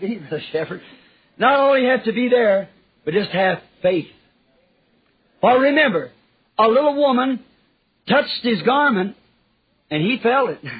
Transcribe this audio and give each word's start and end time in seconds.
be, 0.08 0.16
Brother 0.16 0.42
Shepherd. 0.52 0.82
Not 1.38 1.58
only 1.58 1.86
have 1.86 2.04
to 2.04 2.12
be 2.12 2.28
there, 2.28 2.68
but 3.04 3.14
just 3.14 3.30
have 3.30 3.58
faith. 3.82 4.06
For 5.40 5.58
remember, 5.58 6.10
a 6.58 6.68
little 6.68 6.96
woman 6.96 7.42
touched 8.08 8.42
his 8.42 8.60
garment, 8.62 9.16
and 9.90 10.02
he 10.02 10.18
felt 10.22 10.50
it. 10.50 10.60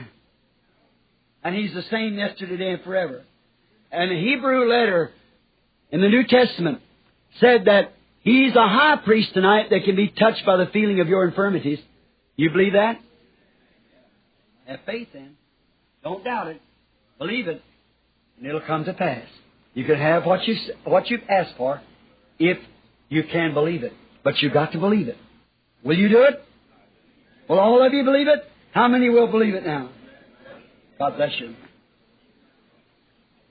And 1.42 1.54
he's 1.54 1.72
the 1.72 1.82
same 1.90 2.18
yesterday, 2.18 2.50
today, 2.50 2.72
and 2.72 2.82
forever. 2.82 3.22
And 3.90 4.10
the 4.10 4.20
Hebrew 4.20 4.68
letter 4.68 5.10
in 5.90 6.02
the 6.02 6.08
New 6.08 6.24
Testament 6.26 6.80
said 7.40 7.64
that 7.64 7.94
he's 8.20 8.54
a 8.54 8.68
high 8.68 8.96
priest 9.02 9.32
tonight 9.32 9.70
that 9.70 9.84
can 9.84 9.96
be 9.96 10.08
touched 10.08 10.44
by 10.44 10.58
the 10.58 10.66
feeling 10.66 11.00
of 11.00 11.08
your 11.08 11.26
infirmities. 11.26 11.78
You 12.36 12.50
believe 12.50 12.74
that? 12.74 13.00
Have 14.66 14.80
faith 14.84 15.08
then. 15.14 15.36
Don't 16.04 16.22
doubt 16.22 16.48
it. 16.48 16.60
Believe 17.18 17.48
it. 17.48 17.62
And 18.40 18.48
it'll 18.48 18.62
come 18.62 18.86
to 18.86 18.94
pass. 18.94 19.26
You 19.74 19.84
can 19.84 19.96
have 19.96 20.24
what 20.24 20.48
you 20.48 20.56
what 20.84 21.10
you've 21.10 21.20
asked 21.28 21.54
for 21.58 21.82
if 22.38 22.56
you 23.10 23.22
can 23.24 23.52
believe 23.52 23.82
it. 23.82 23.92
But 24.24 24.40
you've 24.40 24.54
got 24.54 24.72
to 24.72 24.78
believe 24.78 25.08
it. 25.08 25.18
Will 25.84 25.96
you 25.96 26.08
do 26.08 26.22
it? 26.22 26.42
Will 27.48 27.60
all 27.60 27.86
of 27.86 27.92
you 27.92 28.02
believe 28.02 28.28
it? 28.28 28.40
How 28.72 28.88
many 28.88 29.10
will 29.10 29.26
believe 29.26 29.54
it 29.54 29.66
now? 29.66 29.90
God 30.98 31.16
bless 31.16 31.32
you. 31.38 31.54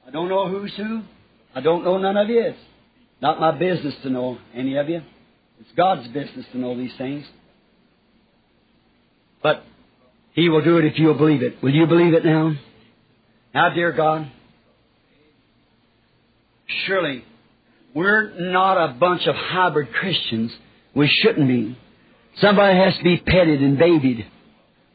I 0.07 0.11
don't 0.11 0.27
know 0.27 0.49
who's 0.49 0.73
who. 0.75 1.03
I 1.53 1.61
don't 1.61 1.83
know 1.83 1.99
none 1.99 2.17
of 2.17 2.27
you. 2.27 2.41
It's 2.41 2.57
not 3.21 3.39
my 3.39 3.51
business 3.51 3.93
to 4.01 4.09
know 4.09 4.39
any 4.55 4.75
of 4.77 4.89
you. 4.89 5.01
It's 5.59 5.69
God's 5.77 6.07
business 6.07 6.45
to 6.51 6.57
know 6.57 6.75
these 6.75 6.93
things. 6.97 7.25
But 9.43 9.63
He 10.33 10.49
will 10.49 10.63
do 10.63 10.77
it 10.77 10.85
if 10.85 10.97
you'll 10.97 11.13
believe 11.17 11.43
it. 11.43 11.61
Will 11.61 11.73
you 11.73 11.85
believe 11.85 12.15
it 12.15 12.25
now? 12.25 12.55
Now, 13.53 13.69
dear 13.73 13.91
God, 13.91 14.31
surely 16.85 17.23
we're 17.93 18.31
not 18.51 18.77
a 18.77 18.93
bunch 18.93 19.25
of 19.27 19.35
hybrid 19.35 19.91
Christians. 19.93 20.51
We 20.95 21.07
shouldn't 21.07 21.47
be. 21.47 21.77
Somebody 22.39 22.77
has 22.77 22.97
to 22.97 23.03
be 23.03 23.17
petted 23.17 23.61
and 23.61 23.77
babied. 23.77 24.25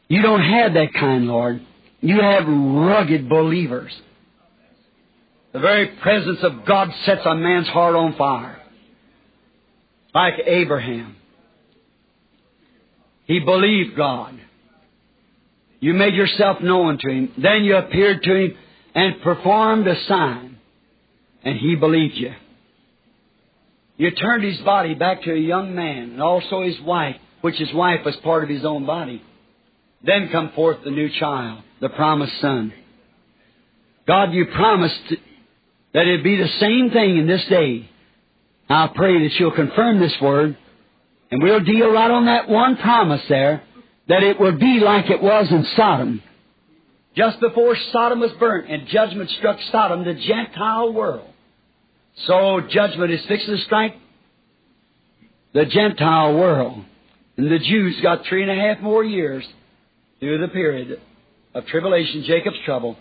You 0.07 0.21
don't 0.21 0.41
have 0.41 0.73
that 0.73 0.93
kind, 0.93 1.27
Lord. 1.27 1.61
You 2.01 2.21
have 2.21 2.47
rugged 2.47 3.27
believers. 3.27 3.91
The 5.53 5.59
very 5.59 5.87
presence 6.01 6.39
of 6.43 6.65
God 6.65 6.89
sets 7.05 7.21
a 7.25 7.35
man's 7.35 7.67
heart 7.67 7.95
on 7.95 8.15
fire. 8.15 8.61
Like 10.13 10.35
Abraham. 10.45 11.15
He 13.25 13.39
believed 13.39 13.95
God. 13.95 14.39
You 15.79 15.93
made 15.93 16.13
yourself 16.13 16.61
known 16.61 16.97
to 16.99 17.09
him. 17.09 17.31
Then 17.37 17.63
you 17.63 17.75
appeared 17.75 18.23
to 18.23 18.35
him 18.35 18.57
and 18.93 19.21
performed 19.21 19.87
a 19.87 20.01
sign. 20.05 20.54
And 21.45 21.57
he 21.57 21.75
believed 21.75 22.15
you. 22.15 22.33
You 23.97 24.11
turned 24.11 24.43
his 24.43 24.59
body 24.61 24.93
back 24.93 25.23
to 25.23 25.31
a 25.31 25.39
young 25.39 25.73
man 25.73 26.11
and 26.11 26.21
also 26.21 26.63
his 26.63 26.79
wife, 26.81 27.15
which 27.41 27.55
his 27.55 27.71
wife 27.73 28.01
was 28.03 28.15
part 28.17 28.43
of 28.43 28.49
his 28.49 28.65
own 28.65 28.85
body. 28.85 29.21
Then 30.03 30.29
come 30.31 30.51
forth 30.53 30.83
the 30.83 30.91
new 30.91 31.09
child, 31.09 31.63
the 31.79 31.89
promised 31.89 32.41
son. 32.41 32.73
God, 34.07 34.33
you 34.33 34.47
promised 34.47 35.13
that 35.93 36.01
it'd 36.01 36.23
be 36.23 36.35
the 36.35 36.49
same 36.59 36.91
thing 36.91 37.17
in 37.17 37.27
this 37.27 37.45
day. 37.45 37.89
I 38.67 38.87
pray 38.93 39.23
that 39.23 39.39
you'll 39.39 39.51
confirm 39.51 39.99
this 39.99 40.15
word, 40.21 40.57
and 41.31 41.41
we'll 41.41 41.63
deal 41.63 41.91
right 41.91 42.11
on 42.11 42.25
that 42.25 42.49
one 42.49 42.77
promise 42.77 43.21
there, 43.29 43.63
that 44.09 44.23
it 44.23 44.39
will 44.39 44.57
be 44.57 44.79
like 44.79 45.09
it 45.09 45.21
was 45.21 45.47
in 45.49 45.65
Sodom. 45.75 46.21
Just 47.15 47.39
before 47.39 47.77
Sodom 47.91 48.19
was 48.19 48.31
burnt 48.39 48.69
and 48.69 48.87
judgment 48.87 49.29
struck 49.31 49.57
Sodom, 49.71 50.03
the 50.03 50.15
Gentile 50.15 50.91
world. 50.91 51.29
So 52.27 52.61
judgment 52.69 53.11
is 53.11 53.25
fixed 53.27 53.45
to 53.47 53.57
strike 53.59 53.95
the 55.53 55.65
Gentile 55.65 56.35
world. 56.35 56.83
And 57.37 57.51
the 57.51 57.59
Jews 57.59 57.99
got 58.01 58.25
three 58.27 58.41
and 58.41 58.51
a 58.51 58.55
half 58.55 58.81
more 58.81 59.03
years 59.03 59.45
through 60.19 60.39
the 60.39 60.47
period 60.47 61.01
of 61.53 61.65
tribulation, 61.67 62.23
Jacob's 62.23 62.57
trouble, 62.65 62.97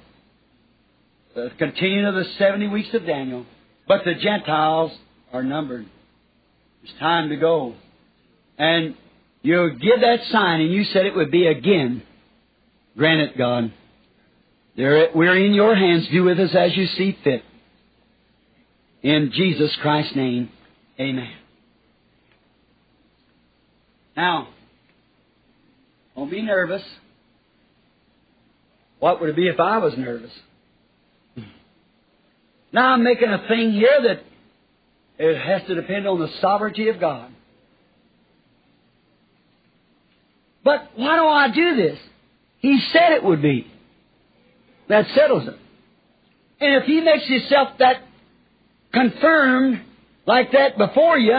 the 1.35 1.51
continuing 1.59 2.07
of 2.07 2.15
the 2.15 2.25
70 2.39 2.69
weeks 2.69 2.89
of 2.95 3.07
Daniel. 3.07 3.47
But 3.87 4.05
the 4.05 4.15
Gentiles 4.15 4.93
are 5.33 5.43
numbered. 5.43 5.87
It's 6.83 6.93
time 6.99 7.29
to 7.29 7.37
go. 7.37 7.75
And 8.59 8.97
you 9.43 9.71
give 9.73 10.01
that 10.01 10.21
sign, 10.31 10.61
and 10.61 10.73
you 10.73 10.85
said 10.85 11.07
it 11.07 11.15
would 11.15 11.31
be 11.31 11.47
again. 11.47 12.03
Grant 12.97 13.21
it, 13.21 13.39
God. 13.39 13.73
we're 14.77 15.37
in 15.37 15.55
your 15.55 15.75
hands. 15.75 16.09
Do 16.11 16.25
with 16.25 16.39
us 16.39 16.55
as 16.55 16.77
you 16.77 16.87
see 16.87 17.17
fit. 17.25 17.43
In 19.05 19.33
Jesus 19.35 19.71
Christ's 19.83 20.17
name, 20.17 20.49
amen. 20.99 21.31
Now, 24.17 24.49
don't 26.17 26.31
be 26.31 26.41
nervous. 26.41 26.83
What 29.01 29.21
would 29.21 29.29
it 29.29 29.37
be 29.37 29.47
if 29.47 29.61
I 29.61 29.77
was 29.77 29.93
nervous? 29.99 30.31
Now 32.73 32.95
I'm 32.95 33.05
making 33.05 33.29
a 33.29 33.47
thing 33.47 33.73
here 33.73 34.03
that 34.05 34.23
it 35.19 35.39
has 35.39 35.69
to 35.69 35.75
depend 35.75 36.09
on 36.09 36.19
the 36.19 36.31
sovereignty 36.41 36.89
of 36.89 36.99
God. 36.99 37.31
But 40.65 40.93
why 40.97 41.17
do 41.17 41.27
I 41.27 41.55
do 41.55 41.77
this? 41.77 41.99
He 42.61 42.81
said 42.91 43.13
it 43.13 43.23
would 43.23 43.43
be. 43.43 43.71
That 44.89 45.07
settles 45.15 45.47
it. 45.47 45.59
And 46.59 46.77
if 46.77 46.85
He 46.85 47.03
makes 47.03 47.27
Himself 47.27 47.77
that 47.81 48.03
confirmed 48.95 49.83
like 50.27 50.53
that 50.53 50.79
before 50.79 51.19
you, 51.19 51.39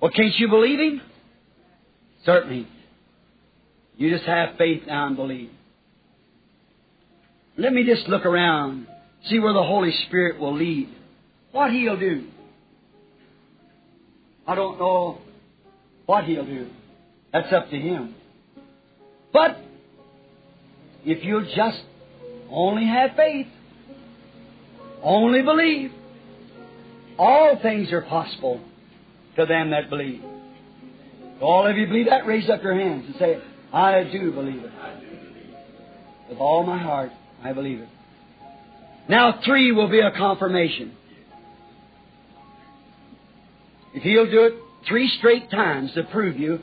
well, 0.00 0.10
can't 0.10 0.34
you 0.36 0.48
believe 0.48 0.78
Him? 0.78 1.00
Certainly. 2.24 2.68
You 3.96 4.10
just 4.10 4.24
have 4.24 4.56
faith 4.56 4.82
now 4.86 5.06
and 5.06 5.16
believe. 5.16 5.50
Let 7.56 7.72
me 7.72 7.84
just 7.84 8.08
look 8.08 8.26
around, 8.26 8.86
see 9.26 9.38
where 9.38 9.52
the 9.52 9.62
Holy 9.62 9.92
Spirit 10.06 10.38
will 10.40 10.56
lead. 10.56 10.88
What 11.52 11.70
He'll 11.70 11.98
do. 11.98 12.26
I 14.46 14.54
don't 14.54 14.78
know 14.78 15.18
what 16.06 16.24
He'll 16.24 16.44
do. 16.44 16.68
That's 17.32 17.52
up 17.52 17.70
to 17.70 17.76
Him. 17.76 18.14
But 19.32 19.58
if 21.04 21.24
you'll 21.24 21.46
just 21.56 21.82
only 22.50 22.86
have 22.86 23.10
faith, 23.16 23.46
only 25.02 25.42
believe, 25.42 25.92
all 27.18 27.58
things 27.62 27.92
are 27.92 28.02
possible 28.02 28.60
to 29.36 29.46
them 29.46 29.70
that 29.70 29.90
believe. 29.90 30.22
All 31.40 31.66
of 31.66 31.76
you 31.76 31.86
believe 31.86 32.06
that? 32.06 32.26
Raise 32.26 32.48
up 32.48 32.62
your 32.62 32.74
hands 32.74 33.04
and 33.06 33.16
say, 33.16 33.40
I 33.72 34.04
do 34.04 34.32
believe 34.32 34.62
it. 34.62 34.70
With 36.30 36.38
all 36.38 36.64
my 36.64 36.78
heart, 36.78 37.10
I 37.42 37.52
believe 37.52 37.80
it. 37.80 37.88
Now, 39.08 39.40
three 39.44 39.72
will 39.72 39.90
be 39.90 40.00
a 40.00 40.10
confirmation. 40.16 40.96
If 43.94 44.02
he'll 44.02 44.30
do 44.30 44.44
it 44.44 44.54
three 44.88 45.08
straight 45.18 45.50
times 45.50 45.92
to 45.94 46.04
prove 46.04 46.38
you 46.38 46.60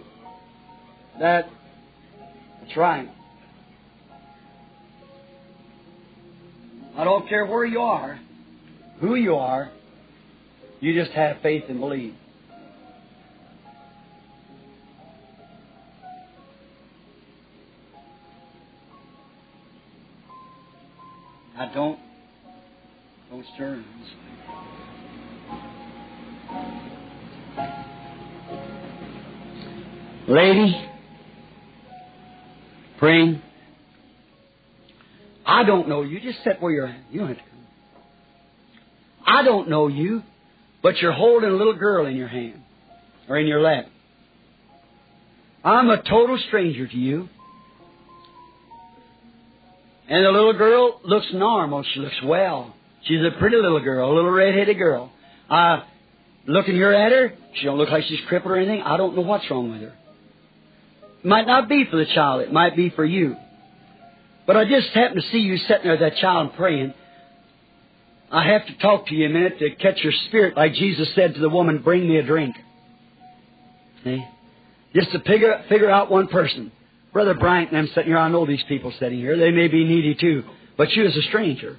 that 1.20 1.48
it's 2.64 2.76
right. 2.76 3.10
I 6.98 7.04
don't 7.04 7.28
care 7.30 7.46
where 7.46 7.66
you 7.66 7.80
are, 7.80 8.20
who 9.00 9.16
you 9.16 9.36
are, 9.36 9.72
you 10.82 10.94
just 10.94 11.12
have 11.12 11.38
faith 11.42 11.64
and 11.70 11.80
believe. 11.80 12.16
I 21.58 21.72
don't 21.74 22.00
don't 23.30 23.46
stir. 23.54 23.84
Lady, 30.28 30.90
praying. 32.98 33.42
I 35.46 35.64
don't 35.64 35.88
know 35.88 36.02
you. 36.02 36.20
Just 36.20 36.44
sit 36.44 36.62
where 36.62 36.72
you're 36.72 36.88
at. 36.88 37.00
You 37.12 37.20
don't 37.20 37.28
have 37.30 37.38
to 37.38 37.44
come. 37.44 37.60
I 39.26 39.44
don't 39.44 39.70
know 39.70 39.88
you, 39.88 40.24
but 40.84 40.98
you're 40.98 41.12
holding 41.12 41.50
a 41.50 41.56
little 41.56 41.76
girl 41.76 42.06
in 42.06 42.16
your 42.16 42.28
hand 42.28 42.62
or 43.30 43.38
in 43.38 43.48
your 43.48 43.62
lap. 43.62 43.86
I'm 45.64 45.90
a 45.90 46.02
total 46.02 46.40
stranger 46.48 46.88
to 46.88 46.98
you. 46.98 47.30
And 50.10 50.26
the 50.26 50.32
little 50.32 50.54
girl 50.54 51.00
looks 51.04 51.28
normal. 51.34 51.84
She 51.94 52.00
looks 52.00 52.22
well. 52.24 52.76
She's 53.04 53.22
a 53.22 53.38
pretty 53.40 53.58
little 53.58 53.80
girl, 53.80 54.12
a 54.12 54.14
little 54.14 54.32
red-headed 54.32 54.78
girl. 54.78 55.12
I 55.50 55.84
looking 56.48 56.76
here 56.76 56.92
at 56.92 57.12
her, 57.12 57.34
she 57.56 57.66
don't 57.66 57.78
look 57.78 57.90
like 57.90 58.04
she's 58.06 58.20
crippled 58.28 58.52
or 58.52 58.58
anything. 58.58 58.82
I 58.82 58.98
don't 58.98 59.16
know 59.16 59.22
what's 59.22 59.50
wrong 59.50 59.72
with 59.72 59.82
her. 59.82 59.94
It 61.24 61.26
might 61.26 61.46
not 61.46 61.70
be 61.70 61.86
for 61.90 61.98
the 61.98 62.06
child. 62.06 62.42
It 62.42 62.52
might 62.52 62.76
be 62.76 62.90
for 62.90 63.06
you. 63.06 63.36
But 64.48 64.58
I 64.58 64.66
just 64.66 64.90
happened 64.90 65.22
to 65.22 65.28
see 65.30 65.38
you 65.38 65.58
sitting 65.58 65.84
there 65.84 65.98
that 65.98 66.18
child 66.18 66.54
praying. 66.58 66.94
I 68.32 68.48
have 68.48 68.66
to 68.68 68.78
talk 68.78 69.08
to 69.08 69.16
you 69.16 69.26
a 69.26 69.30
minute 69.30 69.60
to 69.60 69.76
catch 69.76 70.02
your 70.04 70.14
spirit, 70.28 70.56
like 70.56 70.74
Jesus 70.74 71.14
said 71.16 71.34
to 71.34 71.42
the 71.42 71.50
woman, 71.50 71.82
bring 71.84 72.08
me 72.08 72.18
a 72.18 72.24
drink. 72.24 72.56
See? 74.06 74.26
Just 74.96 75.12
to 75.12 75.20
figure, 75.20 75.64
figure 75.68 75.90
out 75.90 76.10
one 76.10 76.28
person. 76.28 76.72
Brother 77.12 77.34
Bryant 77.34 77.72
and 77.72 77.78
I'm 77.78 77.88
sitting 77.88 78.06
here, 78.06 78.18
I 78.18 78.30
know 78.30 78.46
these 78.46 78.64
people 78.70 78.94
sitting 79.00 79.20
here. 79.20 79.38
They 79.38 79.52
may 79.52 79.68
be 79.68 79.84
needy 79.84 80.16
too, 80.16 80.44
but 80.78 80.92
you 80.92 81.06
as 81.06 81.16
a 81.16 81.22
stranger. 81.24 81.78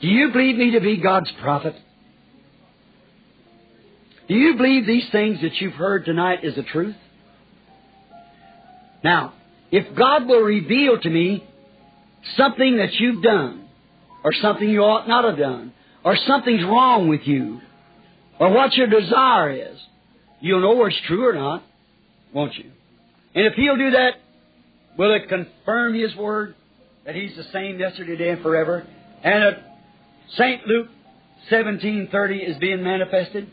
Do 0.00 0.08
you 0.08 0.32
believe 0.32 0.56
me 0.56 0.72
to 0.72 0.80
be 0.80 0.96
God's 0.96 1.30
prophet? 1.42 1.74
Do 4.28 4.34
you 4.34 4.56
believe 4.56 4.86
these 4.86 5.08
things 5.12 5.40
that 5.42 5.54
you've 5.60 5.74
heard 5.74 6.06
tonight 6.06 6.42
is 6.42 6.54
the 6.54 6.62
truth? 6.62 6.96
Now, 9.04 9.34
if 9.70 9.94
God 9.96 10.26
will 10.26 10.40
reveal 10.40 10.98
to 10.98 11.10
me 11.10 11.46
something 12.36 12.78
that 12.78 12.94
you've 12.94 13.22
done, 13.22 13.65
or 14.24 14.32
something 14.32 14.68
you 14.68 14.80
ought 14.80 15.08
not 15.08 15.24
have 15.24 15.38
done, 15.38 15.72
or 16.04 16.16
something's 16.26 16.64
wrong 16.64 17.08
with 17.08 17.22
you, 17.24 17.60
or 18.38 18.50
what 18.52 18.74
your 18.74 18.86
desire 18.86 19.50
is, 19.50 19.78
you'll 20.40 20.60
know 20.60 20.70
whether 20.76 20.88
it's 20.88 21.00
true 21.06 21.26
or 21.26 21.32
not, 21.32 21.62
won't 22.32 22.54
you? 22.54 22.70
And 23.34 23.46
if 23.46 23.54
He'll 23.54 23.76
do 23.76 23.90
that, 23.90 24.12
will 24.98 25.14
it 25.14 25.28
confirm 25.28 25.94
His 25.94 26.14
Word 26.16 26.54
that 27.04 27.14
He's 27.14 27.36
the 27.36 27.44
same 27.52 27.78
yesterday, 27.78 28.16
today, 28.16 28.30
and 28.30 28.42
forever? 28.42 28.86
And 29.22 29.44
at 29.44 29.78
St. 30.34 30.66
Luke 30.66 30.88
17:30 31.50 32.48
is 32.50 32.56
being 32.58 32.82
manifested. 32.82 33.48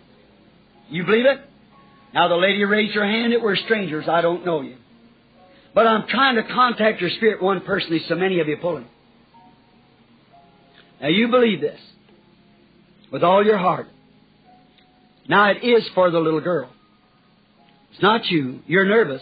You 0.89 1.06
believe 1.06 1.25
it? 1.25 1.39
Now 2.13 2.27
the 2.27 2.36
lady 2.36 2.63
raised 2.63 2.95
her 2.95 3.06
hand. 3.06 3.33
It 3.33 3.42
were 3.42 3.56
strangers. 3.56 4.07
I 4.07 4.21
don't 4.21 4.45
know 4.45 4.62
you. 4.62 4.77
But 5.74 5.88
I'm 5.88 6.07
trying 6.07 6.36
to 6.36 6.44
contact 6.44 7.01
your 7.01 7.10
spirit 7.12 7.42
one 7.42 7.62
personally, 7.62 8.04
so 8.07 8.15
many 8.15 8.39
of 8.39 8.48
you 8.48 8.57
pulling. 8.57 8.86
Now 11.04 11.10
you 11.10 11.28
believe 11.28 11.60
this 11.60 11.80
with 13.12 13.24
all 13.24 13.46
your 13.46 13.58
heart. 13.58 13.88
Now 15.28 15.52
it 15.52 15.62
is 15.62 15.84
for 15.94 16.10
the 16.10 16.20
little 16.20 16.40
girl. 16.40 16.70
It's 17.92 18.02
not 18.02 18.26
you. 18.28 18.62
You're 18.68 18.86
nervous. 18.86 19.22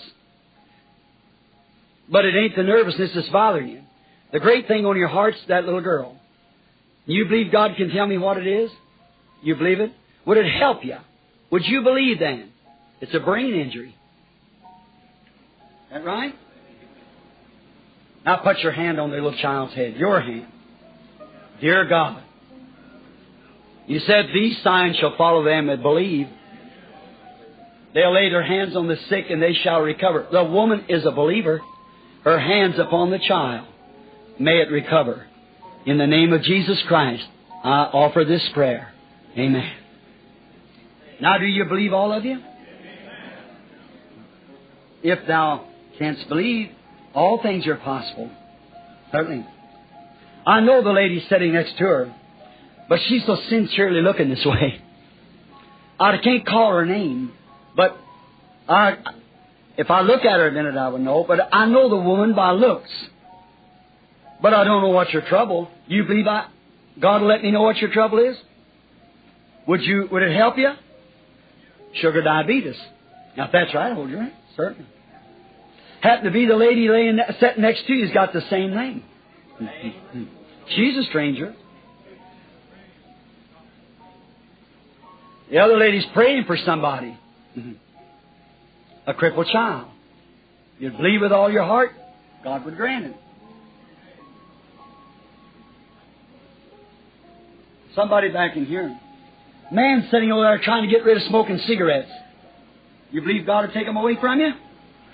But 2.08 2.26
it 2.26 2.36
ain't 2.36 2.56
the 2.56 2.62
nervousness 2.62 3.12
that's 3.16 3.30
bothering 3.30 3.68
you. 3.68 3.82
The 4.32 4.40
great 4.40 4.68
thing 4.68 4.86
on 4.86 4.96
your 4.96 5.08
heart's 5.08 5.40
that 5.48 5.66
little 5.66 5.82
girl. 5.82 6.18
You 7.08 7.26
believe 7.26 7.52
God 7.52 7.72
can 7.76 7.90
tell 7.90 8.06
me 8.06 8.20
what 8.20 8.38
it 8.38 8.46
is? 8.46 8.70
You 9.42 9.56
believe 9.56 9.80
it? 9.80 9.92
Would 10.26 10.38
it 10.38 10.52
help 10.52 10.86
you? 10.86 10.98
Would 11.50 11.66
you 11.66 11.82
believe 11.82 12.20
then? 12.20 12.52
It's 13.02 13.16
a 13.16 13.20
brain 13.20 13.56
injury. 13.56 13.96
That 15.92 16.06
right? 16.06 16.36
Now 18.24 18.38
put 18.38 18.60
your 18.60 18.72
hand 18.72 19.00
on 19.00 19.10
the 19.10 19.16
little 19.16 19.36
child's 19.36 19.74
head. 19.74 19.96
Your 19.96 20.22
hand. 20.22 20.46
Dear 21.62 21.86
God, 21.88 22.24
you 23.88 24.00
said 24.00 24.30
these 24.34 24.58
signs 24.64 24.98
shall 24.98 25.16
follow 25.16 25.44
them 25.44 25.68
that 25.68 25.82
believe. 25.82 26.28
They'll 27.94 28.14
lay 28.14 28.30
their 28.30 28.44
hands 28.44 28.76
on 28.76 28.88
the 28.88 28.98
sick 29.10 29.26
and 29.30 29.42
they 29.42 29.54
shall 29.54 29.82
recover. 29.82 30.28
The 30.32 30.44
woman 30.44 30.86
is 30.90 31.06
a 31.06 31.12
believer. 31.12 31.62
Her 32.24 32.40
hands 32.40 32.76
upon 32.80 33.12
the 33.12 33.20
child. 33.20 33.68
May 34.40 34.62
it 34.62 34.72
recover. 34.72 35.28
In 35.86 35.98
the 35.98 36.08
name 36.08 36.34
of 36.34 36.42
Jesus 36.42 36.82
Christ, 36.88 37.24
I 37.64 37.90
offer 37.94 38.24
this 38.24 38.48
prayer. 38.54 38.94
Amen. 39.38 39.72
Now, 41.20 41.38
do 41.38 41.46
you 41.46 41.66
believe 41.66 41.94
all 41.94 42.12
of 42.12 42.26
you? 42.26 42.42
If 45.04 45.28
thou 45.28 45.68
canst 45.98 46.28
believe, 46.30 46.70
all 47.14 47.42
things 47.42 47.68
are 47.68 47.76
possible. 47.76 48.32
Certainly. 49.12 49.46
I 50.46 50.60
know 50.60 50.84
the 50.84 50.92
lady 50.92 51.26
sitting 51.30 51.54
next 51.54 51.78
to 51.78 51.84
her, 51.84 52.16
but 52.90 53.00
she's 53.08 53.26
so 53.26 53.38
sincerely 53.50 54.02
looking 54.02 54.30
this 54.30 54.44
way. 54.46 54.82
I 56.00 56.18
can't 56.18 56.46
call 56.46 56.74
her 56.74 56.86
name, 56.86 57.32
but 57.76 57.96
I, 58.68 58.98
if 59.78 59.92
I 59.92 60.02
look 60.02 60.26
at 60.26 60.40
her 60.40 60.48
a 60.48 60.52
minute, 60.52 60.76
I 60.76 60.90
would 60.90 61.02
know. 61.02 61.24
But 61.28 61.54
I 61.54 61.68
know 61.68 61.90
the 61.90 61.98
woman 61.98 62.34
by 62.34 62.52
looks. 62.52 62.90
But 64.42 64.56
I 64.56 64.64
don't 64.64 64.82
know 64.82 64.90
what 64.90 65.12
your 65.12 65.22
trouble. 65.22 65.70
You 65.88 66.06
believe 66.06 66.26
I, 66.26 66.48
God 67.00 67.22
will 67.22 67.28
let 67.28 67.44
me 67.44 67.52
know 67.52 67.62
what 67.62 67.78
your 67.78 67.92
trouble 67.92 68.18
is? 68.18 68.36
Would 69.68 69.84
you, 69.84 70.08
would 70.12 70.24
it 70.24 70.36
help 70.36 70.58
you? 70.58 70.72
Sugar 71.96 72.24
diabetes. 72.24 72.76
Now 73.38 73.46
if 73.46 73.52
that's 73.52 73.74
right, 73.76 73.94
hold 73.94 74.10
your 74.10 74.22
hand. 74.22 74.34
Certainly. 74.58 74.88
Happen 76.02 76.26
to 76.26 76.32
be 76.32 76.48
the 76.48 76.56
lady 76.56 76.90
laying, 76.90 77.20
sitting 77.40 77.62
next 77.62 77.86
to 77.86 77.94
you's 77.94 78.12
got 78.12 78.34
the 78.34 78.42
same 78.50 78.74
name. 78.74 79.04
She's 80.76 80.98
a 80.98 81.04
stranger. 81.04 81.56
The 85.50 85.60
other 85.60 85.78
lady's 85.78 86.06
praying 86.14 86.46
for 86.46 86.58
somebody. 86.66 87.18
A 89.06 89.14
crippled 89.14 89.48
child. 89.48 89.88
You'd 90.80 90.96
believe 90.98 91.22
with 91.22 91.32
all 91.32 91.52
your 91.52 91.64
heart, 91.64 91.92
God 92.44 92.64
would 92.66 92.78
grant 92.78 93.06
it. 93.06 93.16
Somebody 97.96 98.30
back 98.30 98.56
in 98.56 98.66
here. 98.66 98.98
Man 99.72 100.08
sitting 100.10 100.32
over 100.32 100.44
there 100.44 100.60
trying 100.64 100.84
to 100.84 100.90
get 100.90 101.04
rid 101.04 101.18
of 101.18 101.24
smoking 101.24 101.60
cigarettes. 101.68 102.10
You 103.12 103.22
believe 103.22 103.46
God 103.46 103.66
will 103.66 103.74
take 103.74 103.86
them 103.86 103.98
away 103.98 104.18
from 104.20 104.40
you? 104.40 104.52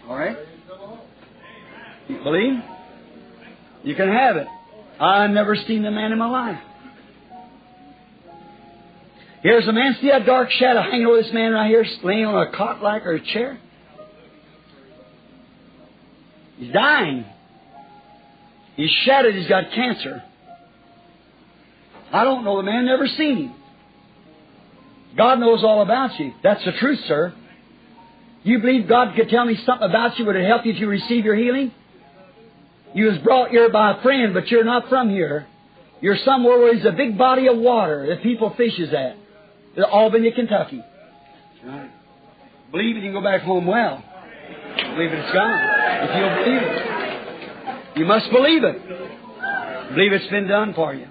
All 0.08 0.16
right. 0.16 0.38
You 2.08 2.24
believe? 2.24 2.54
You 3.88 3.96
can 3.96 4.10
have 4.10 4.36
it. 4.36 4.48
I've 5.00 5.30
never 5.30 5.56
seen 5.56 5.82
the 5.82 5.92
man 5.92 6.12
in 6.12 6.18
my 6.18 6.28
life. 6.28 6.60
Here's 9.42 9.66
a 9.66 9.72
man. 9.72 9.96
See 10.02 10.10
that 10.10 10.26
dark 10.26 10.52
shadow 10.52 10.82
hanging 10.82 11.06
over 11.06 11.22
this 11.22 11.32
man 11.32 11.54
right 11.54 11.70
here, 11.70 11.86
laying 12.04 12.26
on 12.26 12.48
a 12.48 12.52
cot 12.52 12.84
like 12.84 13.06
or 13.06 13.14
a 13.14 13.26
chair? 13.26 13.58
He's 16.58 16.74
dying. 16.74 17.24
He's 18.76 18.92
shattered. 19.06 19.36
He's 19.36 19.48
got 19.48 19.72
cancer. 19.74 20.22
I 22.12 22.26
don't 22.26 22.44
know 22.44 22.58
the 22.58 22.64
man, 22.64 22.86
never 22.86 23.08
seen 23.08 23.38
him. 23.38 23.56
God 25.16 25.40
knows 25.40 25.64
all 25.64 25.82
about 25.82 26.20
you. 26.20 26.34
That's 26.44 26.66
the 26.66 26.74
truth, 26.74 27.00
sir. 27.08 27.34
You 28.44 28.60
believe 28.60 28.90
God 28.90 29.16
could 29.16 29.30
tell 29.30 29.46
me 29.46 29.58
something 29.66 29.90
about 29.90 30.20
you? 30.20 30.26
Would 30.26 30.36
it 30.36 30.46
help 30.46 30.66
you 30.66 30.74
to 30.74 30.88
receive 30.88 31.24
your 31.24 31.38
healing? 31.38 31.72
You 32.98 33.06
was 33.06 33.20
brought 33.20 33.52
here 33.52 33.70
by 33.70 33.92
a 33.92 34.02
friend, 34.02 34.34
but 34.34 34.48
you're 34.48 34.64
not 34.64 34.90
from 34.90 35.12
here. 35.12 35.46
You're 36.02 36.18
somewhere 36.26 36.58
where 36.58 36.74
there's 36.74 36.92
a 36.92 36.98
big 36.98 37.16
body 37.16 37.46
of 37.48 37.56
water 37.56 38.08
that 38.10 38.24
people 38.24 38.56
fishes 38.58 38.92
at. 38.92 39.16
In 39.76 39.84
Albany, 39.84 40.32
Kentucky. 40.32 40.84
Right. 41.64 41.92
Believe 42.72 42.98
it, 42.98 43.04
you 43.04 43.12
can 43.12 43.14
go 43.14 43.22
back 43.22 43.42
home 43.44 43.68
well. 43.68 44.04
Believe 44.96 45.12
it, 45.12 45.20
it's 45.20 45.32
gone. 45.32 45.60
If 45.62 46.16
you'll 46.18 46.44
believe 46.44 46.62
it. 46.64 47.98
You 48.00 48.06
must 48.06 48.32
believe 48.32 48.64
it. 48.64 48.82
Believe 49.94 50.14
it's 50.14 50.32
been 50.32 50.48
done 50.48 50.74
for 50.74 50.96
you. 50.96 51.06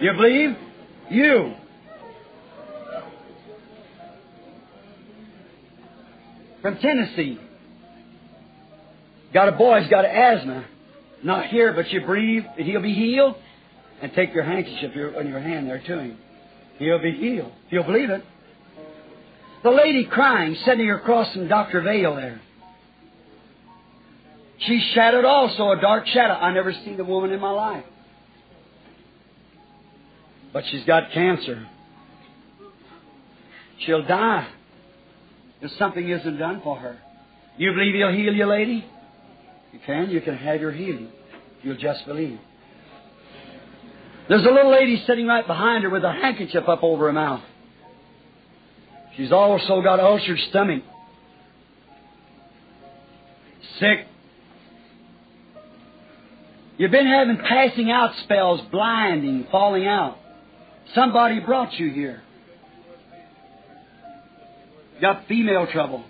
You 0.00 0.12
believe? 0.12 0.56
You. 1.10 1.54
From 6.62 6.78
Tennessee. 6.78 7.40
Got 9.32 9.48
a 9.48 9.52
boy, 9.52 9.80
he's 9.80 9.90
got 9.90 10.04
asthma. 10.04 10.64
Not 11.22 11.46
here, 11.46 11.72
but 11.72 11.90
you 11.90 12.04
breathe, 12.04 12.44
and 12.56 12.66
he'll 12.66 12.82
be 12.82 12.94
healed. 12.94 13.34
And 14.00 14.12
take 14.14 14.32
your 14.32 14.44
handkerchief 14.44 14.92
on 15.16 15.28
your 15.28 15.40
hand 15.40 15.68
there 15.68 15.80
to 15.80 15.98
him. 15.98 16.18
He'll 16.78 17.02
be 17.02 17.12
healed. 17.12 17.52
You'll 17.70 17.84
believe 17.84 18.10
it. 18.10 18.24
The 19.64 19.70
lady 19.70 20.04
crying, 20.04 20.56
sitting 20.64 20.88
across 20.90 21.32
from 21.32 21.48
Dr. 21.48 21.80
Vayle 21.80 22.14
there. 22.14 22.40
She's 24.60 24.82
shadowed 24.94 25.24
also, 25.24 25.70
a 25.70 25.80
dark 25.80 26.06
shadow. 26.06 26.34
I 26.34 26.52
never 26.52 26.72
seen 26.72 26.98
a 27.00 27.04
woman 27.04 27.32
in 27.32 27.40
my 27.40 27.50
life. 27.50 27.84
But 30.52 30.64
she's 30.70 30.84
got 30.84 31.10
cancer. 31.12 31.66
She'll 33.80 34.06
die 34.06 34.48
if 35.60 35.70
something 35.72 36.08
isn't 36.08 36.38
done 36.38 36.60
for 36.62 36.78
her. 36.78 36.98
You 37.56 37.72
believe 37.72 37.94
He'll 37.94 38.12
heal 38.12 38.34
you, 38.34 38.46
lady? 38.46 38.84
You 39.72 39.80
can. 39.84 40.10
You 40.10 40.20
can 40.20 40.36
have 40.36 40.60
your 40.60 40.72
healing. 40.72 41.10
You'll 41.62 41.76
just 41.76 42.06
believe. 42.06 42.38
There's 44.28 44.44
a 44.44 44.50
little 44.50 44.70
lady 44.70 45.02
sitting 45.06 45.26
right 45.26 45.46
behind 45.46 45.84
her 45.84 45.90
with 45.90 46.04
a 46.04 46.12
handkerchief 46.12 46.68
up 46.68 46.82
over 46.82 47.06
her 47.06 47.12
mouth. 47.12 47.42
She's 49.16 49.32
also 49.32 49.82
got 49.82 49.98
ulcered 49.98 50.38
stomach. 50.50 50.82
Sick. 53.80 54.06
You've 56.76 56.90
been 56.92 57.06
having 57.06 57.38
passing 57.38 57.90
out 57.90 58.14
spells, 58.22 58.60
blinding, 58.70 59.48
falling 59.50 59.86
out. 59.86 60.18
Somebody 60.94 61.40
brought 61.40 61.72
you 61.74 61.90
here. 61.90 62.22
Got 65.00 65.26
female 65.26 65.66
trouble. 65.66 66.04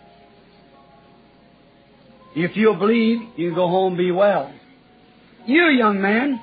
If 2.34 2.56
you'll 2.56 2.78
believe, 2.78 3.20
you 3.36 3.54
go 3.54 3.68
home 3.68 3.94
and 3.94 3.98
be 3.98 4.10
well. 4.10 4.52
You, 5.46 5.68
young 5.70 6.00
man, 6.00 6.40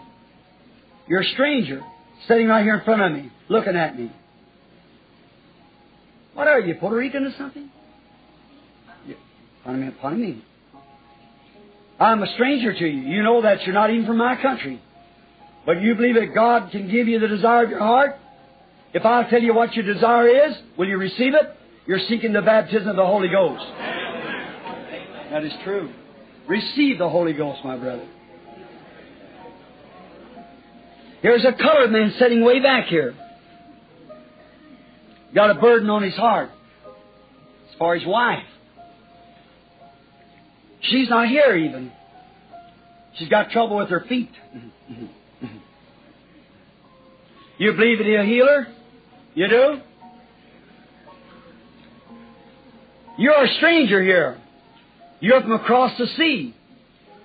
you're 1.08 1.22
a 1.22 1.26
stranger. 1.34 1.82
sitting 2.28 2.48
right 2.48 2.64
here 2.64 2.78
in 2.78 2.84
front 2.84 3.02
of 3.02 3.12
me, 3.12 3.32
looking 3.50 3.76
at 3.76 3.98
me. 3.98 4.12
What 6.34 6.48
are 6.48 6.60
you, 6.60 6.76
Puerto 6.76 6.96
Rican 6.96 7.26
or 7.26 7.34
something? 7.38 7.70
Pardon 9.64 9.86
me, 9.86 9.94
pardon 10.02 10.22
me. 10.22 10.44
I'm 12.00 12.22
a 12.22 12.34
stranger 12.34 12.74
to 12.74 12.86
you. 12.86 13.02
You 13.02 13.24
know 13.24 13.42
that 13.42 13.64
you're 13.64 13.74
not 13.74 13.90
even 13.90 14.06
from 14.06 14.18
my 14.18 14.40
country. 14.42 14.82
But 15.66 15.82
you 15.82 15.96
believe 15.96 16.16
that 16.16 16.36
God 16.36 16.72
can 16.72 16.92
give 16.92 17.08
you 17.08 17.20
the 17.20 17.28
desire 17.28 17.64
of 17.64 17.70
your 17.70 17.80
heart? 17.80 18.18
If 18.94 19.06
I 19.06 19.30
tell 19.30 19.42
you 19.42 19.54
what 19.54 19.74
your 19.74 19.86
desire 19.92 20.28
is, 20.28 20.56
will 20.78 20.88
you 20.88 20.98
receive 20.98 21.34
it? 21.34 21.58
You're 21.88 22.00
seeking 22.08 22.34
the 22.34 22.42
baptism 22.42 22.88
of 22.90 22.96
the 22.96 23.06
Holy 23.06 23.30
Ghost. 23.30 23.64
That 25.32 25.44
is 25.44 25.54
true. 25.64 25.92
Receive 26.48 27.00
the 27.00 27.10
Holy 27.10 27.34
Ghost, 27.34 27.60
my 27.64 27.78
brother. 27.78 28.08
Here's 31.22 31.44
a 31.44 31.54
colored 31.54 31.92
man 31.92 32.14
sitting 32.20 32.44
way 32.44 32.60
back 32.60 32.86
here. 32.86 33.16
Got 35.34 35.50
a 35.50 35.56
burden 35.56 35.90
on 35.90 36.04
his 36.04 36.16
heart. 36.16 36.50
As 37.70 37.78
far 37.80 37.96
as 37.96 38.02
his 38.02 38.10
wife. 38.10 38.44
She's 40.82 41.10
not 41.10 41.28
here 41.28 41.56
even. 41.56 41.92
She's 43.16 43.30
got 43.30 43.50
trouble 43.50 43.78
with 43.78 43.90
her 43.90 44.06
feet. 44.08 44.32
You 47.58 47.72
believe 47.72 48.00
that 48.00 48.08
He'll 48.08 48.26
heal 48.26 48.48
her? 48.48 48.68
You 49.34 49.48
do? 49.48 49.82
You're 53.18 53.46
a 53.46 53.48
stranger 53.58 54.04
here. 54.04 54.38
You're 55.20 55.42
from 55.42 55.54
across 55.54 55.98
the 55.98 56.08
sea. 56.18 56.56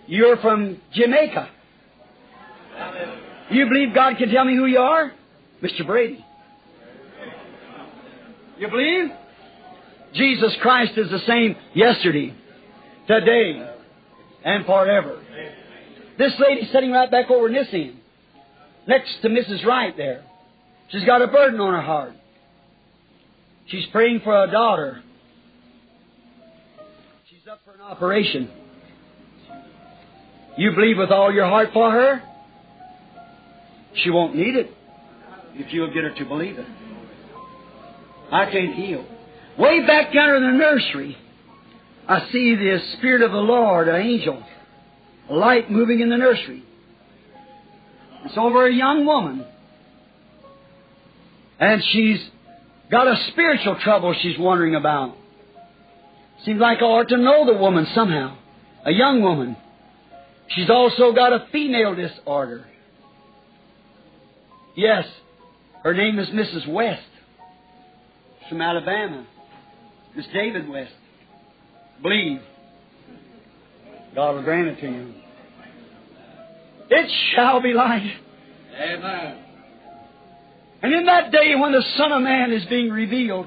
You're 0.06 0.36
from 0.38 0.80
Jamaica. 0.92 1.48
You 3.50 3.66
believe 3.66 3.94
God 3.94 4.16
can 4.16 4.30
tell 4.30 4.44
me 4.44 4.56
who 4.56 4.66
you 4.66 4.78
are? 4.78 5.12
Mr. 5.62 5.86
Brady. 5.86 6.24
You 8.58 8.68
believe? 8.68 9.10
Jesus 10.14 10.56
Christ 10.60 10.92
is 10.96 11.10
the 11.10 11.20
same 11.20 11.56
yesterday, 11.74 12.34
today, 13.06 13.70
and 14.44 14.66
forever. 14.66 15.22
This 16.18 16.32
lady 16.38 16.68
sitting 16.72 16.90
right 16.90 17.10
back 17.10 17.30
over 17.30 17.48
in 17.48 17.54
this 17.54 17.68
end, 17.72 17.96
next 18.86 19.20
to 19.22 19.28
Mrs. 19.28 19.64
Wright 19.64 19.96
there. 19.96 20.24
She's 20.90 21.04
got 21.04 21.22
a 21.22 21.28
burden 21.28 21.60
on 21.60 21.72
her 21.72 21.80
heart. 21.80 22.12
She's 23.68 23.86
praying 23.92 24.20
for 24.24 24.44
a 24.44 24.50
daughter. 24.50 25.02
Up 27.50 27.58
for 27.64 27.72
an 27.72 27.80
operation. 27.80 28.48
You 30.56 30.70
believe 30.70 30.98
with 30.98 31.10
all 31.10 31.32
your 31.32 31.46
heart 31.46 31.70
for 31.72 31.90
her? 31.90 32.22
She 34.04 34.10
won't 34.10 34.36
need 34.36 34.54
it 34.54 34.70
if 35.54 35.72
you'll 35.72 35.92
get 35.92 36.04
her 36.04 36.14
to 36.14 36.24
believe 36.26 36.60
it. 36.60 36.66
I 38.30 38.48
can't 38.52 38.76
heal. 38.76 39.04
Way 39.58 39.84
back 39.84 40.14
down 40.14 40.36
in 40.36 40.42
the 40.44 40.58
nursery, 40.58 41.16
I 42.06 42.28
see 42.30 42.54
the 42.54 42.78
Spirit 42.98 43.22
of 43.22 43.32
the 43.32 43.38
Lord, 43.38 43.88
an 43.88 44.00
angel, 44.00 44.40
a 45.28 45.34
light 45.34 45.72
moving 45.72 45.98
in 45.98 46.08
the 46.08 46.18
nursery. 46.18 46.62
It's 48.26 48.38
over 48.38 48.68
a 48.68 48.72
young 48.72 49.06
woman. 49.06 49.44
And 51.58 51.82
she's 51.90 52.20
got 52.92 53.08
a 53.08 53.16
spiritual 53.32 53.76
trouble 53.82 54.14
she's 54.22 54.38
wondering 54.38 54.76
about. 54.76 55.16
Seems 56.44 56.60
like 56.60 56.78
I 56.78 56.84
ought 56.84 57.08
to 57.08 57.16
know 57.16 57.44
the 57.44 57.58
woman 57.58 57.86
somehow. 57.94 58.36
A 58.84 58.92
young 58.92 59.22
woman. 59.22 59.56
She's 60.48 60.70
also 60.70 61.12
got 61.12 61.32
a 61.32 61.46
female 61.52 61.94
disorder. 61.94 62.66
Yes, 64.76 65.06
her 65.82 65.94
name 65.94 66.18
is 66.18 66.28
Mrs. 66.28 66.68
West. 66.68 67.02
She's 68.40 68.48
from 68.48 68.62
Alabama. 68.62 69.26
Miss 70.16 70.26
David 70.32 70.68
West. 70.68 70.92
Believe. 72.02 72.40
God 74.14 74.36
will 74.36 74.42
grant 74.42 74.68
it 74.68 74.80
to 74.80 74.86
you. 74.86 75.14
It 76.90 77.10
shall 77.34 77.62
be 77.62 77.72
light. 77.72 78.10
Amen. 78.74 79.44
And 80.82 80.94
in 80.94 81.06
that 81.06 81.30
day 81.30 81.54
when 81.56 81.72
the 81.72 81.84
Son 81.96 82.10
of 82.10 82.22
Man 82.22 82.52
is 82.52 82.64
being 82.64 82.90
revealed, 82.90 83.46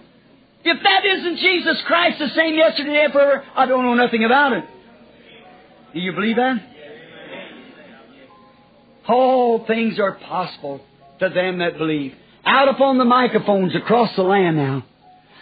if 0.64 0.84
that 0.84 1.06
isn't 1.06 1.38
Jesus 1.38 1.82
Christ 1.86 2.20
the 2.20 2.30
same 2.30 2.56
yesterday 2.56 3.04
and 3.06 3.14
forever, 3.14 3.44
I 3.56 3.66
don't 3.66 3.84
know 3.84 3.96
nothing 3.96 4.24
about 4.24 4.54
it. 4.54 4.64
Do 5.94 6.00
you 6.00 6.14
believe 6.14 6.38
that? 6.38 6.58
All 9.08 9.66
things 9.66 10.00
are 10.00 10.14
possible 10.14 10.82
to 11.20 11.30
them 11.30 11.60
that 11.60 11.78
believe. 11.78 12.14
Out 12.46 12.70
upon 12.70 12.98
the 12.98 13.06
microphones 13.06 13.76
across 13.76 14.16
the 14.16 14.24
land 14.24 14.58
now. 14.58 14.86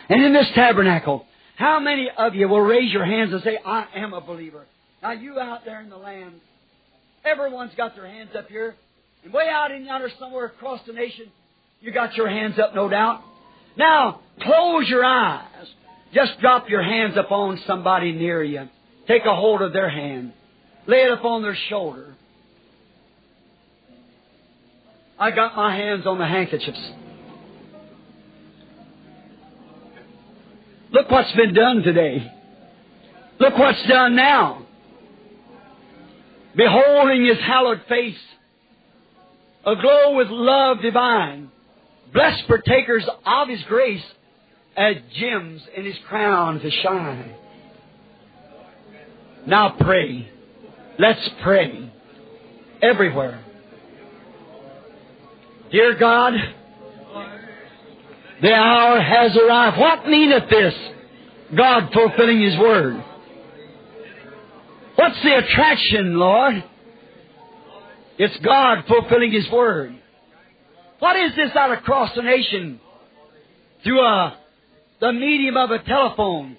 And 0.09 0.23
in 0.23 0.33
this 0.33 0.47
tabernacle, 0.55 1.25
how 1.55 1.79
many 1.79 2.09
of 2.17 2.35
you 2.35 2.47
will 2.47 2.61
raise 2.61 2.91
your 2.91 3.05
hands 3.05 3.31
and 3.31 3.41
say, 3.43 3.57
I 3.63 3.85
am 3.95 4.13
a 4.13 4.21
believer? 4.21 4.65
Now 5.01 5.11
you 5.11 5.39
out 5.39 5.63
there 5.65 5.81
in 5.81 5.89
the 5.89 5.97
land, 5.97 6.33
everyone's 7.23 7.73
got 7.75 7.95
their 7.95 8.07
hands 8.07 8.31
up 8.37 8.47
here. 8.47 8.75
And 9.23 9.31
way 9.31 9.47
out 9.47 9.71
in 9.71 9.85
yonder 9.85 10.09
somewhere 10.19 10.45
across 10.45 10.81
the 10.87 10.93
nation, 10.93 11.25
you 11.79 11.91
got 11.91 12.15
your 12.15 12.27
hands 12.29 12.57
up, 12.59 12.73
no 12.73 12.89
doubt. 12.89 13.21
Now, 13.77 14.21
close 14.41 14.87
your 14.87 15.03
eyes. 15.03 15.45
Just 16.13 16.39
drop 16.39 16.69
your 16.69 16.83
hands 16.83 17.15
upon 17.17 17.59
somebody 17.65 18.11
near 18.11 18.43
you. 18.43 18.67
Take 19.07 19.25
a 19.25 19.35
hold 19.35 19.61
of 19.61 19.73
their 19.73 19.89
hand. 19.89 20.33
Lay 20.87 21.03
it 21.03 21.11
upon 21.11 21.41
their 21.41 21.57
shoulder. 21.69 22.15
I 25.17 25.31
got 25.31 25.55
my 25.55 25.75
hands 25.75 26.05
on 26.05 26.17
the 26.17 26.25
handkerchiefs. 26.25 26.91
Look 30.91 31.09
what's 31.09 31.31
been 31.33 31.53
done 31.53 31.83
today. 31.83 32.31
Look 33.39 33.57
what's 33.57 33.87
done 33.87 34.15
now. 34.15 34.65
Beholding 36.55 37.25
his 37.25 37.37
hallowed 37.37 37.81
face, 37.87 38.17
aglow 39.65 40.15
with 40.15 40.27
love 40.29 40.81
divine, 40.81 41.49
blessed 42.13 42.47
partakers 42.47 43.07
of 43.25 43.47
his 43.47 43.61
grace, 43.67 44.03
as 44.75 44.95
gems 45.19 45.61
in 45.75 45.85
his 45.85 45.97
crown 46.07 46.59
to 46.59 46.71
shine. 46.83 47.35
Now 49.45 49.75
pray. 49.79 50.29
Let's 50.97 51.29
pray. 51.43 51.91
Everywhere. 52.81 53.43
Dear 55.71 55.97
God, 55.97 56.33
the 58.41 58.53
hour 58.53 58.99
has 58.99 59.37
arrived. 59.37 59.77
What 59.77 60.07
meaneth 60.07 60.49
this? 60.49 60.73
God 61.55 61.89
fulfilling 61.93 62.41
His 62.41 62.57
word. 62.57 63.03
What's 64.95 65.21
the 65.23 65.37
attraction, 65.37 66.17
Lord? 66.17 66.63
It's 68.17 68.37
God 68.43 68.83
fulfilling 68.87 69.31
His 69.31 69.49
word. 69.51 70.00
What 71.01 71.15
is 71.15 71.35
this 71.35 71.49
out 71.55 71.71
across 71.71 72.13
the 72.15 72.21
nation? 72.21 72.79
Through 73.83 74.01
a, 74.01 74.37
the 74.99 75.11
medium 75.11 75.57
of 75.57 75.71
a 75.71 75.79
telephone. 75.79 76.57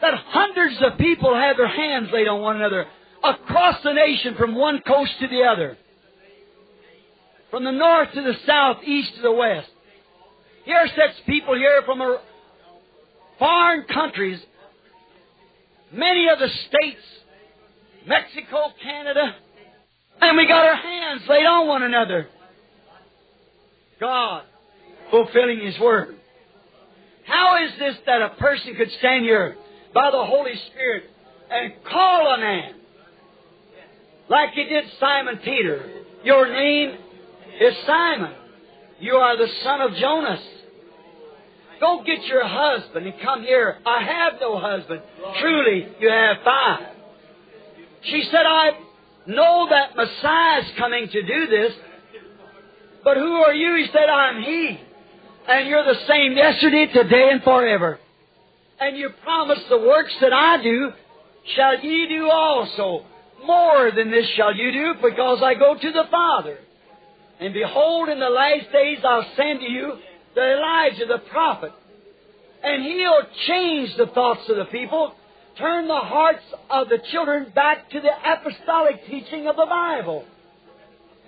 That 0.00 0.12
hundreds 0.26 0.74
of 0.82 0.98
people 0.98 1.32
have 1.32 1.56
their 1.56 1.68
hands 1.68 2.08
laid 2.12 2.26
on 2.26 2.42
one 2.42 2.56
another 2.56 2.86
across 3.22 3.76
the 3.84 3.92
nation 3.92 4.34
from 4.34 4.56
one 4.56 4.80
coast 4.84 5.12
to 5.20 5.28
the 5.28 5.42
other, 5.44 5.78
from 7.52 7.62
the 7.62 7.70
north 7.70 8.12
to 8.12 8.22
the 8.22 8.34
south, 8.44 8.78
east 8.84 9.14
to 9.16 9.22
the 9.22 9.32
west. 9.32 9.68
Here 10.64 10.84
sits 10.88 11.20
people 11.24 11.54
here 11.54 11.82
from 11.86 12.18
foreign 13.38 13.84
countries, 13.84 14.40
many 15.92 16.28
of 16.28 16.40
the 16.40 16.48
states, 16.48 17.02
Mexico, 18.04 18.72
Canada, 18.82 19.36
and 20.20 20.36
we 20.36 20.48
got 20.48 20.66
our 20.66 20.74
hands 20.74 21.22
laid 21.28 21.46
on 21.46 21.68
one 21.68 21.84
another. 21.84 22.28
God 24.00 24.42
fulfilling 25.10 25.60
His 25.60 25.78
Word. 25.78 26.16
How 27.26 27.64
is 27.64 27.72
this 27.78 27.96
that 28.06 28.22
a 28.22 28.30
person 28.38 28.74
could 28.76 28.90
stand 28.98 29.24
here 29.24 29.56
by 29.92 30.10
the 30.10 30.24
Holy 30.24 30.54
Spirit 30.70 31.04
and 31.50 31.72
call 31.84 32.34
a 32.34 32.38
man 32.38 32.74
like 34.28 34.50
he 34.52 34.64
did 34.64 34.84
Simon 35.00 35.38
Peter? 35.38 35.90
Your 36.24 36.48
name 36.48 36.98
is 37.60 37.74
Simon. 37.86 38.32
You 39.00 39.14
are 39.14 39.36
the 39.36 39.48
son 39.62 39.80
of 39.80 39.94
Jonas. 39.94 40.40
Go 41.80 42.02
get 42.04 42.24
your 42.24 42.46
husband 42.46 43.06
and 43.06 43.14
come 43.22 43.42
here. 43.42 43.78
I 43.84 44.02
have 44.02 44.40
no 44.40 44.58
husband. 44.58 45.02
Truly, 45.40 45.86
you 46.00 46.08
have 46.08 46.36
five. 46.44 46.86
She 48.02 48.22
said, 48.30 48.46
I 48.46 48.70
know 49.26 49.66
that 49.68 49.96
Messiah 49.96 50.60
is 50.60 50.66
coming 50.78 51.08
to 51.08 51.22
do 51.22 51.46
this, 51.48 51.72
but 53.06 53.18
who 53.18 53.34
are 53.34 53.54
you? 53.54 53.76
He 53.76 53.86
said, 53.92 54.08
I'm 54.08 54.42
He. 54.42 54.80
And 55.46 55.68
you're 55.68 55.84
the 55.84 56.00
same 56.08 56.36
yesterday, 56.36 56.86
today, 56.92 57.28
and 57.30 57.40
forever. 57.40 58.00
And 58.80 58.98
you 58.98 59.10
promise 59.22 59.60
the 59.70 59.78
works 59.78 60.12
that 60.20 60.32
I 60.32 60.60
do 60.60 60.90
shall 61.54 61.78
ye 61.84 62.08
do 62.08 62.28
also. 62.28 63.06
More 63.44 63.92
than 63.92 64.10
this 64.10 64.26
shall 64.30 64.52
you 64.52 64.72
do, 64.72 64.94
because 65.00 65.40
I 65.40 65.54
go 65.54 65.76
to 65.80 65.92
the 65.92 66.02
Father. 66.10 66.58
And 67.38 67.54
behold, 67.54 68.08
in 68.08 68.18
the 68.18 68.28
last 68.28 68.72
days 68.72 68.98
I'll 69.04 69.30
send 69.36 69.60
to 69.60 69.70
you 69.70 69.92
the 70.34 70.56
Elijah 70.56 71.06
the 71.06 71.22
prophet. 71.30 71.70
And 72.64 72.82
he'll 72.82 73.22
change 73.46 73.96
the 73.96 74.06
thoughts 74.06 74.48
of 74.48 74.56
the 74.56 74.64
people, 74.64 75.12
turn 75.58 75.86
the 75.86 75.94
hearts 75.94 76.42
of 76.68 76.88
the 76.88 76.98
children 77.12 77.52
back 77.54 77.88
to 77.90 78.00
the 78.00 78.10
apostolic 78.32 79.06
teaching 79.06 79.46
of 79.46 79.54
the 79.54 79.66
Bible. 79.66 80.24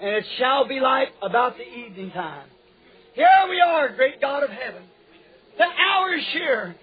And 0.01 0.11
it 0.11 0.25
shall 0.39 0.67
be 0.69 0.81
light 0.81 1.09
about 1.23 1.57
the 1.57 1.65
evening 1.65 2.11
time. 2.13 2.49
Here 3.15 3.27
we 3.49 3.61
are, 3.61 3.89
great 3.97 4.21
God 4.21 4.45
of 4.45 4.51
heaven. 4.51 4.83
The 5.57 5.65
hour 5.65 6.15
is 6.15 6.25
here. 6.33 6.77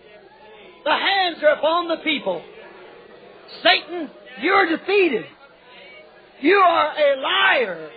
The 0.83 0.91
hands 0.91 1.37
are 1.41 1.53
upon 1.53 1.87
the 1.87 1.97
people. 1.97 2.43
Satan, 3.63 4.09
you're 4.41 4.77
defeated. 4.77 5.25
You 6.41 6.55
are 6.55 6.91
a 6.91 7.21
liar. 7.21 7.89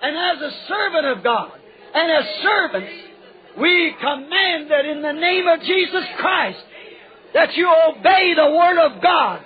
And 0.00 0.16
as 0.16 0.50
a 0.50 0.66
servant 0.66 1.06
of 1.06 1.22
God, 1.22 1.52
and 1.94 2.10
as 2.10 2.42
servants, 2.42 2.92
we 3.60 3.94
command 4.00 4.70
that 4.70 4.86
in 4.86 5.02
the 5.02 5.12
name 5.12 5.46
of 5.46 5.60
Jesus 5.60 6.04
Christ, 6.18 6.58
that 7.34 7.54
you 7.54 7.70
obey 7.88 8.34
the 8.34 8.50
Word 8.50 8.78
of 8.78 9.02
God 9.02 9.44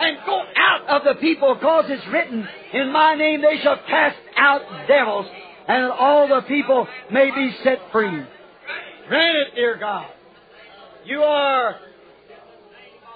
and 0.00 0.18
go 0.26 0.42
out 0.56 0.88
of 0.88 1.04
the 1.04 1.20
people, 1.20 1.54
because 1.54 1.84
it's 1.88 2.06
written, 2.08 2.46
In 2.72 2.92
my 2.92 3.14
name 3.14 3.42
they 3.42 3.60
shall 3.62 3.78
cast 3.88 4.16
out 4.36 4.62
devils, 4.88 5.26
and 5.68 5.92
all 5.92 6.28
the 6.28 6.42
people 6.42 6.86
may 7.12 7.30
be 7.30 7.54
set 7.62 7.78
free. 7.92 8.24
Grant 9.08 9.36
it, 9.36 9.54
dear 9.54 9.76
God. 9.78 10.06
You 11.04 11.20
are 11.22 11.76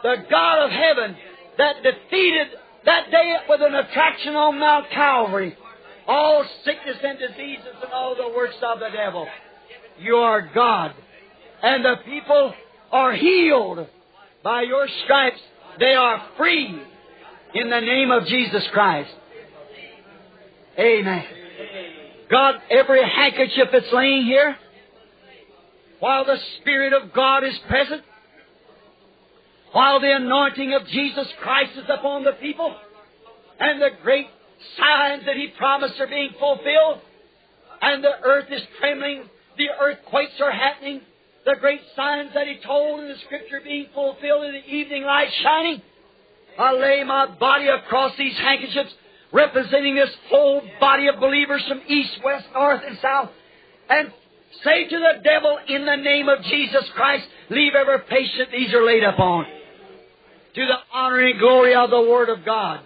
the 0.02 0.16
God 0.30 0.64
of 0.64 0.70
heaven 0.70 1.16
that 1.58 1.76
defeated 1.82 2.48
that 2.84 3.10
day 3.10 3.34
with 3.48 3.60
an 3.62 3.74
attraction 3.74 4.34
on 4.34 4.58
Mount 4.58 4.90
Calvary 4.90 5.56
all 6.06 6.44
sickness 6.64 6.96
and 7.02 7.18
diseases 7.18 7.74
and 7.82 7.92
all 7.92 8.14
the 8.14 8.28
works 8.34 8.56
of 8.62 8.78
the 8.80 8.88
devil. 8.94 9.26
You 9.98 10.16
are 10.16 10.42
God. 10.54 10.94
And 11.62 11.84
the 11.84 11.96
people 12.04 12.52
are 12.92 13.14
healed 13.14 13.86
by 14.42 14.62
your 14.62 14.86
stripes. 15.04 15.40
They 15.78 15.94
are 15.94 16.22
free 16.36 16.82
in 17.54 17.70
the 17.70 17.80
name 17.80 18.10
of 18.10 18.26
Jesus 18.26 18.64
Christ. 18.72 19.10
Amen. 20.78 21.24
God, 22.30 22.56
every 22.70 23.00
handkerchief 23.08 23.68
that's 23.72 23.92
laying 23.92 24.24
here, 24.24 24.56
while 26.00 26.24
the 26.24 26.36
Spirit 26.60 26.92
of 26.92 27.12
God 27.12 27.44
is 27.44 27.54
present, 27.68 28.02
while 29.72 30.00
the 30.00 30.14
anointing 30.14 30.74
of 30.74 30.86
Jesus 30.88 31.26
Christ 31.40 31.72
is 31.76 31.84
upon 31.88 32.24
the 32.24 32.32
people, 32.32 32.74
and 33.58 33.80
the 33.80 33.90
great 34.02 34.26
signs 34.78 35.24
that 35.26 35.36
He 35.36 35.48
promised 35.58 36.00
are 36.00 36.06
being 36.06 36.30
fulfilled, 36.38 37.00
and 37.80 38.02
the 38.02 38.12
earth 38.22 38.46
is 38.50 38.62
trembling, 38.80 39.24
the 39.56 39.68
earthquakes 39.80 40.40
are 40.40 40.52
happening, 40.52 41.00
the 41.44 41.56
great 41.60 41.80
signs 41.94 42.30
that 42.34 42.46
He 42.46 42.58
told 42.64 43.00
in 43.00 43.08
the 43.08 43.18
Scripture 43.26 43.60
being 43.62 43.86
fulfilled 43.94 44.44
in 44.46 44.52
the 44.52 44.66
evening 44.66 45.04
light 45.04 45.28
shining. 45.42 45.82
I 46.58 46.72
lay 46.72 47.04
my 47.04 47.26
body 47.26 47.66
across 47.68 48.16
these 48.16 48.36
handkerchiefs, 48.38 48.92
representing 49.32 49.96
this 49.96 50.10
whole 50.28 50.62
body 50.80 51.08
of 51.08 51.18
believers 51.18 51.62
from 51.68 51.82
east, 51.88 52.12
west, 52.24 52.46
north, 52.54 52.82
and 52.86 52.98
south, 53.02 53.30
and 53.88 54.12
say 54.62 54.88
to 54.88 54.96
the 54.96 55.22
devil, 55.22 55.58
in 55.68 55.84
the 55.84 55.96
name 55.96 56.28
of 56.28 56.42
Jesus 56.44 56.84
Christ, 56.94 57.26
leave 57.50 57.74
every 57.74 57.98
patient 58.08 58.50
these 58.52 58.72
are 58.72 58.84
laid 58.84 59.02
upon 59.02 59.46
to 60.54 60.66
the 60.66 60.76
honor 60.92 61.18
and 61.18 61.38
glory 61.38 61.74
of 61.74 61.90
the 61.90 62.00
Word 62.00 62.28
of 62.28 62.44
God. 62.44 62.80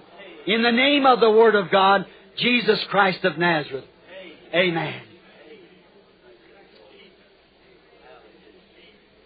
In 0.46 0.62
the 0.62 0.72
name 0.72 1.04
of 1.04 1.20
the 1.20 1.30
Word 1.30 1.54
of 1.54 1.70
God, 1.70 2.06
Jesus 2.38 2.78
Christ 2.90 3.24
of 3.24 3.36
Nazareth. 3.36 3.84
Amen. 4.54 5.07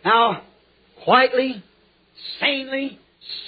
Now, 0.05 0.43
quietly, 1.05 1.63
sanely, 2.41 2.99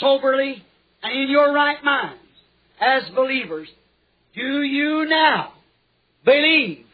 soberly, 0.01 0.65
and 1.03 1.23
in 1.23 1.31
your 1.31 1.53
right 1.53 1.83
minds, 1.85 2.21
as 2.81 3.03
believers, 3.15 3.69
do 4.35 4.63
you 4.63 5.07
now 5.09 5.53
believe 6.25 6.85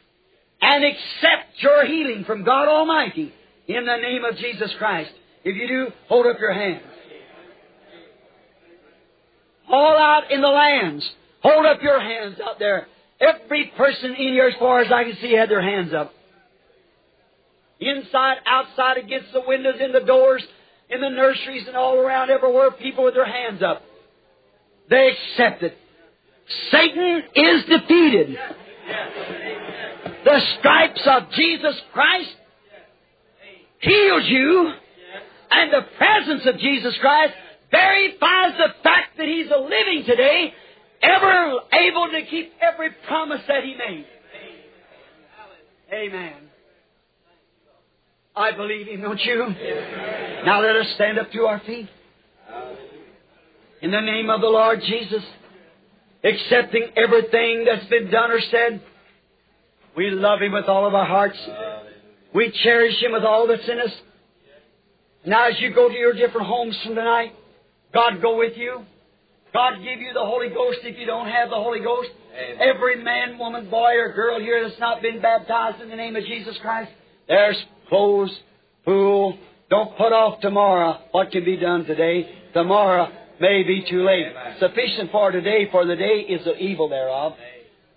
and 0.61 0.85
accept 0.85 1.63
your 1.63 1.87
healing 1.87 2.25
from 2.25 2.45
God 2.45 2.69
Almighty 2.69 3.33
in 3.67 3.87
the 3.87 3.97
name 3.97 4.25
of 4.25 4.37
Jesus 4.37 4.73
Christ? 4.79 5.11
If 5.45 5.57
you 5.57 5.69
do, 5.69 5.87
hold 6.09 6.27
up 6.27 6.39
your 6.39 6.53
hands 6.53 6.83
all 9.71 9.97
out 9.97 10.31
in 10.31 10.41
the 10.41 10.49
lands. 10.49 11.09
Hold 11.43 11.65
up 11.65 11.83
your 11.83 12.01
hands 12.01 12.39
out 12.45 12.59
there. 12.59 12.87
Every 13.21 13.73
person 13.77 14.11
in 14.11 14.33
here, 14.33 14.49
as 14.49 14.55
far 14.59 14.81
as 14.81 14.91
I 14.93 15.05
can 15.05 15.17
see, 15.21 15.33
had 15.33 15.49
their 15.49 15.63
hands 15.63 15.93
up. 15.95 16.13
Inside, 17.81 18.37
outside, 18.47 18.99
against 18.99 19.33
the 19.33 19.43
windows, 19.47 19.77
in 19.81 19.93
the 19.93 20.01
doors, 20.01 20.45
in 20.91 21.01
the 21.01 21.09
nurseries, 21.09 21.67
and 21.67 21.77
all 21.77 21.99
around 21.99 22.31
everywhere, 22.31 22.71
people 22.73 23.05
with 23.05 23.15
their 23.15 23.25
hands 23.25 23.63
up. 23.63 23.83
They 24.91 25.13
accept 25.13 25.63
it. 25.63 25.77
Satan 26.71 27.23
is 27.35 27.65
defeated. 27.65 28.37
The 30.25 30.41
stripes 30.59 31.03
of 31.07 31.31
Jesus 31.33 31.81
Christ 31.93 32.35
heals 33.79 34.25
you, 34.27 34.73
and 35.51 35.73
the 35.73 35.87
presence 35.97 36.43
of 36.47 36.59
Jesus 36.59 36.95
Christ 37.01 37.33
verifies 37.71 38.59
the 38.59 38.75
fact 38.83 39.17
that 39.17 39.27
He's 39.27 39.51
a 39.51 39.59
living 39.59 40.05
today, 40.07 40.53
ever 41.03 41.61
able 41.73 42.09
to 42.11 42.27
keep 42.29 42.53
every 42.61 42.91
promise 43.07 43.41
that 43.49 43.65
He 43.65 43.75
made. 43.75 44.07
Amen. 45.93 46.50
I 48.37 48.53
believe 48.53 48.87
Him, 48.87 49.03
don't 49.03 49.21
you? 49.21 49.55
Now 50.45 50.61
let 50.63 50.77
us 50.77 50.87
stand 50.95 51.19
up 51.19 51.31
to 51.33 51.43
our 51.43 51.61
feet. 51.61 51.89
In 53.83 53.91
the 53.91 54.01
name 54.01 54.31
of 54.31 54.41
the 54.41 54.47
Lord 54.47 54.81
Jesus, 54.83 55.23
accepting 56.23 56.89
everything 56.97 57.65
that's 57.65 57.87
been 57.87 58.11
done 58.11 58.31
or 58.31 58.41
said, 58.51 58.83
we 59.97 60.11
love 60.11 60.41
Him 60.41 60.53
with 60.53 60.67
all 60.67 60.87
of 60.87 60.95
our 60.95 61.07
hearts. 61.07 61.39
We 62.35 62.53
cherish 62.63 63.03
Him 63.03 63.13
with 63.13 63.25
all 63.25 63.47
that's 63.49 63.69
in 63.69 63.81
us. 63.81 63.93
Now, 65.27 65.49
as 65.49 65.61
you 65.61 65.75
go 65.75 65.89
to 65.89 65.95
your 65.95 66.13
different 66.15 66.47
homes 66.47 66.79
from 66.85 66.95
tonight, 66.95 67.33
God 67.93 68.23
go 68.23 68.39
with 68.39 68.57
you. 68.57 68.85
God 69.53 69.79
give 69.79 70.01
you 70.01 70.13
the 70.15 70.25
Holy 70.25 70.49
Ghost 70.49 70.79
if 70.85 70.97
you 70.97 71.07
don't 71.07 71.29
have 71.29 71.51
the 71.51 71.57
Holy 71.57 71.81
Ghost. 71.81 72.11
Amen. 72.33 72.57
Every 72.61 73.03
man, 73.03 73.37
woman, 73.37 73.69
boy, 73.69 73.95
or 73.97 74.13
girl 74.13 74.39
here 74.39 74.67
that's 74.67 74.79
not 74.79 75.03
been 75.03 75.21
baptized 75.21 75.83
in 75.83 75.91
the 75.91 75.97
name 75.97 76.15
of 76.15 76.25
Jesus 76.25 76.57
Christ, 76.63 76.93
there's 77.31 77.57
clothes, 77.89 78.37
fool. 78.85 79.39
Don't 79.71 79.97
put 79.97 80.13
off 80.13 80.41
tomorrow 80.41 80.99
what 81.13 81.31
can 81.31 81.45
be 81.45 81.57
done 81.57 81.85
today. 81.85 82.29
Tomorrow 82.53 83.09
may 83.41 83.63
be 83.63 83.87
too 83.89 84.05
late. 84.05 84.27
Amen. 84.27 84.57
Sufficient 84.59 85.13
for 85.13 85.31
today, 85.31 85.69
for 85.71 85.87
the 85.87 85.95
day 85.95 86.27
is 86.29 86.45
the 86.45 86.57
evil 86.57 86.89
thereof. 86.89 87.35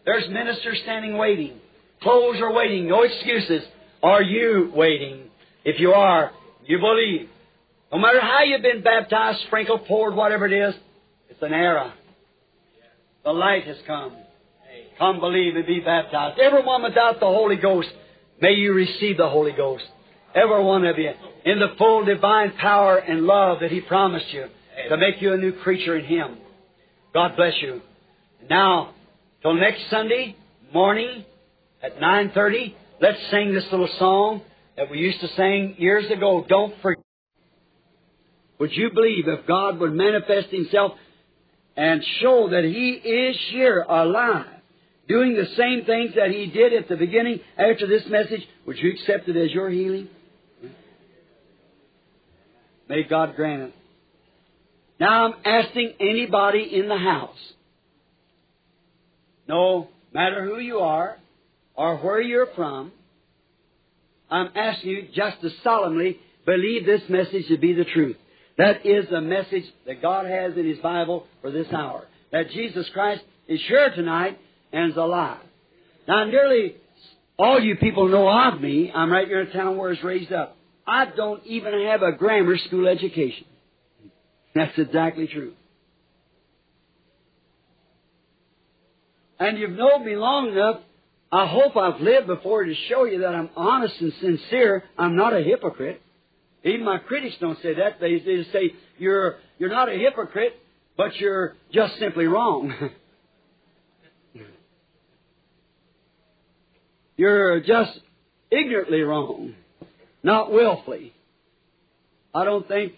There's 0.05 0.29
ministers 0.29 0.79
standing 0.83 1.17
waiting. 1.17 1.59
Clothes 2.03 2.39
are 2.41 2.53
waiting. 2.53 2.87
No 2.87 3.01
excuses. 3.01 3.63
Are 4.03 4.21
you 4.21 4.71
waiting? 4.75 5.23
If 5.65 5.79
you 5.79 5.93
are, 5.93 6.31
you 6.67 6.77
believe. 6.77 7.27
No 7.91 7.97
matter 7.97 8.21
how 8.21 8.43
you've 8.43 8.61
been 8.61 8.83
baptized, 8.83 9.39
sprinkled, 9.47 9.85
poured, 9.85 10.13
whatever 10.13 10.45
it 10.45 10.53
is, 10.53 10.75
it's 11.29 11.41
an 11.41 11.53
era. 11.53 11.91
The 13.23 13.31
light 13.31 13.65
has 13.65 13.77
come. 13.87 14.15
Come 14.99 15.19
believe 15.19 15.55
and 15.55 15.65
be 15.65 15.79
baptized. 15.79 16.39
Everyone 16.39 16.83
without 16.83 17.19
the 17.19 17.25
Holy 17.25 17.55
Ghost, 17.55 17.89
may 18.41 18.53
you 18.53 18.73
receive 18.73 19.17
the 19.17 19.29
Holy 19.29 19.51
Ghost. 19.51 19.83
Every 20.35 20.63
one 20.63 20.85
of 20.85 20.97
you, 20.97 21.11
in 21.45 21.59
the 21.59 21.75
full 21.77 22.05
divine 22.05 22.53
power 22.59 22.97
and 22.97 23.21
love 23.25 23.59
that 23.61 23.71
He 23.71 23.81
promised 23.81 24.33
you 24.33 24.45
to 24.89 24.97
make 24.97 25.21
you 25.21 25.33
a 25.33 25.37
new 25.37 25.53
creature 25.61 25.97
in 25.97 26.05
Him. 26.05 26.37
God 27.13 27.35
bless 27.35 27.53
you. 27.61 27.81
Now, 28.49 28.93
till 29.41 29.53
next 29.53 29.89
Sunday 29.89 30.35
morning 30.73 31.23
at 31.81 31.97
9.30, 31.99 32.73
let's 32.99 33.19
sing 33.29 33.53
this 33.53 33.65
little 33.71 33.89
song 33.99 34.41
that 34.75 34.89
we 34.89 34.97
used 34.97 35.19
to 35.21 35.27
sing 35.35 35.75
years 35.77 36.09
ago. 36.09 36.45
Don't 36.47 36.73
forget. 36.81 37.03
Would 38.59 38.71
you 38.73 38.89
believe 38.93 39.27
if 39.27 39.45
God 39.45 39.79
would 39.79 39.93
manifest 39.93 40.47
Himself 40.49 40.93
and 41.75 42.03
show 42.21 42.49
that 42.49 42.63
He 42.63 42.91
is 42.91 43.37
here 43.51 43.81
alive, 43.81 44.45
doing 45.07 45.35
the 45.35 45.47
same 45.57 45.85
things 45.85 46.15
that 46.15 46.31
He 46.31 46.47
did 46.47 46.73
at 46.73 46.87
the 46.87 46.95
beginning 46.95 47.39
after 47.57 47.87
this 47.87 48.03
message, 48.07 48.47
would 48.65 48.77
you 48.77 48.91
accept 48.91 49.27
it 49.27 49.37
as 49.37 49.51
your 49.51 49.69
healing? 49.69 50.07
May 52.87 53.03
God 53.03 53.35
grant 53.35 53.63
it. 53.63 53.75
Now 54.99 55.25
I'm 55.25 55.33
asking 55.45 55.93
anybody 55.99 56.69
in 56.73 56.87
the 56.87 56.97
house, 56.97 57.53
no 59.47 59.89
matter 60.13 60.45
who 60.45 60.59
you 60.59 60.79
are 60.79 61.17
or 61.75 61.97
where 61.97 62.21
you're 62.21 62.53
from, 62.55 62.91
I'm 64.29 64.49
asking 64.55 64.89
you 64.89 65.07
just 65.13 65.41
to 65.41 65.49
solemnly 65.63 66.19
believe 66.45 66.85
this 66.85 67.01
message 67.09 67.47
to 67.47 67.57
be 67.57 67.73
the 67.73 67.85
truth. 67.85 68.15
That 68.57 68.85
is 68.85 69.05
the 69.09 69.21
message 69.21 69.65
that 69.85 70.01
God 70.01 70.25
has 70.25 70.55
in 70.55 70.67
His 70.67 70.77
Bible 70.79 71.25
for 71.41 71.51
this 71.51 71.67
hour. 71.73 72.07
That 72.31 72.51
Jesus 72.51 72.87
Christ 72.93 73.23
is 73.47 73.59
here 73.67 73.91
tonight 73.95 74.39
and 74.73 74.91
is 74.91 74.97
alive. 74.97 75.39
Now, 76.07 76.25
nearly 76.25 76.75
all 77.37 77.59
you 77.59 77.77
people 77.77 78.09
know 78.09 78.27
of 78.27 78.59
me, 78.59 78.91
I'm 78.93 79.11
right 79.11 79.27
here 79.27 79.41
in 79.41 79.47
a 79.47 79.53
town 79.53 79.77
where 79.77 79.87
I 79.87 79.91
was 79.91 80.03
raised 80.03 80.33
up. 80.33 80.57
I 80.85 81.05
don't 81.05 81.45
even 81.45 81.85
have 81.85 82.01
a 82.01 82.11
grammar 82.11 82.57
school 82.57 82.87
education. 82.87 83.45
That's 84.53 84.77
exactly 84.77 85.27
true. 85.27 85.53
And 89.39 89.57
you've 89.57 89.71
known 89.71 90.05
me 90.05 90.15
long 90.15 90.49
enough, 90.49 90.81
I 91.31 91.47
hope 91.47 91.75
I've 91.75 91.99
lived 92.01 92.27
before 92.27 92.63
to 92.63 92.75
show 92.89 93.05
you 93.05 93.21
that 93.21 93.33
I'm 93.33 93.49
honest 93.55 93.95
and 93.99 94.13
sincere. 94.21 94.83
I'm 94.97 95.15
not 95.15 95.33
a 95.33 95.41
hypocrite. 95.41 96.01
Even 96.63 96.85
my 96.85 96.97
critics 96.97 97.35
don't 97.39 97.59
say 97.61 97.73
that. 97.75 97.99
They, 97.99 98.19
they 98.19 98.37
just 98.37 98.51
say, 98.51 98.73
you're, 98.97 99.37
you're 99.57 99.71
not 99.71 99.89
a 99.89 99.97
hypocrite, 99.97 100.53
but 100.95 101.15
you're 101.17 101.55
just 101.73 101.97
simply 101.99 102.25
wrong. 102.25 102.91
you're 107.17 107.59
just 107.61 107.99
ignorantly 108.51 109.01
wrong, 109.01 109.53
not 110.23 110.51
willfully. 110.51 111.13
I 112.33 112.43
don't 112.45 112.67
think 112.67 112.93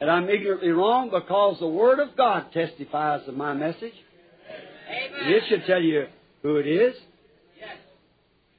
that 0.00 0.08
I'm 0.08 0.28
ignorantly 0.28 0.70
wrong 0.70 1.10
because 1.10 1.58
the 1.60 1.66
Word 1.66 2.00
of 2.00 2.16
God 2.16 2.52
testifies 2.52 3.26
of 3.28 3.34
my 3.34 3.52
message. 3.54 3.92
Amen. 4.88 5.32
It 5.34 5.42
should 5.48 5.66
tell 5.66 5.80
you 5.80 6.06
who 6.42 6.56
it 6.56 6.66
is. 6.66 6.94
Yes. 7.58 7.76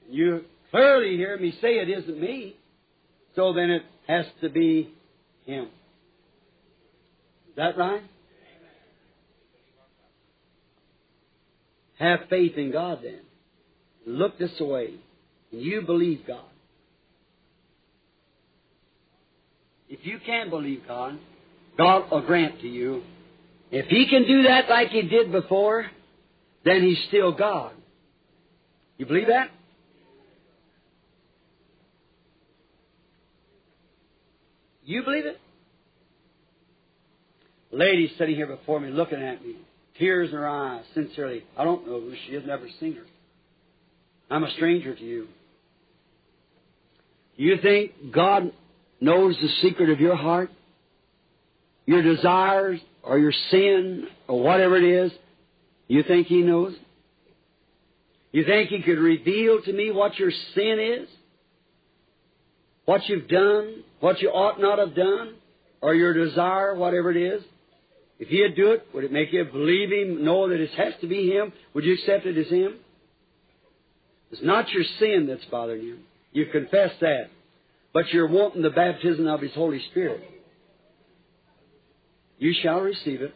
You 0.10 0.42
clearly 0.72 1.16
hear 1.16 1.38
me 1.38 1.52
say 1.62 1.76
it 1.76 1.90
isn't 1.90 2.20
me, 2.20 2.56
so 3.36 3.54
then 3.54 3.70
it 3.70 3.84
has 4.08 4.26
to 4.42 4.50
be 4.50 4.94
Him. 5.46 5.66
Is 7.50 7.56
that 7.56 7.78
right? 7.78 8.04
Have 12.00 12.20
faith 12.30 12.58
in 12.58 12.72
God 12.72 13.00
then. 13.04 13.22
Look 14.08 14.40
this 14.40 14.58
way. 14.60 14.94
And 15.52 15.62
you 15.62 15.82
believe 15.82 16.22
God. 16.26 16.46
If 19.90 20.00
you 20.04 20.20
can 20.26 20.50
believe 20.50 20.84
God, 20.88 21.20
God 21.78 22.10
will 22.10 22.22
grant 22.22 22.62
to 22.62 22.68
you. 22.68 23.04
If 23.70 23.88
He 23.88 24.08
can 24.08 24.26
do 24.26 24.44
that 24.44 24.70
like 24.70 24.90
He 24.90 25.02
did 25.04 25.32
before, 25.32 25.86
then 26.64 26.82
He's 26.82 26.98
still 27.10 27.34
God. 27.34 27.74
You 28.98 29.06
believe 29.06 29.28
that? 29.28 29.50
You 34.86 35.04
believe 35.04 35.26
it? 35.26 35.38
Lady 37.72 38.10
sitting 38.18 38.36
here 38.36 38.48
before 38.48 38.80
me 38.80 38.90
looking 38.90 39.22
at 39.22 39.46
me, 39.46 39.58
tears 40.00 40.30
in 40.30 40.38
her 40.38 40.48
eyes, 40.48 40.86
sincerely. 40.94 41.44
I 41.58 41.66
don't 41.66 41.86
know 41.86 42.00
who 42.00 42.14
she 42.26 42.32
is, 42.34 42.48
never 42.48 42.68
seen 42.80 42.96
her. 42.96 43.04
I'm 44.30 44.44
a 44.44 44.52
stranger 44.52 44.94
to 44.94 45.04
you. 45.04 45.28
You 47.36 47.58
think 47.62 48.12
God 48.12 48.52
knows 49.00 49.36
the 49.42 49.50
secret 49.62 49.90
of 49.90 50.00
your 50.00 50.16
heart? 50.16 50.50
Your 51.86 52.02
desires 52.02 52.80
or 53.04 53.18
your 53.18 53.32
sin 53.52 54.08
or 54.28 54.42
whatever 54.42 54.76
it 54.76 54.84
is? 54.84 55.12
You 55.88 56.04
think 56.04 56.28
He 56.28 56.42
knows? 56.42 56.76
You 58.32 58.44
think 58.44 58.70
He 58.70 58.82
could 58.82 59.00
reveal 59.00 59.62
to 59.62 59.72
me 59.72 59.92
what 59.92 60.18
your 60.20 60.32
sin 60.54 61.00
is? 61.02 61.10
What 62.86 63.08
you've 63.08 63.30
done? 63.30 63.84
What 64.00 64.22
you 64.22 64.30
ought 64.30 64.60
not 64.60 64.80
have 64.80 64.96
done? 64.96 65.36
Or 65.82 65.94
your 65.94 66.14
desire, 66.14 66.76
whatever 66.76 67.12
it 67.12 67.18
is? 67.18 67.44
If 68.20 68.30
He'd 68.30 68.56
do 68.56 68.72
it, 68.72 68.88
would 68.94 69.04
it 69.04 69.12
make 69.12 69.32
you 69.32 69.46
believe 69.46 69.92
Him, 69.92 70.26
know 70.26 70.50
that 70.50 70.60
it 70.60 70.72
has 70.72 70.94
to 71.02 71.08
be 71.08 71.30
Him? 71.30 71.54
Would 71.74 71.86
you 71.86 71.94
accept 71.94 72.26
it 72.26 72.38
as 72.38 72.52
Him? 72.52 72.80
It's 74.32 74.42
not 74.44 74.70
your 74.72 74.84
sin 75.00 75.28
that's 75.28 75.46
bothering 75.46 75.84
you. 75.84 76.00
You 76.32 76.48
confess 76.48 76.92
that. 77.02 77.30
But 77.94 78.14
you're 78.14 78.28
wanting 78.28 78.62
the 78.62 78.70
baptism 78.70 79.28
of 79.28 79.42
His 79.42 79.54
Holy 79.54 79.82
Spirit. 79.92 80.22
You 82.38 82.54
shall 82.62 82.82
receive 82.82 83.22
it. 83.22 83.34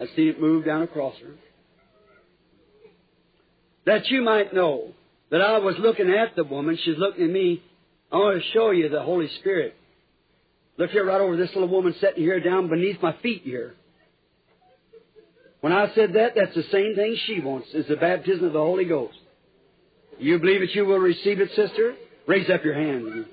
I 0.00 0.06
see 0.14 0.28
it 0.28 0.40
move 0.40 0.64
down 0.64 0.82
across 0.82 1.14
her. 1.18 1.34
That 3.84 4.08
you 4.08 4.22
might 4.22 4.54
know 4.54 4.92
that 5.30 5.40
I 5.40 5.58
was 5.58 5.74
looking 5.78 6.10
at 6.10 6.36
the 6.36 6.44
woman, 6.44 6.78
she's 6.82 6.98
looking 6.98 7.24
at 7.24 7.30
me. 7.30 7.62
I 8.12 8.16
want 8.16 8.42
to 8.42 8.50
show 8.52 8.70
you 8.70 8.88
the 8.88 9.02
Holy 9.02 9.28
Spirit. 9.40 9.74
Look 10.78 10.90
here, 10.90 11.04
right 11.04 11.20
over 11.20 11.36
this 11.36 11.50
little 11.54 11.68
woman 11.68 11.94
sitting 12.00 12.22
here 12.22 12.40
down 12.40 12.68
beneath 12.68 13.02
my 13.02 13.14
feet 13.22 13.42
here. 13.42 13.74
When 15.60 15.72
I 15.72 15.92
said 15.94 16.12
that, 16.14 16.34
that's 16.36 16.54
the 16.54 16.64
same 16.70 16.94
thing 16.94 17.16
she 17.26 17.40
wants, 17.40 17.68
is 17.74 17.86
the 17.88 17.96
baptism 17.96 18.44
of 18.46 18.52
the 18.52 18.60
Holy 18.60 18.84
Ghost. 18.84 19.18
You 20.18 20.38
believe 20.38 20.60
that 20.60 20.74
you 20.74 20.84
will 20.84 20.98
receive 20.98 21.40
it, 21.40 21.50
sister? 21.54 21.94
Raise 22.26 22.48
up 22.50 22.64
your 22.64 22.74
hand. 22.74 23.26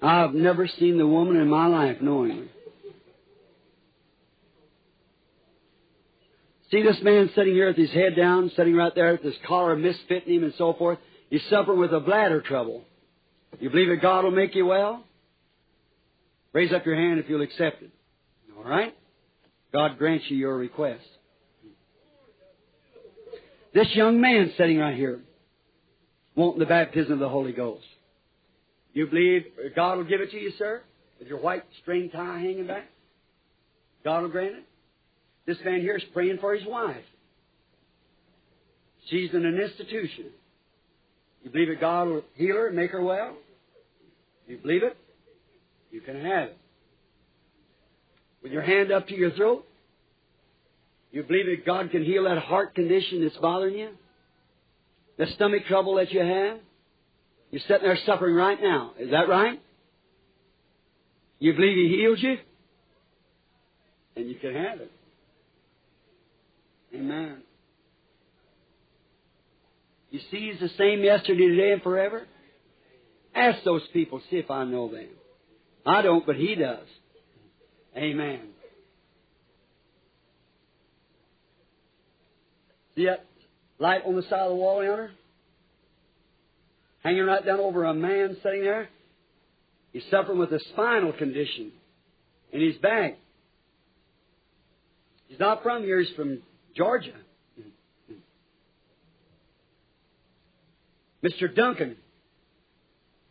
I've 0.00 0.32
never 0.32 0.68
seen 0.68 0.96
the 0.96 1.06
woman 1.06 1.36
in 1.36 1.48
my 1.48 1.66
life 1.66 2.00
knowingly. 2.00 2.48
See 6.70 6.82
this 6.82 6.98
man 7.02 7.30
sitting 7.34 7.54
here 7.54 7.68
with 7.68 7.76
his 7.76 7.90
head 7.90 8.14
down, 8.14 8.50
sitting 8.54 8.76
right 8.76 8.94
there 8.94 9.12
with 9.12 9.22
his 9.22 9.34
collar 9.46 9.74
misfitting 9.74 10.28
him 10.28 10.44
and 10.44 10.54
so 10.58 10.74
forth. 10.74 10.98
He's 11.30 11.42
suffering 11.50 11.78
with 11.78 11.92
a 11.92 12.00
bladder 12.00 12.40
trouble. 12.40 12.84
You 13.58 13.70
believe 13.70 13.88
that 13.88 14.02
God 14.02 14.24
will 14.24 14.30
make 14.30 14.54
you 14.54 14.66
well? 14.66 15.02
Raise 16.52 16.72
up 16.72 16.84
your 16.84 16.94
hand 16.94 17.18
if 17.18 17.28
you'll 17.28 17.42
accept 17.42 17.82
it. 17.82 17.90
All 18.58 18.64
right? 18.64 18.94
God 19.72 19.98
grants 19.98 20.24
you 20.28 20.36
your 20.36 20.56
request. 20.56 21.04
This 23.72 23.88
young 23.94 24.20
man 24.20 24.52
sitting 24.56 24.78
right 24.78 24.96
here, 24.96 25.20
wanting 26.34 26.58
the 26.58 26.66
baptism 26.66 27.12
of 27.12 27.18
the 27.20 27.28
Holy 27.28 27.52
Ghost. 27.52 27.84
You 28.92 29.06
believe 29.06 29.44
God 29.76 29.98
will 29.98 30.04
give 30.04 30.20
it 30.20 30.30
to 30.32 30.38
you, 30.38 30.52
sir? 30.58 30.82
With 31.18 31.28
your 31.28 31.38
white 31.38 31.62
string 31.82 32.10
tie 32.10 32.38
hanging 32.38 32.66
back? 32.66 32.86
God 34.04 34.22
will 34.22 34.30
grant 34.30 34.56
it? 34.56 34.64
This 35.46 35.58
man 35.64 35.80
here 35.80 35.96
is 35.96 36.04
praying 36.12 36.38
for 36.40 36.54
his 36.54 36.66
wife. 36.66 36.96
She's 39.08 39.30
in 39.32 39.44
an 39.44 39.58
institution. 39.58 40.26
You 41.42 41.50
believe 41.50 41.68
that 41.68 41.80
God 41.80 42.08
will 42.08 42.24
heal 42.34 42.56
her 42.56 42.66
and 42.68 42.76
make 42.76 42.90
her 42.90 43.02
well? 43.02 43.36
You 44.46 44.58
believe 44.58 44.82
it? 44.82 44.96
You 45.90 46.00
can 46.00 46.16
have 46.16 46.48
it. 46.48 46.58
With 48.48 48.54
your 48.54 48.62
hand 48.62 48.90
up 48.90 49.06
to 49.08 49.14
your 49.14 49.30
throat? 49.32 49.66
You 51.12 51.22
believe 51.22 51.44
that 51.44 51.66
God 51.66 51.90
can 51.90 52.02
heal 52.02 52.24
that 52.24 52.38
heart 52.38 52.74
condition 52.74 53.22
that's 53.22 53.36
bothering 53.36 53.74
you? 53.74 53.90
The 55.18 55.26
stomach 55.34 55.66
trouble 55.68 55.96
that 55.96 56.10
you 56.12 56.20
have? 56.20 56.56
You're 57.50 57.60
sitting 57.68 57.82
there 57.82 57.98
suffering 58.06 58.34
right 58.34 58.58
now. 58.58 58.92
Is 58.98 59.10
that 59.10 59.28
right? 59.28 59.60
You 61.38 61.52
believe 61.52 61.76
He 61.76 61.98
heals 61.98 62.22
you? 62.22 62.38
And 64.16 64.30
you 64.30 64.36
can 64.36 64.54
have 64.54 64.80
it. 64.80 64.92
Amen. 66.94 67.42
You 70.10 70.20
see 70.30 70.50
He's 70.50 70.58
the 70.58 70.74
same 70.78 71.04
yesterday, 71.04 71.48
today, 71.48 71.72
and 71.72 71.82
forever? 71.82 72.26
Ask 73.34 73.62
those 73.62 73.82
people, 73.92 74.22
see 74.30 74.38
if 74.38 74.50
I 74.50 74.64
know 74.64 74.90
them. 74.90 75.08
I 75.84 76.00
don't, 76.00 76.24
but 76.24 76.36
He 76.36 76.54
does. 76.54 76.86
Amen. 77.98 78.40
See 82.94 83.06
that 83.06 83.24
light 83.80 84.02
on 84.06 84.14
the 84.14 84.22
side 84.22 84.40
of 84.40 84.50
the 84.50 84.54
wall 84.54 84.84
yonder? 84.84 85.10
Hanging 87.02 87.24
right 87.24 87.44
down 87.44 87.58
over 87.58 87.84
a 87.84 87.94
man 87.94 88.36
sitting 88.42 88.62
there. 88.62 88.88
He's 89.92 90.04
suffering 90.10 90.38
with 90.38 90.52
a 90.52 90.60
spinal 90.72 91.12
condition 91.12 91.72
in 92.52 92.60
his 92.60 92.76
back. 92.76 93.16
He's 95.26 95.40
not 95.40 95.62
from 95.62 95.82
here, 95.82 96.00
he's 96.00 96.14
from 96.14 96.38
Georgia. 96.76 97.12
Mr. 101.24 101.52
Duncan, 101.52 101.96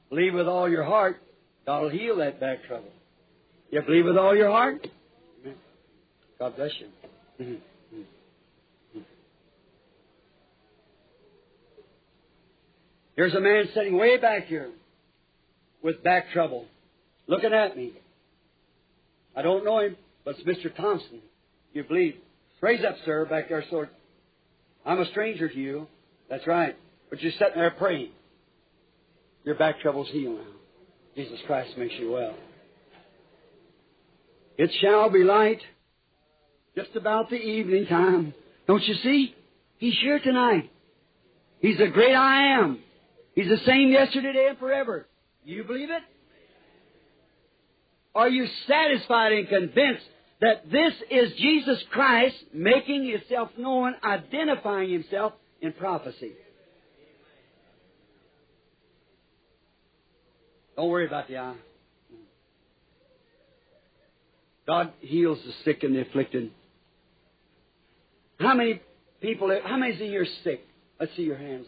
believe 0.10 0.34
with 0.34 0.48
all 0.48 0.70
your 0.70 0.84
heart, 0.84 1.22
God 1.66 1.84
will 1.84 1.90
heal 1.90 2.18
that 2.18 2.40
back 2.40 2.66
trouble. 2.68 2.92
You 3.72 3.82
believe 3.82 4.06
with 4.06 4.18
all 4.18 4.36
your 4.36 4.50
heart? 4.50 4.88
God 6.40 6.56
bless 6.56 6.72
you. 6.80 6.88
Mm-hmm. 7.44 7.54
Mm-hmm. 7.98 9.00
Here's 13.16 13.34
a 13.34 13.42
man 13.42 13.66
sitting 13.74 13.98
way 13.98 14.18
back 14.18 14.46
here 14.46 14.70
with 15.84 16.04
back 16.04 16.32
trouble, 16.32 16.66
looking 17.28 17.54
at 17.54 17.76
me. 17.76 17.94
I 19.36 19.42
don't 19.42 19.66
know 19.66 19.80
him, 19.80 19.98
but 20.24 20.36
it's 20.38 20.48
Mr. 20.48 20.76
Thompson. 20.76 21.20
You 21.74 21.84
believe? 21.84 22.16
Raise 22.62 22.84
up, 22.84 22.96
sir, 23.06 23.26
back 23.26 23.50
there, 23.50 23.64
sort. 23.70 23.90
I'm 24.86 25.00
a 25.00 25.06
stranger 25.12 25.50
to 25.50 25.58
you. 25.58 25.88
That's 26.30 26.46
right. 26.48 26.76
But 27.10 27.22
you're 27.22 27.32
sitting 27.34 27.56
there 27.56 27.72
praying. 27.72 28.12
Your 29.44 29.56
back 29.56 29.80
trouble's 29.80 30.10
healed 30.10 30.38
now. 30.38 30.44
Jesus 31.16 31.40
Christ 31.46 31.78
makes 31.78 31.94
you 32.00 32.12
well. 32.12 32.36
It 34.58 34.72
shall 34.82 35.10
be 35.10 35.24
light 35.24 35.62
just 36.76 36.96
about 36.96 37.30
the 37.30 37.36
evening 37.36 37.86
time. 37.86 38.34
Don't 38.68 38.84
you 38.84 38.96
see? 38.96 39.36
He's 39.78 39.96
here 40.02 40.20
tonight. 40.20 40.70
He's 41.60 41.78
the 41.78 41.88
great 41.88 42.14
I 42.14 42.60
am. 42.60 42.80
He's 43.36 43.50
the 43.50 43.64
same 43.66 43.90
yesterday, 43.90 44.34
today, 44.34 44.48
and 44.50 44.58
forever. 44.58 45.08
You 45.46 45.64
believe 45.64 45.90
it? 45.90 46.02
Are 48.16 48.28
you 48.28 48.48
satisfied 48.68 49.32
and 49.32 49.48
convinced 49.48 50.06
that 50.42 50.72
this 50.72 50.94
is 51.12 51.34
Jesus 51.38 51.78
Christ 51.92 52.36
making 52.52 53.08
himself 53.08 53.50
known, 53.58 53.94
identifying 54.04 54.92
himself 54.92 55.34
in 55.62 55.74
prophecy? 55.74 56.32
Don't 60.76 60.90
worry 60.90 61.06
about 61.06 61.28
the 61.28 61.38
eye. 61.38 61.56
God 64.68 64.92
heals 65.00 65.40
the 65.46 65.54
sick 65.64 65.84
and 65.84 65.96
the 65.96 66.02
afflicted. 66.02 66.52
How 68.40 68.54
many 68.54 68.82
people, 69.22 69.58
how 69.64 69.78
many 69.78 69.94
of 69.94 70.00
you 70.00 70.22
are 70.22 70.28
sick? 70.44 70.62
Let's 71.00 71.16
see 71.16 71.24
your 71.24 71.38
hands. 71.38 71.68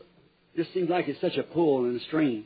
Just 0.56 0.74
seems 0.74 0.90
like 0.90 1.08
it's 1.08 1.22
such 1.22 1.38
a 1.38 1.44
pull 1.44 1.86
and 1.86 2.00
a 2.00 2.04
strain. 2.06 2.46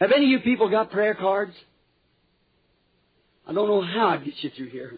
Have 0.00 0.10
any 0.12 0.26
of 0.26 0.30
you 0.30 0.38
people 0.40 0.70
got 0.70 0.90
prayer 0.90 1.14
cards? 1.14 1.52
I 3.46 3.52
don't 3.52 3.68
know 3.68 3.82
how 3.82 4.08
I'd 4.08 4.24
get 4.24 4.34
you 4.40 4.50
through 4.56 4.70
here. 4.70 4.94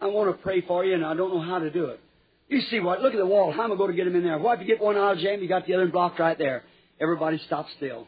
I 0.00 0.06
want 0.06 0.34
to 0.34 0.42
pray 0.42 0.62
for 0.62 0.84
you, 0.84 0.94
and 0.94 1.04
I 1.04 1.14
don't 1.14 1.32
know 1.32 1.42
how 1.42 1.58
to 1.58 1.70
do 1.70 1.86
it. 1.86 2.00
You 2.48 2.60
see 2.70 2.80
what? 2.80 3.02
Look 3.02 3.12
at 3.12 3.18
the 3.18 3.26
wall. 3.26 3.52
How 3.52 3.64
am 3.64 3.72
I 3.72 3.76
going 3.76 3.90
to 3.90 3.96
get 3.96 4.04
them 4.04 4.16
in 4.16 4.24
there? 4.24 4.38
Well, 4.38 4.54
if 4.54 4.60
you 4.60 4.66
get 4.66 4.80
one 4.80 4.96
out 4.96 5.12
of 5.12 5.18
jam, 5.18 5.40
you 5.40 5.48
got 5.48 5.66
the 5.66 5.74
other 5.74 5.86
blocked 5.86 6.18
right 6.18 6.36
there. 6.36 6.64
Everybody 7.00 7.40
stop 7.46 7.66
still. 7.76 8.06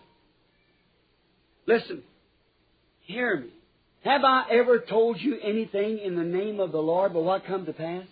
Listen. 1.66 2.02
Hear 3.02 3.40
me. 3.40 3.48
Have 4.04 4.22
I 4.22 4.44
ever 4.50 4.80
told 4.80 5.18
you 5.20 5.38
anything 5.42 5.98
in 5.98 6.14
the 6.14 6.22
name 6.22 6.60
of 6.60 6.72
the 6.72 6.78
Lord 6.78 7.14
but 7.14 7.22
what 7.22 7.46
come 7.46 7.64
to 7.64 7.72
pass? 7.72 8.04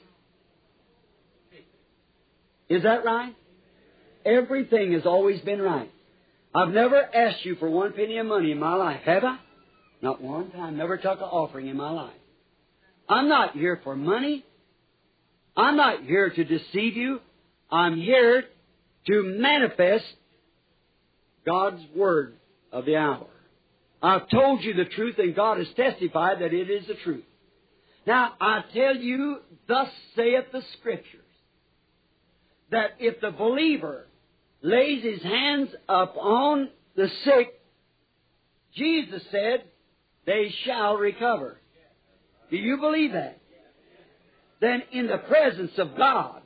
Is 2.71 2.85
that 2.85 3.05
right? 3.05 3.37
Everything 4.25 4.93
has 4.93 5.05
always 5.05 5.41
been 5.43 5.61
right. 5.61 5.91
I've 6.55 6.71
never 6.71 6.97
asked 6.97 7.45
you 7.45 7.57
for 7.57 7.69
one 7.69 7.93
penny 7.93 8.17
of 8.17 8.27
money 8.27 8.53
in 8.53 8.59
my 8.59 8.75
life, 8.75 9.01
have 9.05 9.23
I? 9.25 9.39
Not 10.01 10.23
one 10.23 10.51
time. 10.51 10.79
Never 10.79 10.97
took 10.97 11.19
an 11.19 11.25
offering 11.25 11.69
in 11.69 11.77
my 11.77 11.91
life. 11.91 12.15
I'm 13.09 13.29
not 13.29 13.53
here 13.53 13.81
for 13.85 13.95
money. 13.95 14.45
I'm 15.55 15.77
not 15.77 16.05
here 16.05 16.31
to 16.31 16.45
deceive 16.45 16.97
you. 16.97 17.21
I'm 17.71 18.01
here 18.01 18.45
to 19.09 19.23
manifest 19.23 20.05
God's 21.45 21.83
Word 21.95 22.37
of 22.71 22.87
the 22.87 22.97
hour. 22.97 23.27
I've 24.03 24.29
told 24.29 24.65
you 24.65 24.75
the 24.75 24.85
truth, 24.85 25.17
and 25.19 25.35
God 25.35 25.59
has 25.59 25.69
testified 25.77 26.41
that 26.41 26.53
it 26.53 26.69
is 26.69 26.87
the 26.87 26.95
truth. 26.95 27.25
Now, 28.07 28.33
I 28.41 28.63
tell 28.75 28.97
you, 28.97 29.39
thus 29.69 29.89
saith 30.17 30.47
the 30.53 30.63
Scriptures, 30.79 31.21
that 32.71 32.97
if 32.99 33.21
the 33.21 33.31
believer 33.31 34.07
lays 34.61 35.05
his 35.05 35.23
hands 35.23 35.69
upon 35.89 36.71
the 36.97 37.09
sick, 37.25 37.61
Jesus 38.75 39.23
said, 39.31 39.65
they 40.27 40.53
shall 40.65 40.97
recover. 40.97 41.59
Do 42.51 42.57
you 42.57 42.79
believe 42.79 43.13
that? 43.13 43.41
Then 44.61 44.83
in 44.93 45.07
the 45.07 45.19
presence 45.19 45.73
of 45.79 45.97
God, 45.97 46.43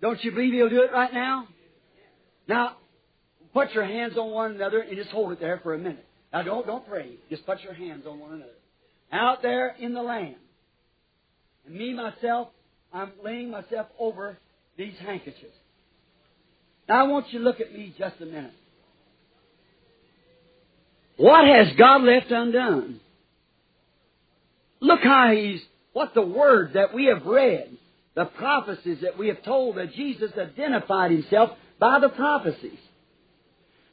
don't 0.00 0.22
you 0.24 0.32
believe 0.32 0.52
He'll 0.52 0.68
do 0.68 0.82
it 0.82 0.92
right 0.92 1.12
now? 1.12 1.46
Now, 2.48 2.76
Put 3.58 3.74
your 3.74 3.86
hands 3.86 4.16
on 4.16 4.30
one 4.30 4.52
another 4.52 4.78
and 4.78 4.96
just 4.96 5.10
hold 5.10 5.32
it 5.32 5.40
there 5.40 5.58
for 5.64 5.74
a 5.74 5.78
minute. 5.78 6.06
Now 6.32 6.42
don't 6.42 6.64
don't 6.64 6.86
pray. 6.86 7.16
Just 7.28 7.44
put 7.44 7.60
your 7.64 7.72
hands 7.72 8.04
on 8.06 8.20
one 8.20 8.34
another. 8.34 8.52
Out 9.10 9.42
there 9.42 9.74
in 9.80 9.94
the 9.94 10.02
land. 10.02 10.36
And 11.66 11.74
me 11.74 11.92
myself, 11.92 12.50
I'm 12.92 13.10
laying 13.24 13.50
myself 13.50 13.88
over 13.98 14.38
these 14.76 14.94
handkerchiefs. 15.04 15.56
Now 16.88 17.04
I 17.04 17.08
want 17.08 17.32
you 17.32 17.40
to 17.40 17.44
look 17.44 17.60
at 17.60 17.72
me 17.72 17.92
just 17.98 18.14
a 18.20 18.26
minute. 18.26 18.52
What 21.16 21.44
has 21.44 21.74
God 21.76 22.04
left 22.04 22.30
undone? 22.30 23.00
Look 24.78 25.00
how 25.02 25.32
he's 25.34 25.60
what 25.94 26.14
the 26.14 26.22
word 26.22 26.74
that 26.74 26.94
we 26.94 27.06
have 27.06 27.26
read, 27.26 27.76
the 28.14 28.26
prophecies 28.26 28.98
that 29.02 29.18
we 29.18 29.26
have 29.26 29.42
told 29.42 29.78
that 29.78 29.94
Jesus 29.94 30.30
identified 30.38 31.10
himself 31.10 31.50
by 31.80 31.98
the 31.98 32.08
prophecies. 32.10 32.78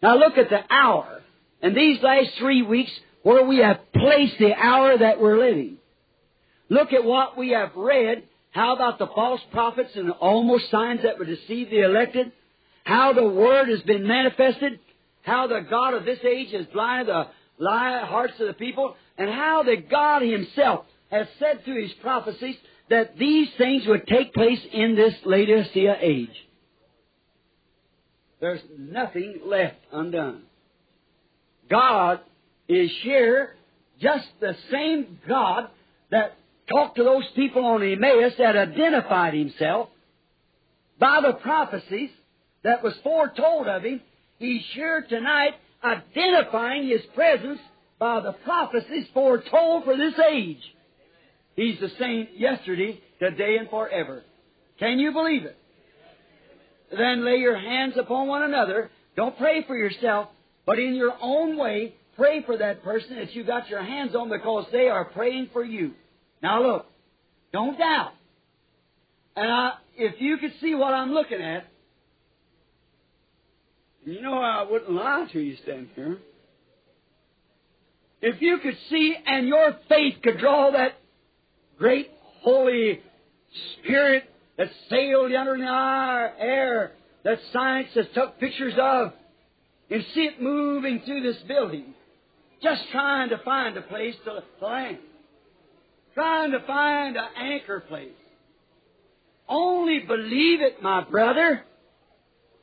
Now 0.06 0.20
look 0.20 0.38
at 0.38 0.52
the 0.52 0.62
hour. 0.70 1.24
And 1.64 1.76
these 1.76 2.00
last 2.04 2.30
three 2.38 2.62
weeks, 2.62 2.92
where 3.24 3.44
we 3.44 3.58
have 3.58 3.92
placed 3.92 4.38
the 4.38 4.54
hour 4.54 4.96
that 4.96 5.20
we're 5.20 5.40
living. 5.40 5.78
Look 6.70 6.94
at 6.94 7.04
what 7.04 7.36
we 7.36 7.50
have 7.54 7.72
read. 7.76 8.22
How 8.52 8.76
about 8.76 9.00
the 9.00 9.08
false 9.08 9.42
prophets 9.52 9.90
and 9.96 10.12
almost 10.12 10.70
signs 10.70 11.02
that 11.02 11.18
would 11.18 11.28
deceive 11.28 11.72
the 11.72 11.84
elected? 11.84 12.32
How 12.84 13.14
the 13.14 13.28
Word 13.28 13.68
has 13.70 13.82
been 13.82 14.06
manifested? 14.06 14.80
How 15.24 15.48
the 15.48 15.62
God 15.68 15.96
of 15.96 16.06
this 16.06 16.20
age 16.24 16.52
has 16.52 16.68
blinded 16.68 17.08
the 17.08 17.26
lie 17.58 18.06
hearts 18.06 18.40
of 18.40 18.46
the 18.46 18.54
people? 18.54 18.96
And 19.18 19.28
how 19.28 19.64
that 19.64 19.90
God 19.90 20.22
Himself 20.22 20.86
has 21.10 21.26
said 21.40 21.66
through 21.66 21.82
His 21.82 21.94
prophecies 21.94 22.58
that 22.92 23.18
these 23.18 23.48
things 23.58 23.88
would 23.88 24.06
take 24.06 24.36
place 24.36 24.62
in 24.72 24.96
this 24.96 25.16
Laodicea 25.26 25.98
age. 26.00 26.46
There's 28.40 28.62
nothing 28.78 29.42
left 29.46 29.78
undone. 29.92 30.44
God 31.70 32.20
is 32.68 32.92
here, 33.02 33.56
just 34.00 34.28
the 34.40 34.56
same 34.72 35.20
God 35.28 35.70
that 36.12 36.38
talked 36.70 36.98
to 36.98 37.04
those 37.04 37.24
people 37.36 37.66
on 37.66 37.84
Emmaus 37.84 38.34
that 38.38 38.58
identified 38.58 39.34
himself 39.34 39.90
by 41.00 41.22
the 41.22 41.34
prophecies 41.34 42.10
that 42.64 42.84
was 42.84 42.94
foretold 43.04 43.68
of 43.68 43.84
him. 43.84 44.02
He's 44.40 44.64
here 44.74 45.06
tonight 45.08 45.54
identifying 45.84 46.88
his 46.88 47.02
presence 47.14 47.60
by 48.00 48.20
the 48.22 48.34
prophecies 48.44 49.06
foretold 49.14 49.86
for 49.86 49.96
this 49.96 50.16
age. 50.32 50.62
He's 51.56 51.80
the 51.80 51.92
same 52.00 52.28
yesterday, 52.36 53.00
today, 53.20 53.58
and 53.58 53.70
forever. 53.70 54.24
Can 54.80 55.00
you 55.00 55.14
believe 55.14 55.46
it? 55.46 55.58
Then 56.98 57.26
lay 57.26 57.38
your 57.38 57.58
hands 57.58 57.94
upon 57.98 58.28
one 58.28 58.44
another. 58.44 58.90
Don't 59.16 59.38
pray 59.38 59.64
for 59.66 59.76
yourself, 59.76 60.30
but 60.66 60.80
in 60.80 60.96
your 60.96 61.14
own 61.22 61.58
way, 61.58 61.96
pray 62.16 62.44
for 62.44 62.58
that 62.58 62.84
person 62.84 63.16
that 63.18 63.34
you 63.34 63.44
got 63.44 63.70
your 63.70 63.84
hands 63.84 64.16
on 64.16 64.30
because 64.30 64.66
they 64.72 64.88
are 64.88 65.06
praying 65.06 65.50
for 65.54 65.64
you. 65.64 65.94
Now 66.42 66.62
look, 66.62 66.86
don't 67.52 67.78
doubt. 67.78 68.14
And 69.36 69.52
I, 69.52 69.74
if 69.98 70.20
you 70.20 70.38
could 70.38 70.54
see 70.62 70.76
what 70.76 70.94
I'm 70.94 71.12
looking 71.12 71.42
at, 71.42 71.66
you 74.06 74.22
know 74.22 74.38
I 74.38 74.64
wouldn't 74.70 74.92
lie 74.92 75.28
to 75.34 75.40
you 75.40 75.58
standing 75.64 75.90
here. 75.96 76.18
If 78.22 78.42
you 78.42 78.60
could 78.60 78.78
see 78.90 79.16
and 79.26 79.48
your 79.48 79.76
faith 79.90 80.16
could 80.24 80.40
draw 80.40 80.72
that 80.72 80.94
great 81.78 82.10
Holy 82.42 83.02
Spirit 83.80 84.24
that 84.58 84.70
sailed 84.90 85.34
under 85.34 85.58
the 85.58 86.44
air 86.44 86.94
that 87.24 87.40
science 87.52 87.90
has 87.96 88.06
took 88.14 88.40
pictures 88.40 88.74
of 88.80 89.14
and 89.90 90.04
see 90.14 90.22
it 90.22 90.42
moving 90.42 91.02
through 91.06 91.22
this 91.22 91.42
building, 91.48 91.94
just 92.64 92.82
trying 92.92 93.30
to 93.30 93.38
find 93.40 93.78
a 93.78 93.82
place 93.82 94.16
to 94.26 94.44
land, 94.66 94.98
trying 96.14 96.52
to 96.52 96.60
find 96.66 97.18
an 97.18 97.28
anchor 97.38 97.82
place. 97.82 98.10
Only 99.48 100.00
believe 100.00 100.62
it, 100.62 100.82
my 100.82 101.04
brother. 101.04 101.64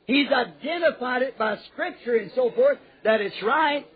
He's 0.07 0.29
identified 0.29 1.23
it 1.23 1.39
by 1.39 1.59
Scripture 1.73 2.17
and 2.17 2.33
so 2.35 2.51
forth 2.51 2.79
that 3.05 3.21
it's 3.21 3.41
right. 3.43 3.87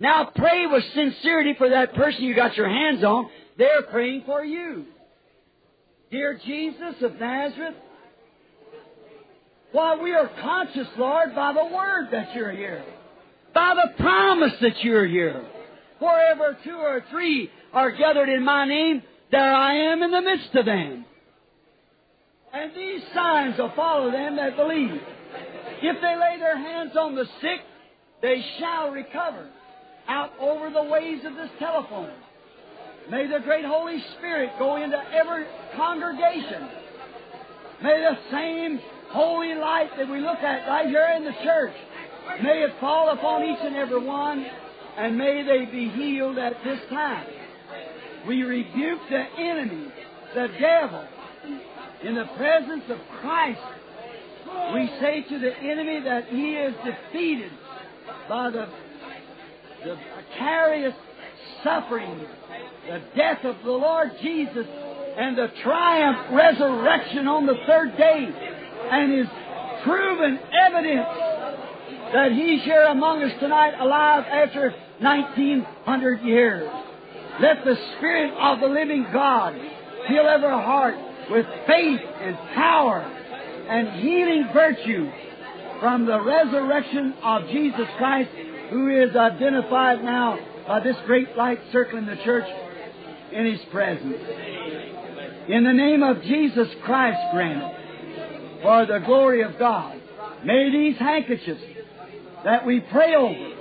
Now 0.00 0.30
pray 0.34 0.66
with 0.66 0.84
sincerity 0.94 1.54
for 1.56 1.68
that 1.70 1.94
person 1.94 2.24
you 2.24 2.34
got 2.34 2.56
your 2.56 2.68
hands 2.68 3.04
on. 3.04 3.28
They're 3.58 3.82
praying 3.82 4.22
for 4.26 4.44
you. 4.44 4.86
Dear 6.14 6.38
Jesus 6.46 6.94
of 7.02 7.18
Nazareth, 7.18 7.74
why, 9.72 10.00
we 10.00 10.12
are 10.12 10.30
conscious, 10.40 10.86
Lord, 10.96 11.34
by 11.34 11.52
the 11.52 11.74
word 11.74 12.06
that 12.12 12.36
you're 12.36 12.52
here, 12.52 12.84
by 13.52 13.74
the 13.74 14.00
promise 14.00 14.52
that 14.60 14.84
you're 14.84 15.08
here. 15.08 15.44
Wherever 15.98 16.56
two 16.62 16.76
or 16.76 17.02
three 17.10 17.50
are 17.72 17.90
gathered 17.90 18.28
in 18.28 18.44
my 18.44 18.64
name, 18.64 19.02
there 19.32 19.52
I 19.52 19.74
am 19.92 20.04
in 20.04 20.12
the 20.12 20.22
midst 20.22 20.54
of 20.54 20.66
them. 20.66 21.04
And 22.52 22.70
these 22.76 23.02
signs 23.12 23.58
will 23.58 23.72
follow 23.74 24.12
them 24.12 24.36
that 24.36 24.54
believe. 24.54 24.92
If 25.82 26.00
they 26.00 26.14
lay 26.14 26.38
their 26.38 26.56
hands 26.56 26.92
on 26.96 27.16
the 27.16 27.24
sick, 27.40 27.58
they 28.22 28.40
shall 28.60 28.92
recover 28.92 29.48
out 30.06 30.30
over 30.38 30.70
the 30.70 30.84
ways 30.84 31.24
of 31.24 31.34
this 31.34 31.50
telephone. 31.58 32.12
May 33.10 33.26
the 33.26 33.40
great 33.44 33.64
Holy 33.64 34.02
Spirit 34.16 34.50
go 34.58 34.76
into 34.82 34.98
every 35.12 35.44
congregation. 35.76 36.68
May 37.82 38.00
the 38.00 38.18
same 38.30 38.80
holy 39.10 39.54
light 39.54 39.90
that 39.96 40.08
we 40.08 40.20
look 40.20 40.38
at 40.38 40.66
right 40.66 40.86
here 40.86 41.12
in 41.16 41.24
the 41.24 41.34
church, 41.44 41.74
may 42.42 42.62
it 42.62 42.72
fall 42.80 43.10
upon 43.10 43.44
each 43.44 43.58
and 43.62 43.76
every 43.76 44.02
one 44.04 44.44
and 44.96 45.18
may 45.18 45.42
they 45.42 45.70
be 45.70 45.88
healed 45.88 46.38
at 46.38 46.54
this 46.64 46.78
time. 46.88 47.26
We 48.26 48.42
rebuke 48.42 49.00
the 49.10 49.24
enemy, 49.38 49.92
the 50.34 50.48
devil, 50.60 51.04
in 52.02 52.14
the 52.14 52.24
presence 52.36 52.84
of 52.88 52.98
Christ. 53.20 53.60
We 54.72 54.88
say 55.00 55.24
to 55.28 55.38
the 55.38 55.56
enemy 55.58 56.00
that 56.04 56.28
he 56.28 56.54
is 56.54 56.74
defeated 56.84 57.50
by 58.28 58.50
the, 58.50 58.68
the 59.84 59.96
vicarious 60.16 60.94
suffering, 61.64 62.20
the 62.86 63.02
death 63.16 63.44
of 63.44 63.56
the 63.64 63.72
Lord 63.72 64.10
Jesus, 64.22 64.66
and 65.16 65.36
the 65.36 65.48
triumph 65.62 66.18
resurrection 66.30 67.26
on 67.26 67.46
the 67.46 67.56
third 67.66 67.96
day, 67.96 68.28
and 68.90 69.20
is 69.20 69.26
proven 69.82 70.38
evidence 70.52 71.08
that 72.12 72.32
He's 72.32 72.62
here 72.62 72.84
among 72.84 73.22
us 73.22 73.32
tonight 73.40 73.74
alive 73.80 74.24
after 74.24 74.74
1900 75.00 76.22
years. 76.22 76.68
Let 77.40 77.64
the 77.64 77.76
Spirit 77.96 78.32
of 78.38 78.60
the 78.60 78.68
living 78.68 79.06
God 79.12 79.54
fill 80.06 80.28
every 80.28 80.48
heart 80.48 80.94
with 81.30 81.46
faith 81.66 82.00
and 82.20 82.36
power 82.54 83.00
and 83.00 84.00
healing 84.00 84.48
virtue 84.52 85.10
from 85.80 86.06
the 86.06 86.20
resurrection 86.20 87.14
of 87.22 87.48
Jesus 87.48 87.86
Christ, 87.96 88.30
who 88.70 88.88
is 88.88 89.16
identified 89.16 90.04
now 90.04 90.38
by 90.66 90.80
this 90.80 90.96
great 91.06 91.36
light 91.36 91.58
circling 91.72 92.06
the 92.06 92.16
church 92.24 92.48
in 93.32 93.46
His 93.46 93.60
presence. 93.70 94.16
In 95.48 95.64
the 95.64 95.72
name 95.72 96.02
of 96.02 96.22
Jesus 96.22 96.68
Christ, 96.84 97.18
grant 97.32 97.74
for 98.62 98.86
the 98.86 98.98
glory 99.04 99.42
of 99.42 99.58
God. 99.58 100.00
May 100.44 100.70
these 100.70 100.98
handkerchiefs 100.98 101.60
that 102.44 102.64
we 102.64 102.80
pray 102.80 103.14
over, 103.14 103.54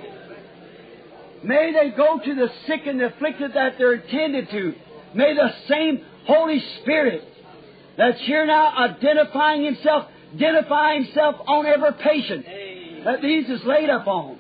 may 1.44 1.74
they 1.74 1.96
go 1.96 2.20
to 2.24 2.36
the 2.36 2.48
sick 2.68 2.82
and 2.86 3.00
the 3.00 3.08
afflicted 3.08 3.54
that 3.54 3.74
they're 3.78 3.94
attended 3.94 4.50
to. 4.52 4.74
May 5.14 5.34
the 5.34 5.50
same 5.68 6.06
Holy 6.26 6.64
Spirit 6.82 7.28
that's 7.98 8.20
here 8.22 8.46
now 8.46 8.78
identifying 8.78 9.66
Himself, 9.66 10.06
identify 10.36 10.96
Himself 10.96 11.36
on 11.48 11.66
every 11.66 11.94
patient 12.02 12.46
that 13.04 13.22
these 13.22 13.50
is 13.50 13.62
laid 13.66 13.90
upon. 13.90 14.40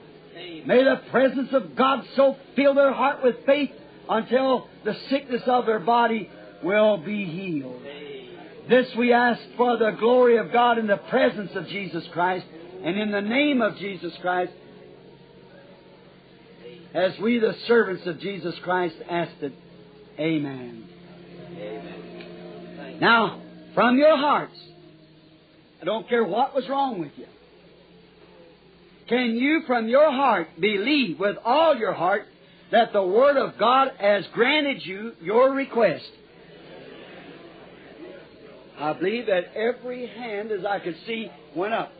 May 0.65 0.83
the 0.83 1.01
presence 1.11 1.49
of 1.51 1.75
God 1.75 2.05
so 2.15 2.37
fill 2.55 2.73
their 2.73 2.93
heart 2.93 3.23
with 3.23 3.45
faith 3.45 3.71
until 4.09 4.67
the 4.85 4.95
sickness 5.09 5.41
of 5.45 5.65
their 5.65 5.79
body 5.79 6.29
will 6.63 6.97
be 6.97 7.25
healed. 7.25 7.81
This 8.69 8.87
we 8.97 9.11
ask 9.11 9.41
for 9.57 9.77
the 9.77 9.91
glory 9.91 10.37
of 10.37 10.51
God 10.53 10.77
in 10.77 10.87
the 10.87 10.97
presence 10.97 11.51
of 11.55 11.67
Jesus 11.67 12.03
Christ 12.13 12.45
and 12.83 12.97
in 12.97 13.11
the 13.11 13.21
name 13.21 13.61
of 13.61 13.77
Jesus 13.77 14.13
Christ 14.21 14.53
as 16.93 17.17
we, 17.19 17.39
the 17.39 17.55
servants 17.67 18.05
of 18.05 18.19
Jesus 18.19 18.53
Christ, 18.63 18.95
asked 19.09 19.41
it. 19.41 19.53
Amen. 20.19 20.87
Now, 23.01 23.41
from 23.73 23.97
your 23.97 24.15
hearts, 24.15 24.55
I 25.81 25.85
don't 25.85 26.07
care 26.07 26.23
what 26.23 26.53
was 26.53 26.69
wrong 26.69 26.99
with 26.99 27.11
you. 27.17 27.25
Can 29.07 29.35
you, 29.35 29.61
from 29.67 29.87
your 29.87 30.11
heart, 30.11 30.47
believe 30.59 31.19
with 31.19 31.37
all 31.43 31.75
your 31.75 31.93
heart 31.93 32.23
that 32.71 32.93
the 32.93 33.03
Word 33.03 33.37
of 33.37 33.57
God 33.59 33.89
has 33.99 34.23
granted 34.33 34.85
you 34.85 35.13
your 35.21 35.51
request? 35.51 36.05
I 38.79 38.93
believe 38.93 39.27
that 39.27 39.53
every 39.55 40.07
hand, 40.07 40.51
as 40.51 40.65
I 40.65 40.79
could 40.79 40.95
see, 41.05 41.29
went 41.55 41.73
up. 41.73 41.91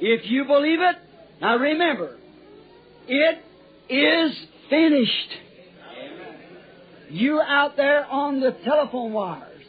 If 0.00 0.28
you 0.30 0.44
believe 0.44 0.80
it, 0.80 0.96
now 1.40 1.56
remember, 1.56 2.16
it 3.08 3.38
is 3.88 4.36
finished. 4.68 5.30
You 7.10 7.40
out 7.40 7.76
there 7.76 8.04
on 8.04 8.40
the 8.40 8.56
telephone 8.64 9.12
wires, 9.12 9.62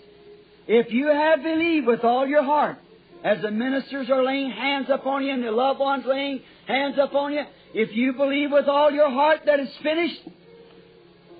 if 0.67 0.91
you 0.91 1.07
have 1.07 1.41
believed 1.41 1.87
with 1.87 2.03
all 2.03 2.27
your 2.27 2.43
heart, 2.43 2.77
as 3.23 3.41
the 3.41 3.51
ministers 3.51 4.09
are 4.09 4.23
laying 4.23 4.51
hands 4.51 4.87
upon 4.89 5.25
you 5.25 5.33
and 5.33 5.43
the 5.43 5.51
loved 5.51 5.79
ones 5.79 6.05
laying 6.07 6.41
hands 6.67 6.95
upon 7.01 7.33
you, 7.33 7.43
if 7.73 7.93
you 7.93 8.13
believe 8.13 8.51
with 8.51 8.67
all 8.67 8.91
your 8.91 9.09
heart 9.09 9.41
that 9.45 9.59
it's 9.59 9.75
finished, 9.83 10.21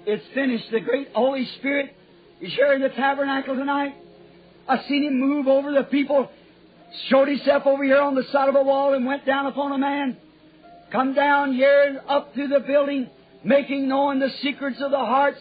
it's 0.06 0.26
finished. 0.34 0.66
The 0.72 0.82
great 0.82 1.10
Holy 1.14 1.46
Spirit 1.58 1.96
is 2.42 2.54
here 2.54 2.74
in 2.74 2.82
the 2.82 2.90
tabernacle 2.90 3.56
tonight. 3.56 3.96
I 4.68 4.84
seen 4.88 5.04
him 5.04 5.20
move 5.20 5.48
over 5.48 5.72
the 5.72 5.84
people, 5.84 6.30
showed 7.08 7.28
himself 7.28 7.64
over 7.66 7.84
here 7.84 8.02
on 8.02 8.16
the 8.16 8.24
side 8.32 8.50
of 8.50 8.56
a 8.56 8.64
wall 8.64 8.94
and 8.94 9.06
went 9.06 9.26
down 9.26 9.46
upon 9.46 9.72
a 9.72 9.78
man. 9.78 10.18
Come 10.92 11.14
down 11.14 11.54
here 11.54 11.84
and 11.88 12.00
up 12.08 12.34
through 12.34 12.50
the 12.50 12.60
building, 12.60 13.10
making 13.44 13.88
known 13.88 14.20
the 14.20 14.30
secrets 14.42 14.82
of 14.82 14.92
the 14.92 14.98
hearts, 14.98 15.40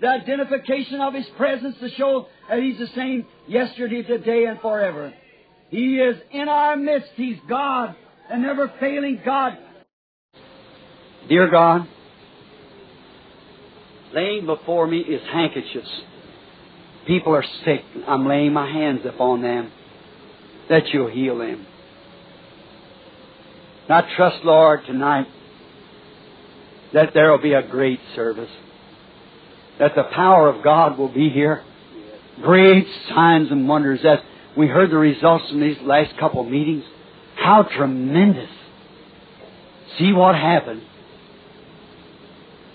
the 0.00 0.08
identification 0.08 1.00
of 1.00 1.14
his 1.14 1.26
presence 1.36 1.76
to 1.80 1.90
show 1.90 2.26
that 2.48 2.60
he's 2.60 2.78
the 2.78 2.88
same 2.88 3.26
yesterday, 3.46 4.02
today, 4.02 4.44
and 4.46 4.60
forever. 4.60 5.12
He 5.68 5.96
is 5.96 6.16
in 6.30 6.48
our 6.48 6.76
midst. 6.76 7.10
He's 7.16 7.38
God, 7.48 7.96
a 8.30 8.38
never 8.38 8.72
failing 8.80 9.20
God. 9.24 9.58
Dear 11.28 11.50
God, 11.50 11.88
laying 14.14 14.46
before 14.46 14.86
me 14.86 14.98
is 14.98 15.20
handkerchiefs. 15.32 15.90
People 17.06 17.34
are 17.34 17.44
sick. 17.64 17.82
I'm 18.06 18.26
laying 18.26 18.52
my 18.52 18.70
hands 18.70 19.00
upon 19.04 19.42
them 19.42 19.72
that 20.68 20.88
you'll 20.92 21.10
heal 21.10 21.38
them. 21.38 21.66
I 23.88 24.02
trust, 24.16 24.44
Lord, 24.44 24.80
tonight 24.86 25.26
that 26.92 27.10
there 27.14 27.30
will 27.30 27.42
be 27.42 27.52
a 27.52 27.62
great 27.62 28.00
service, 28.14 28.50
that 29.78 29.94
the 29.94 30.04
power 30.04 30.48
of 30.48 30.64
God 30.64 30.98
will 30.98 31.12
be 31.12 31.28
here, 31.28 31.62
great 32.42 32.86
signs 33.08 33.50
and 33.50 33.68
wonders. 33.68 34.00
That 34.02 34.22
we 34.56 34.66
heard 34.66 34.90
the 34.90 34.96
results 34.96 35.48
from 35.50 35.60
these 35.60 35.76
last 35.82 36.16
couple 36.18 36.40
of 36.40 36.48
meetings. 36.48 36.84
How 37.36 37.62
tremendous! 37.62 38.50
See 39.98 40.12
what 40.12 40.34
happened. 40.34 40.82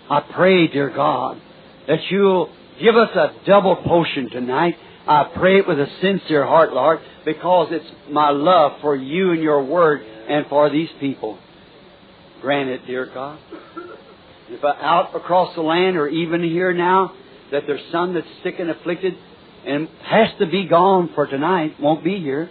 I 0.10 0.22
pray, 0.34 0.67
dear 0.67 0.89
God, 0.89 1.41
that 1.88 2.00
you'll 2.10 2.52
give 2.82 2.96
us 2.96 3.10
a 3.15 3.46
double 3.46 3.76
potion 3.78 4.30
tonight. 4.30 4.76
I 5.08 5.32
pray 5.36 5.60
it 5.60 5.67
with 5.67 5.80
a 5.80 5.88
sincere 6.02 6.46
heart, 6.46 6.74
Lord, 6.74 7.00
because 7.26 7.70
it's 7.72 7.86
my 8.12 8.30
love 8.30 8.74
for 8.82 8.96
you 8.96 9.32
and 9.32 9.41
your 9.41 9.63
word 9.63 10.02
and 10.02 10.46
for 10.48 10.70
these 10.70 10.89
people. 11.00 11.39
Grant 12.41 12.70
it, 12.70 12.86
dear 12.86 13.06
God. 13.12 13.39
If 14.50 14.63
out 14.63 15.15
across 15.15 15.56
the 15.56 15.62
land 15.62 15.96
or 15.96 16.08
even 16.08 16.44
here 16.44 16.74
now, 16.74 17.13
that 17.52 17.63
there's 17.67 17.82
some 17.91 18.13
that's 18.13 18.28
sick 18.44 18.56
and 18.60 18.70
afflicted 18.70 19.15
and 19.65 19.88
has 20.04 20.30
to 20.39 20.45
be 20.45 20.67
gone 20.67 21.12
for 21.13 21.28
tonight, 21.28 21.80
won't 21.80 22.04
be 22.04 22.19
here, 22.19 22.50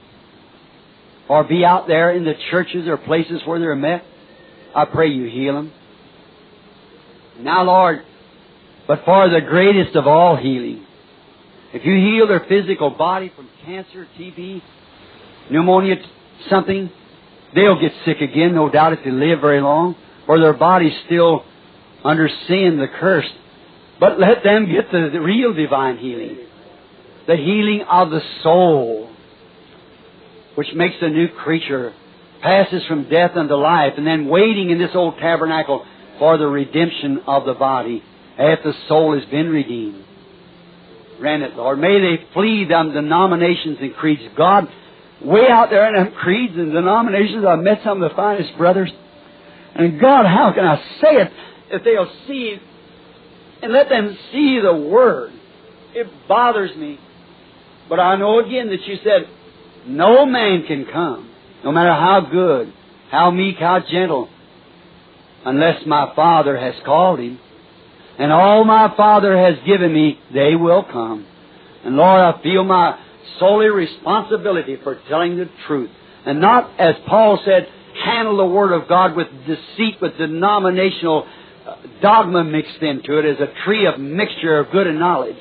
or 1.29 1.45
be 1.45 1.65
out 1.65 1.87
there 1.87 2.11
in 2.13 2.25
the 2.25 2.35
churches 2.51 2.89
or 2.89 2.97
places 2.97 3.43
where 3.45 3.59
they're 3.59 3.77
met, 3.77 4.05
I 4.75 4.85
pray 4.85 5.09
you 5.09 5.27
heal 5.27 5.55
them. 5.55 5.73
Now, 7.41 7.63
Lord, 7.63 8.01
but 8.87 9.05
for 9.05 9.29
the 9.29 9.41
greatest 9.41 9.97
of 9.97 10.07
all 10.07 10.37
healing, 10.37 10.85
if 11.73 11.85
you 11.85 11.95
heal 11.95 12.27
their 12.27 12.45
physical 12.49 12.91
body 12.91 13.33
from 13.35 13.49
cancer, 13.65 14.07
TB, 14.19 14.61
pneumonia, 15.51 15.97
something, 16.49 16.91
they'll 17.55 17.81
get 17.81 17.93
sick 18.05 18.21
again, 18.21 18.55
no 18.55 18.69
doubt, 18.69 18.93
if 18.93 19.01
they 19.05 19.11
live 19.11 19.41
very 19.41 19.61
long, 19.61 19.95
or 20.27 20.41
their 20.41 20.53
body's 20.53 20.93
still 21.07 21.45
under 22.03 22.29
sin, 22.49 22.79
the 22.79 22.89
curse. 22.99 23.29
But 24.01 24.19
let 24.19 24.43
them 24.43 24.67
get 24.67 24.91
the, 24.91 25.11
the 25.13 25.21
real 25.21 25.53
divine 25.53 25.99
healing. 25.99 26.39
The 27.31 27.37
healing 27.37 27.85
of 27.89 28.11
the 28.11 28.23
soul, 28.43 29.09
which 30.57 30.67
makes 30.75 30.97
a 31.01 31.09
new 31.09 31.29
creature, 31.29 31.93
passes 32.43 32.83
from 32.89 33.09
death 33.09 33.37
unto 33.37 33.55
life, 33.55 33.93
and 33.97 34.05
then 34.05 34.27
waiting 34.27 34.71
in 34.71 34.79
this 34.79 34.91
old 34.95 35.15
tabernacle 35.21 35.87
for 36.19 36.39
the 36.39 36.49
redemption 36.49 37.21
of 37.29 37.45
the 37.47 37.55
body 37.55 38.03
after 38.37 38.73
the 38.73 38.79
soul 38.89 39.17
has 39.17 39.25
been 39.31 39.49
redeemed. 39.49 40.05
Grant 41.21 41.45
it, 41.45 41.55
Lord. 41.55 41.79
May 41.79 42.01
they 42.01 42.25
flee 42.35 42.65
them 42.65 42.95
denominations 42.95 43.79
and 43.81 43.95
creeds. 43.95 44.23
God, 44.37 44.67
way 45.23 45.47
out 45.49 45.71
there 45.71 45.87
in 45.87 46.03
them 46.03 46.13
creeds 46.15 46.57
and 46.57 46.73
denominations, 46.73 47.45
I've 47.45 47.61
met 47.61 47.79
some 47.85 48.03
of 48.03 48.11
the 48.11 48.17
finest 48.17 48.59
brothers. 48.59 48.91
And 49.77 50.01
God, 50.01 50.27
how 50.27 50.51
can 50.53 50.65
I 50.65 50.79
say 51.01 51.15
it 51.23 51.33
if 51.71 51.85
they'll 51.85 52.13
see 52.27 52.59
and 53.63 53.73
let 53.73 53.89
them 53.89 54.19
see 54.33 54.59
the 54.61 54.75
Word? 54.75 55.33
It 55.95 56.09
bothers 56.27 56.75
me. 56.77 56.99
But 57.91 57.99
I 57.99 58.17
know 58.17 58.39
again 58.39 58.69
that 58.69 58.87
you 58.87 58.97
said, 59.03 59.29
no 59.87 60.25
man 60.25 60.65
can 60.67 60.87
come, 60.91 61.29
no 61.65 61.73
matter 61.73 61.93
how 61.93 62.29
good, 62.31 62.73
how 63.11 63.33
meek, 63.33 63.57
how 63.59 63.81
gentle, 63.81 64.29
unless 65.45 65.85
my 65.87 66.13
Father 66.15 66.57
has 66.57 66.75
called 66.85 67.19
him. 67.19 67.41
And 68.17 68.33
all 68.33 68.65
my 68.65 68.95
Father 68.97 69.37
has 69.37 69.57
given 69.67 69.93
me, 69.93 70.21
they 70.33 70.55
will 70.55 70.85
come. 70.85 71.27
And 71.85 71.97
Lord, 71.97 72.21
I 72.21 72.41
feel 72.43 72.63
my 72.63 72.97
solely 73.41 73.69
responsibility 73.69 74.77
for 74.85 75.01
telling 75.09 75.37
the 75.37 75.49
truth. 75.67 75.91
And 76.25 76.41
not, 76.41 76.79
as 76.79 76.95
Paul 77.09 77.41
said, 77.45 77.67
handle 78.05 78.37
the 78.37 78.47
Word 78.47 78.73
of 78.73 78.89
God 78.89 79.17
with 79.17 79.27
deceit, 79.47 79.97
with 80.01 80.17
denominational 80.17 81.27
uh, 81.67 81.77
dogma 82.01 82.45
mixed 82.45 82.83
into 82.83 83.19
it, 83.19 83.25
as 83.25 83.41
a 83.41 83.65
tree 83.65 83.87
of 83.87 83.99
mixture 83.99 84.59
of 84.59 84.71
good 84.71 84.87
and 84.87 84.99
knowledge, 84.99 85.39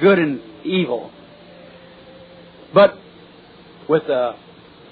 good 0.00 0.18
and 0.18 0.40
evil. 0.64 1.10
But 2.74 2.98
with 3.88 4.04
an 4.08 4.34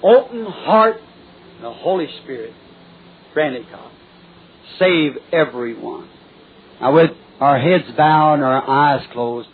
open 0.03 0.45
heart 0.45 0.97
and 1.55 1.63
the 1.65 1.73
Holy 1.73 2.07
Spirit, 2.23 2.53
granted 3.33 3.65
God, 3.71 3.91
save 4.79 5.13
everyone. 5.31 6.09
Now 6.79 6.93
with 6.93 7.11
our 7.39 7.59
heads 7.59 7.85
bowed 7.97 8.35
and 8.35 8.43
our 8.43 8.69
eyes 8.69 9.05
closed, 9.11 9.49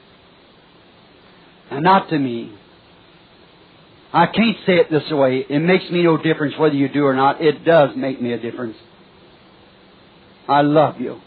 and 1.71 1.84
not 1.84 2.09
to 2.09 2.17
me. 2.17 2.53
I 4.13 4.25
can't 4.25 4.57
say 4.65 4.78
it 4.78 4.89
this 4.89 5.03
way. 5.11 5.45
It 5.49 5.59
makes 5.59 5.89
me 5.91 6.03
no 6.03 6.17
difference 6.17 6.55
whether 6.57 6.75
you 6.75 6.88
do 6.88 7.05
or 7.05 7.13
not. 7.13 7.41
It 7.41 7.65
does 7.65 7.91
make 7.95 8.21
me 8.21 8.32
a 8.32 8.39
difference. 8.39 8.78
I 10.47 10.61
love 10.61 10.99
you. 11.01 11.19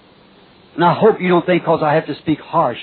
And 0.75 0.85
I 0.85 0.95
hope 0.95 1.21
you 1.21 1.29
don't 1.29 1.45
think 1.45 1.63
because 1.63 1.83
I 1.83 1.95
have 1.95 2.07
to 2.07 2.15
speak 2.17 2.41
harsh. 2.41 2.79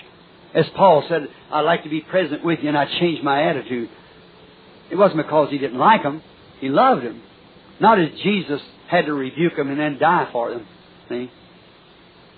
As 0.53 0.65
Paul 0.75 1.03
said, 1.09 1.27
I'd 1.51 1.61
like 1.61 1.83
to 1.83 1.89
be 1.89 2.01
present 2.01 2.43
with 2.43 2.59
you 2.61 2.69
and 2.69 2.77
I 2.77 2.85
change 2.99 3.23
my 3.23 3.49
attitude. 3.49 3.89
It 4.91 4.95
wasn't 4.95 5.23
because 5.23 5.49
he 5.49 5.57
didn't 5.57 5.77
like 5.77 6.03
them. 6.03 6.21
He 6.59 6.69
loved 6.69 7.05
them. 7.05 7.21
Not 7.79 7.99
as 7.99 8.09
Jesus 8.23 8.61
had 8.89 9.05
to 9.05 9.13
rebuke 9.13 9.55
them 9.55 9.69
and 9.69 9.79
then 9.79 9.97
die 9.99 10.29
for 10.31 10.51
them. 10.51 10.65
See? 11.09 11.29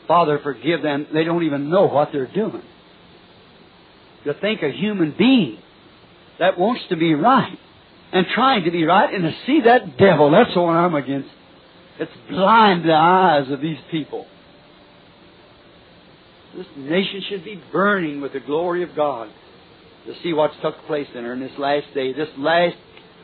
Father, 0.08 0.40
forgive 0.42 0.82
them. 0.82 1.08
They 1.14 1.24
don't 1.24 1.44
even 1.44 1.70
know 1.70 1.88
what 1.88 2.10
they're 2.12 2.32
doing. 2.32 2.64
To 4.26 4.34
think 4.34 4.62
a 4.64 4.72
human 4.72 5.14
being 5.18 5.60
that 6.40 6.58
wants 6.58 6.82
to 6.90 6.96
be 6.96 7.14
right 7.14 7.58
and 8.12 8.26
trying 8.34 8.64
to 8.66 8.72
be 8.72 8.84
right 8.84 9.14
and 9.14 9.24
to 9.24 9.34
see 9.46 9.62
that 9.66 9.98
devil, 9.98 10.32
that's 10.32 10.54
the 10.54 10.62
one 10.62 10.76
I'm 10.76 10.96
against. 10.96 11.30
It's 12.00 12.12
blind 12.30 12.86
the 12.86 12.94
eyes 12.94 13.52
of 13.52 13.62
these 13.62 13.78
people. 13.92 14.26
This 16.56 16.68
nation 16.76 17.22
should 17.30 17.46
be 17.46 17.62
burning 17.72 18.22
with 18.22 18.34
the 18.34 18.40
glory 18.40 18.84
of 18.84 18.96
God 18.96 19.30
to 20.06 20.14
see 20.24 20.34
what's 20.34 20.56
took 20.62 20.76
place 20.88 21.08
in 21.14 21.24
her 21.24 21.34
in 21.34 21.40
this 21.40 21.58
last 21.58 21.88
day. 21.94 22.14
This 22.14 22.30
last, 22.38 22.76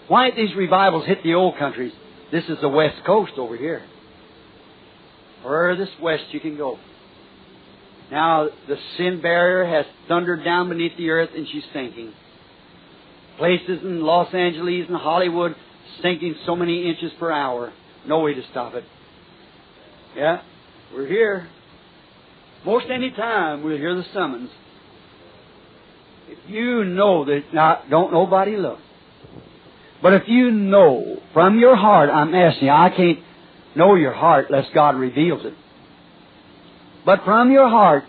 why 0.07 0.31
these 0.31 0.53
revivals 0.55 1.05
hit 1.05 1.23
the 1.23 1.33
old 1.33 1.57
countries? 1.57 1.93
This 2.31 2.43
is 2.45 2.57
the 2.61 2.69
west 2.69 2.97
coast 3.05 3.33
over 3.37 3.55
here. 3.55 3.83
Furthest 5.43 5.99
west 6.01 6.23
you 6.31 6.39
can 6.39 6.57
go. 6.57 6.77
Now 8.11 8.49
the 8.67 8.77
sin 8.97 9.21
barrier 9.21 9.65
has 9.65 9.85
thundered 10.07 10.43
down 10.43 10.69
beneath 10.69 10.97
the 10.97 11.09
earth 11.09 11.29
and 11.35 11.47
she's 11.51 11.63
sinking. 11.73 12.13
Places 13.37 13.79
in 13.83 14.01
Los 14.01 14.33
Angeles 14.33 14.85
and 14.87 14.97
Hollywood 14.97 15.55
sinking 16.01 16.35
so 16.45 16.55
many 16.55 16.89
inches 16.89 17.11
per 17.19 17.31
hour. 17.31 17.73
No 18.07 18.19
way 18.19 18.33
to 18.33 18.41
stop 18.51 18.73
it. 18.75 18.83
Yeah, 20.15 20.41
we're 20.93 21.07
here. 21.07 21.47
Most 22.65 22.87
any 22.89 23.11
time 23.11 23.63
we'll 23.63 23.77
hear 23.77 23.95
the 23.95 24.05
summons. 24.13 24.49
You 26.47 26.83
know 26.83 27.25
that, 27.25 27.41
now, 27.53 27.81
don't 27.89 28.11
nobody 28.11 28.57
look. 28.57 28.79
But 30.01 30.13
if 30.13 30.23
you 30.27 30.51
know 30.51 31.19
from 31.33 31.59
your 31.59 31.75
heart, 31.75 32.09
I'm 32.09 32.33
asking 32.35 32.67
you, 32.67 32.73
I 32.73 32.89
can't 32.95 33.19
know 33.75 33.95
your 33.95 34.13
heart 34.13 34.47
unless 34.49 34.67
God 34.73 34.95
reveals 34.95 35.45
it. 35.45 35.53
But 37.05 37.23
from 37.23 37.51
your 37.51 37.69
heart, 37.69 38.03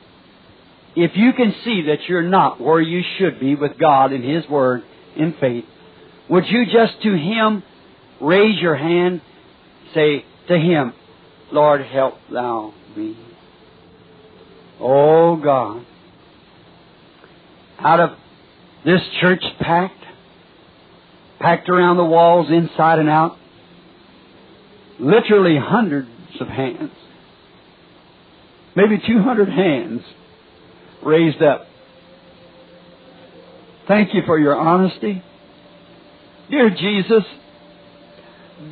if 0.95 1.13
you 1.15 1.33
can 1.33 1.55
see 1.65 1.85
that 1.89 2.09
you're 2.09 2.23
not 2.23 2.61
where 2.61 2.81
you 2.81 3.03
should 3.19 3.39
be 3.39 3.55
with 3.55 3.79
God 3.79 4.13
in 4.13 4.23
His 4.23 4.49
Word 4.49 4.83
in 5.17 5.35
faith, 5.41 5.65
would 6.29 6.45
you 6.49 6.65
just 6.67 7.03
to 7.03 7.13
Him 7.13 7.63
raise 8.21 8.61
your 8.61 8.77
hand, 8.77 9.21
say 9.95 10.25
to 10.49 10.59
Him, 10.59 10.93
Lord, 11.53 11.83
help 11.83 12.15
Thou 12.33 12.75
me. 12.97 13.17
Oh 14.81 15.37
God. 15.37 15.85
Out 17.79 18.01
of 18.01 18.11
this 18.87 19.01
church 19.21 19.43
packed, 19.61 20.05
packed 21.41 21.69
around 21.69 21.97
the 21.97 22.05
walls 22.05 22.47
inside 22.51 23.01
and 23.01 23.11
out, 23.11 23.37
literally 25.01 25.59
hundreds 25.61 26.09
of 26.41 26.47
hands, 26.47 26.93
maybe 28.77 28.97
200 29.05 29.49
hands 29.49 30.03
raised 31.05 31.43
up. 31.43 31.67
Thank 33.89 34.15
you 34.15 34.23
for 34.25 34.39
your 34.39 34.57
honesty. 34.57 35.23
Dear 36.49 36.71
Jesus, 36.71 37.25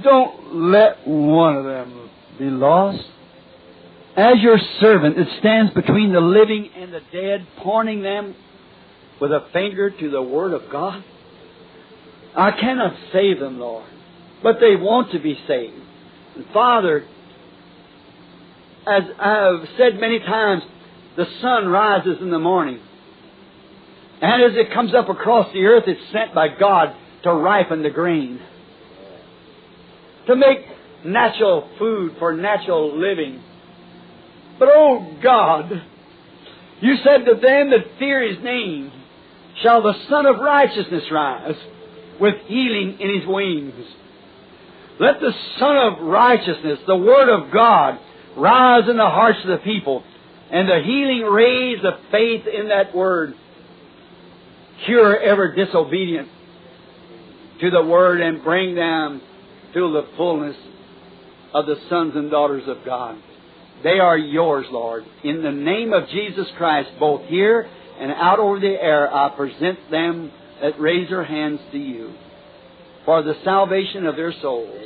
don't 0.04 0.54
let 0.54 1.06
one 1.08 1.56
of 1.56 1.64
them 1.64 2.10
be 2.38 2.44
lost. 2.44 3.02
As 4.16 4.34
your 4.40 4.58
servant 4.80 5.16
that 5.16 5.26
stands 5.40 5.74
between 5.74 6.12
the 6.12 6.20
living 6.20 6.70
and 6.76 6.94
the 6.94 7.00
dead, 7.12 7.48
pointing 7.58 8.02
them 8.02 8.36
with 9.20 9.30
a 9.32 9.46
finger 9.52 9.90
to 9.90 10.10
the 10.10 10.22
Word 10.22 10.52
of 10.52 10.70
God, 10.70 11.02
I 12.36 12.50
cannot 12.52 12.94
save 13.12 13.38
them, 13.38 13.58
Lord, 13.58 13.88
but 14.42 14.56
they 14.60 14.76
want 14.76 15.12
to 15.12 15.18
be 15.18 15.38
saved. 15.46 15.74
And 16.36 16.46
Father, 16.52 17.04
as 18.86 19.02
I've 19.18 19.68
said 19.78 20.00
many 20.00 20.18
times, 20.18 20.62
the 21.16 21.26
sun 21.40 21.68
rises 21.68 22.18
in 22.20 22.30
the 22.30 22.38
morning. 22.38 22.80
And 24.20 24.42
as 24.42 24.56
it 24.56 24.72
comes 24.72 24.94
up 24.94 25.08
across 25.08 25.52
the 25.52 25.64
earth, 25.64 25.84
it's 25.86 26.12
sent 26.12 26.34
by 26.34 26.48
God 26.48 26.94
to 27.22 27.32
ripen 27.32 27.82
the 27.82 27.90
grain. 27.90 28.40
To 30.26 30.36
make 30.36 30.58
natural 31.04 31.68
food 31.78 32.16
for 32.18 32.34
natural 32.34 32.98
living. 32.98 33.42
But 34.58 34.68
oh 34.72 35.16
God, 35.22 35.70
you 36.80 36.96
said 37.04 37.24
to 37.26 37.34
them 37.34 37.70
that 37.70 37.98
fear 37.98 38.26
His 38.26 38.42
name 38.42 38.90
shall 39.62 39.82
the 39.82 39.94
Son 40.09 40.26
of 40.26 40.38
Righteousness 40.40 41.05
rise 41.11 41.57
with 42.20 42.34
healing 42.46 42.98
in 43.00 43.20
His 43.20 43.28
wings. 43.28 43.86
Let 45.00 45.20
the 45.20 45.32
Son 45.59 45.76
of 45.76 46.00
Righteousness, 46.07 46.80
the 46.86 46.96
Word 46.96 47.28
of 47.28 47.52
God, 47.52 47.98
rise 48.36 48.88
in 48.88 48.96
the 48.96 49.02
hearts 49.02 49.38
of 49.42 49.48
the 49.48 49.64
people 49.64 50.02
and 50.50 50.68
the 50.68 50.82
healing 50.84 51.22
rays 51.22 51.78
of 51.84 51.94
faith 52.11 52.46
in 52.46 52.68
that 52.68 52.94
Word 52.94 53.34
cure 54.86 55.18
ever 55.18 55.55
disobedient 55.55 56.28
to 57.61 57.70
the 57.70 57.82
Word 57.82 58.20
and 58.20 58.42
bring 58.42 58.74
them 58.74 59.20
to 59.72 59.92
the 59.92 60.09
fullness 60.16 60.57
of 61.52 61.66
the 61.66 61.76
sons 61.88 62.12
and 62.14 62.30
daughters 62.30 62.64
of 62.66 62.84
God. 62.84 63.16
They 63.82 63.98
are 63.98 64.18
yours, 64.18 64.66
Lord. 64.70 65.05
In 65.22 65.42
the 65.42 65.52
name 65.52 65.92
of 65.92 66.09
Jesus 66.09 66.46
Christ, 66.57 66.90
both 66.98 67.26
here 67.26 67.68
and 68.01 68.11
out 68.12 68.38
over 68.38 68.59
the 68.59 68.76
air, 68.80 69.12
I 69.12 69.30
present 69.36 69.78
them 69.90 70.32
that 70.62 70.80
raise 70.80 71.09
their 71.09 71.24
hands 71.24 71.61
to 71.72 71.78
you 71.78 72.14
for 73.05 73.22
the 73.22 73.34
salvation 73.45 74.07
of 74.07 74.16
their 74.16 74.32
souls. 74.40 74.80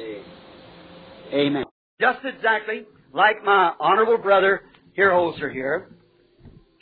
Amen. 1.33 1.65
Just 2.01 2.19
exactly 2.25 2.85
like 3.13 3.45
my 3.45 3.73
honorable 3.81 4.19
brother 4.19 4.63
here 4.95 5.11
Holzer 5.11 5.53
here, 5.53 5.89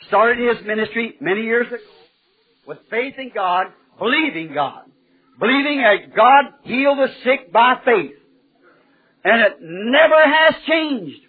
started 0.07 0.39
his 0.39 0.65
ministry 0.65 1.15
many 1.21 1.41
years 1.41 1.67
ago 1.67 1.77
with 2.65 2.79
faith 2.89 3.13
in 3.17 3.31
God, 3.33 3.67
believing 3.99 4.53
God, 4.53 4.85
believing 5.39 5.83
that 5.83 6.15
God 6.15 6.45
healed 6.63 6.97
the 6.97 7.07
sick 7.23 7.53
by 7.53 7.75
faith. 7.85 8.15
And 9.23 9.41
it 9.41 9.57
never 9.61 10.15
has 10.15 10.55
changed. 10.67 11.19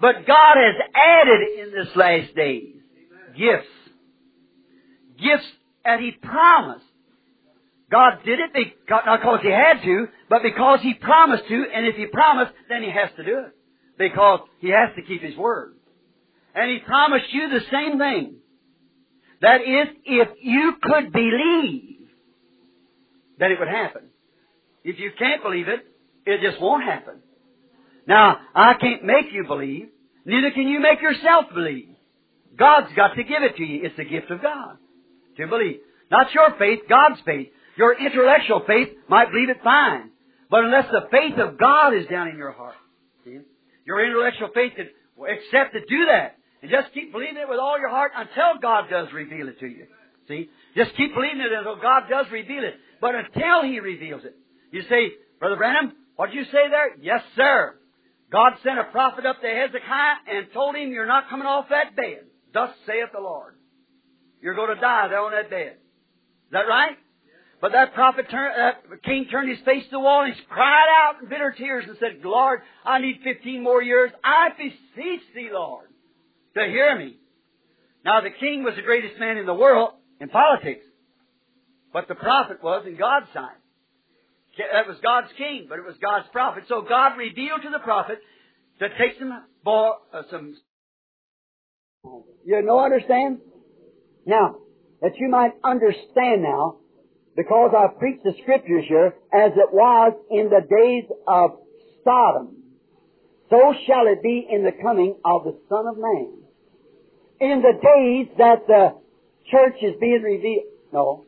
But 0.00 0.26
God 0.26 0.56
has 0.56 0.76
added 0.94 1.40
in 1.58 1.72
this 1.72 1.96
last 1.96 2.34
days 2.36 2.73
gifts. 3.36 3.68
Gifts 5.18 5.46
that 5.84 6.00
He 6.00 6.12
promised. 6.12 6.84
God 7.90 8.18
did 8.24 8.40
it 8.40 8.52
because, 8.52 9.02
not 9.06 9.20
because 9.20 9.40
He 9.42 9.50
had 9.50 9.82
to, 9.82 10.06
but 10.28 10.42
because 10.42 10.80
He 10.82 10.94
promised 10.94 11.44
to, 11.48 11.64
and 11.74 11.86
if 11.86 11.96
He 11.96 12.06
promised, 12.06 12.52
then 12.68 12.82
He 12.82 12.90
has 12.90 13.10
to 13.16 13.24
do 13.24 13.38
it. 13.46 13.54
Because 13.98 14.40
He 14.60 14.70
has 14.70 14.90
to 14.96 15.02
keep 15.02 15.22
His 15.22 15.36
word. 15.36 15.74
And 16.54 16.70
He 16.70 16.78
promised 16.78 17.26
you 17.32 17.48
the 17.48 17.60
same 17.70 17.98
thing. 17.98 18.36
That 19.40 19.60
is, 19.60 19.94
if 20.04 20.28
you 20.40 20.74
could 20.82 21.12
believe 21.12 22.08
that 23.38 23.50
it 23.50 23.58
would 23.58 23.68
happen. 23.68 24.02
If 24.84 24.98
you 24.98 25.10
can't 25.18 25.42
believe 25.42 25.68
it, 25.68 25.84
it 26.26 26.40
just 26.40 26.60
won't 26.60 26.84
happen. 26.84 27.16
Now, 28.06 28.38
I 28.54 28.74
can't 28.74 29.04
make 29.04 29.32
you 29.32 29.44
believe, 29.46 29.88
neither 30.24 30.50
can 30.50 30.68
you 30.68 30.80
make 30.80 31.00
yourself 31.00 31.46
believe. 31.54 31.93
God's 32.58 32.92
got 32.94 33.14
to 33.14 33.22
give 33.22 33.42
it 33.42 33.56
to 33.56 33.64
you. 33.64 33.80
It's 33.84 33.96
the 33.96 34.04
gift 34.04 34.30
of 34.30 34.42
God 34.42 34.76
to 35.36 35.46
believe. 35.46 35.80
Not 36.10 36.32
your 36.32 36.54
faith, 36.58 36.80
God's 36.88 37.20
faith. 37.24 37.48
Your 37.76 37.98
intellectual 37.98 38.62
faith 38.66 38.88
might 39.08 39.30
believe 39.30 39.50
it 39.50 39.58
fine. 39.64 40.10
But 40.50 40.64
unless 40.64 40.86
the 40.90 41.08
faith 41.10 41.38
of 41.38 41.58
God 41.58 41.94
is 41.94 42.06
down 42.06 42.28
in 42.28 42.36
your 42.36 42.52
heart, 42.52 42.76
see, 43.24 43.38
your 43.86 44.04
intellectual 44.04 44.50
faith 44.54 44.72
can 44.76 44.88
accept 45.18 45.74
to 45.74 45.80
do 45.80 46.06
that. 46.06 46.36
And 46.62 46.70
just 46.70 46.94
keep 46.94 47.12
believing 47.12 47.36
it 47.36 47.48
with 47.48 47.58
all 47.58 47.78
your 47.78 47.90
heart 47.90 48.12
until 48.14 48.60
God 48.62 48.84
does 48.88 49.08
reveal 49.12 49.48
it 49.48 49.58
to 49.60 49.66
you. 49.66 49.86
See? 50.28 50.48
Just 50.76 50.96
keep 50.96 51.14
believing 51.14 51.40
it 51.40 51.52
until 51.52 51.76
God 51.76 52.04
does 52.08 52.26
reveal 52.30 52.64
it. 52.64 52.74
But 53.00 53.14
until 53.14 53.64
He 53.64 53.80
reveals 53.80 54.24
it. 54.24 54.36
You 54.70 54.82
say, 54.88 55.12
Brother 55.40 55.56
Branham, 55.56 55.92
what 56.16 56.30
did 56.30 56.36
you 56.36 56.44
say 56.44 56.70
there? 56.70 56.96
Yes, 57.00 57.20
sir. 57.36 57.74
God 58.32 58.52
sent 58.62 58.78
a 58.78 58.84
prophet 58.84 59.26
up 59.26 59.40
to 59.40 59.46
Hezekiah 59.46 60.14
and 60.28 60.46
told 60.52 60.76
him, 60.76 60.90
You're 60.90 61.06
not 61.06 61.28
coming 61.28 61.46
off 61.46 61.66
that 61.70 61.94
bed. 61.94 62.24
Thus 62.54 62.70
saith 62.86 63.10
the 63.12 63.20
Lord. 63.20 63.54
You're 64.40 64.54
going 64.54 64.74
to 64.74 64.80
die 64.80 65.08
there 65.08 65.20
on 65.20 65.32
that 65.32 65.50
bed. 65.50 65.72
Is 65.72 66.52
that 66.52 66.68
right? 66.68 66.96
But 67.60 67.72
that 67.72 67.94
prophet 67.94 68.26
turned, 68.30 68.54
uh, 68.60 68.96
king 69.04 69.26
turned 69.30 69.48
his 69.48 69.58
face 69.64 69.84
to 69.84 69.90
the 69.92 70.00
wall 70.00 70.22
and 70.22 70.34
he 70.34 70.40
cried 70.48 70.86
out 71.02 71.22
in 71.22 71.28
bitter 71.28 71.54
tears 71.56 71.84
and 71.88 71.96
said, 71.98 72.20
Lord, 72.22 72.60
I 72.84 72.98
need 73.00 73.20
15 73.24 73.62
more 73.62 73.82
years. 73.82 74.10
I 74.22 74.50
beseech 74.56 75.22
thee, 75.34 75.48
Lord, 75.52 75.86
to 76.56 76.64
hear 76.66 76.96
me. 76.98 77.16
Now 78.04 78.20
the 78.20 78.30
king 78.38 78.64
was 78.64 78.74
the 78.76 78.82
greatest 78.82 79.18
man 79.18 79.38
in 79.38 79.46
the 79.46 79.54
world 79.54 79.92
in 80.20 80.28
politics. 80.28 80.84
But 81.92 82.06
the 82.08 82.14
prophet 82.14 82.62
was 82.62 82.84
in 82.86 82.96
God's 82.96 83.26
sight. 83.32 83.56
That 84.58 84.86
was 84.86 84.96
God's 85.02 85.28
king, 85.38 85.66
but 85.68 85.78
it 85.78 85.84
was 85.84 85.96
God's 86.02 86.26
prophet. 86.32 86.64
So 86.68 86.82
God 86.82 87.16
revealed 87.16 87.62
to 87.62 87.70
the 87.70 87.78
prophet 87.78 88.18
to 88.80 88.88
take 88.98 89.18
some, 89.18 89.32
uh, 89.32 90.22
some. 90.30 90.54
You 92.44 92.62
know, 92.62 92.78
understand? 92.78 93.38
Now, 94.26 94.56
that 95.00 95.16
you 95.16 95.28
might 95.28 95.52
understand 95.62 96.42
now, 96.42 96.76
because 97.36 97.74
I've 97.76 97.98
preached 97.98 98.24
the 98.24 98.34
scriptures 98.42 98.84
here, 98.88 99.14
as 99.32 99.52
it 99.56 99.72
was 99.72 100.12
in 100.30 100.50
the 100.50 100.60
days 100.60 101.10
of 101.26 101.58
Sodom, 102.04 102.56
so 103.50 103.74
shall 103.86 104.06
it 104.06 104.22
be 104.22 104.46
in 104.50 104.64
the 104.64 104.72
coming 104.82 105.16
of 105.24 105.44
the 105.44 105.56
Son 105.68 105.86
of 105.86 105.98
Man. 105.98 106.32
In 107.40 107.62
the 107.62 107.72
days 107.72 108.34
that 108.38 108.66
the 108.66 108.94
church 109.50 109.76
is 109.82 109.94
being 110.00 110.22
revealed, 110.22 110.64
no, 110.92 111.24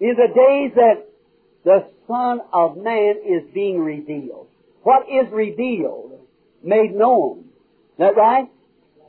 in 0.00 0.14
the 0.16 0.28
days 0.28 0.72
that 0.76 1.06
the 1.64 1.90
Son 2.06 2.40
of 2.52 2.76
Man 2.76 3.16
is 3.26 3.52
being 3.52 3.80
revealed. 3.80 4.48
What 4.82 5.06
is 5.08 5.30
revealed? 5.30 6.20
Made 6.62 6.94
known. 6.94 7.40
Is 7.40 7.98
that 7.98 8.16
right? 8.16 8.48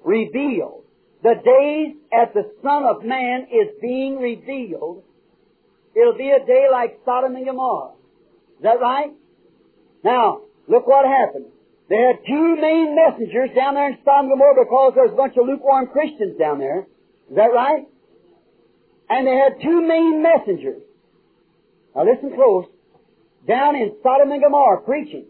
Revealed. 0.04 0.84
The 1.24 1.36
days 1.36 1.96
at 2.12 2.34
the 2.34 2.52
Son 2.64 2.84
of 2.84 3.04
Man 3.04 3.48
is 3.52 3.70
being 3.82 4.18
revealed. 4.18 5.04
It'll 5.96 6.18
be 6.18 6.32
a 6.32 6.46
day 6.46 6.68
like 6.72 7.00
Sodom 7.06 7.36
and 7.36 7.46
Gomorrah. 7.46 7.92
Is 8.58 8.64
that 8.64 8.80
right? 8.80 9.12
Now, 10.04 10.42
look 10.68 10.88
what 10.88 11.06
happened. 11.06 11.46
They 11.90 11.98
had 11.98 12.26
two 12.26 12.56
main 12.56 12.96
messengers 12.96 13.50
down 13.56 13.76
there 13.76 13.90
in 13.90 13.98
Sodom 14.06 14.32
and 14.32 14.40
Gomorrah 14.40 14.64
because 14.64 14.94
there's 14.96 15.12
a 15.12 15.16
bunch 15.16 15.36
of 15.38 15.46
lukewarm 15.46 15.88
Christians 15.88 16.40
down 16.40 16.60
there. 16.60 16.88
Is 17.30 17.36
that 17.36 17.52
right? 17.54 17.86
And 19.10 19.28
they 19.28 19.36
had 19.36 19.62
two 19.62 19.82
main 19.86 20.24
messengers. 20.24 20.82
Now 21.96 22.06
listen 22.06 22.34
close. 22.34 22.66
Down 23.48 23.76
in 23.76 23.98
Sodom 24.02 24.32
and 24.32 24.42
Gomorrah 24.42 24.82
preaching. 24.82 25.26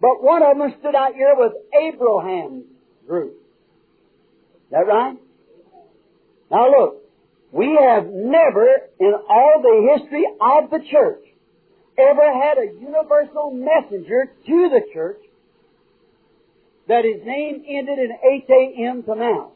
But 0.00 0.22
one 0.22 0.42
of 0.42 0.56
them 0.56 0.74
stood 0.78 0.94
out 0.94 1.14
here 1.14 1.34
with 1.36 1.52
Abraham's 1.74 2.64
group. 3.06 3.34
That 4.70 4.86
right? 4.86 5.16
Now 6.50 6.70
look, 6.70 7.02
we 7.52 7.78
have 7.80 8.06
never 8.06 8.66
in 9.00 9.14
all 9.28 9.62
the 9.62 9.96
history 9.96 10.24
of 10.40 10.70
the 10.70 10.80
church 10.90 11.24
ever 11.98 12.32
had 12.32 12.58
a 12.58 12.72
universal 12.80 13.50
messenger 13.50 14.30
to 14.46 14.68
the 14.70 14.80
church 14.92 15.20
that 16.86 17.04
his 17.04 17.24
name 17.24 17.64
ended 17.68 17.98
in 17.98 18.12
H-A-M 18.12 19.02
to 19.04 19.14
now. 19.14 19.52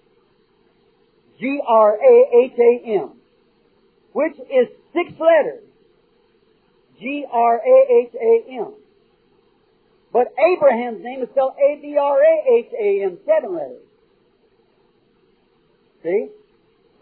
G-R-A-H-A-M. 1.41 3.11
Which 4.13 4.35
is 4.39 4.69
six 4.93 5.13
letters. 5.19 5.65
G-R-A-H-A-M. 7.01 8.75
But 10.13 10.35
Abraham's 10.55 11.03
name 11.03 11.23
is 11.23 11.29
spelled 11.31 11.55
A-B-R-A-H-A-M, 11.57 13.19
seven 13.27 13.55
letters. 13.55 13.83
See? 16.03 16.29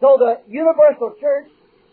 So 0.00 0.16
the 0.18 0.40
universal 0.48 1.14
church, 1.20 1.48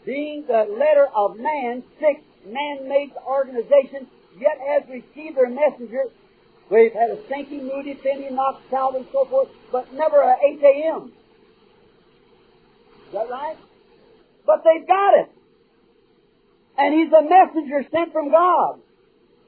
being 0.06 0.46
the 0.48 0.66
letter 0.70 1.08
of 1.16 1.38
man, 1.38 1.84
six 2.00 2.22
man-made 2.46 3.12
organization, 3.26 4.08
yet 4.40 4.58
has 4.66 4.84
received 4.90 5.38
their 5.38 5.50
messenger. 5.50 6.06
We've 6.70 6.94
had 6.94 7.10
a 7.12 7.18
Sankey, 7.30 7.60
Moody, 7.60 7.96
Finney, 8.04 8.30
Knox, 8.30 8.62
and 8.72 9.08
so 9.12 9.26
forth, 9.26 9.50
but 9.72 9.94
never 9.94 10.22
a 10.22 10.36
H-A-M. 10.36 11.12
Is 13.08 13.14
that 13.14 13.30
right? 13.30 13.58
But 14.46 14.64
they've 14.64 14.88
got 14.88 15.14
it. 15.20 15.30
And 16.78 16.94
he's 16.94 17.12
a 17.12 17.24
messenger 17.24 17.86
sent 17.92 18.12
from 18.12 18.32
God. 18.32 18.80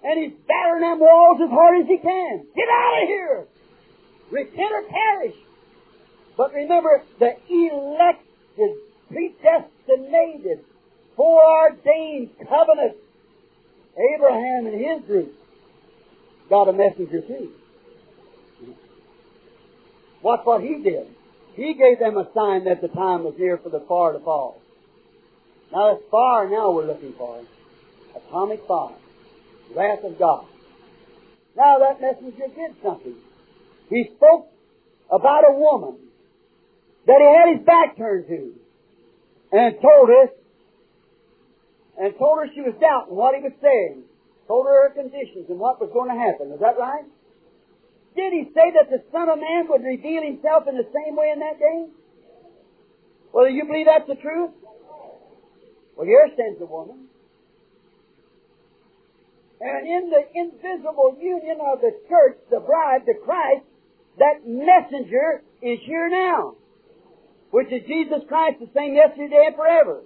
And 0.03 0.24
he's 0.24 0.39
battering 0.47 0.82
them 0.82 0.99
walls 0.99 1.39
as 1.43 1.49
hard 1.49 1.82
as 1.82 1.88
he 1.88 1.97
can. 1.97 2.47
Get 2.55 2.68
out 2.72 3.03
of 3.03 3.07
here! 3.07 3.47
Repent 4.32 4.72
or 4.72 4.84
perish. 4.84 5.36
But 6.39 6.53
remember, 6.53 7.03
the 7.19 7.35
elected, 7.49 8.77
predestinated, 9.09 10.63
foreordained 11.17 12.29
covenant, 12.47 12.95
Abraham 14.15 14.67
and 14.67 14.79
his 14.79 15.05
group 15.05 15.33
got 16.49 16.69
a 16.69 16.71
messenger 16.71 17.19
too. 17.19 17.51
Watch 20.21 20.45
what 20.45 20.61
he 20.61 20.81
did. 20.81 21.07
He 21.55 21.73
gave 21.73 21.99
them 21.99 22.15
a 22.15 22.29
sign 22.33 22.63
that 22.63 22.81
the 22.81 22.87
time 22.87 23.25
was 23.25 23.33
near 23.37 23.57
for 23.57 23.67
the 23.67 23.81
fire 23.81 24.13
to 24.13 24.19
fall. 24.19 24.61
Now 25.73 25.95
it's 25.95 26.03
fire 26.09 26.49
now 26.49 26.71
we're 26.71 26.87
looking 26.87 27.15
for. 27.17 27.43
Atomic 28.15 28.65
fire. 28.65 28.95
Wrath 29.75 30.05
of 30.05 30.17
God. 30.17 30.45
Now 31.57 31.79
that 31.79 31.99
messenger 31.99 32.47
did 32.55 32.77
something. 32.81 33.15
He 33.89 34.09
spoke 34.15 34.47
about 35.11 35.43
a 35.45 35.51
woman 35.51 35.97
that 37.07 37.19
he 37.19 37.27
had 37.27 37.57
his 37.57 37.65
back 37.65 37.97
turned 37.97 38.27
to 38.27 38.53
and 39.51 39.75
told 39.81 40.09
her 40.09 40.25
and 41.99 42.13
told 42.17 42.39
her 42.39 42.47
she 42.53 42.61
was 42.61 42.75
doubting 42.79 43.15
what 43.15 43.35
he 43.35 43.41
was 43.41 43.55
saying. 43.61 44.03
Told 44.47 44.65
her 44.65 44.89
her 44.89 44.93
conditions 44.95 45.45
and 45.49 45.59
what 45.59 45.79
was 45.79 45.91
going 45.93 46.09
to 46.09 46.17
happen. 46.17 46.51
Is 46.51 46.59
that 46.59 46.79
right? 46.79 47.05
Did 48.15 48.33
he 48.33 48.49
say 48.55 48.73
that 48.73 48.89
the 48.89 49.03
Son 49.11 49.29
of 49.29 49.37
Man 49.37 49.67
would 49.69 49.83
reveal 49.83 50.23
himself 50.23 50.65
in 50.67 50.75
the 50.75 50.87
same 50.89 51.15
way 51.15 51.29
in 51.31 51.39
that 51.39 51.59
day? 51.59 51.85
Well, 53.31 53.45
do 53.45 53.53
you 53.53 53.65
believe 53.65 53.85
that's 53.85 54.07
the 54.07 54.17
truth? 54.17 54.51
Well, 55.95 56.07
here 56.07 56.25
stands 56.33 56.59
a 56.61 56.65
woman. 56.65 57.05
And 59.61 59.85
in 59.85 60.09
the 60.09 60.23
invisible 60.33 61.17
union 61.19 61.59
of 61.61 61.81
the 61.81 61.91
church, 62.07 62.39
the 62.49 62.59
bride, 62.59 63.03
the 63.05 63.19
Christ, 63.23 63.65
that 64.17 64.47
messenger 64.47 65.43
is 65.61 65.79
here 65.85 66.09
now. 66.09 66.55
Which 67.51 67.71
is 67.71 67.81
Jesus 67.87 68.21
Christ, 68.27 68.59
the 68.59 68.69
same 68.75 68.93
yesterday 68.93 69.45
and 69.47 69.55
forever. 69.55 70.01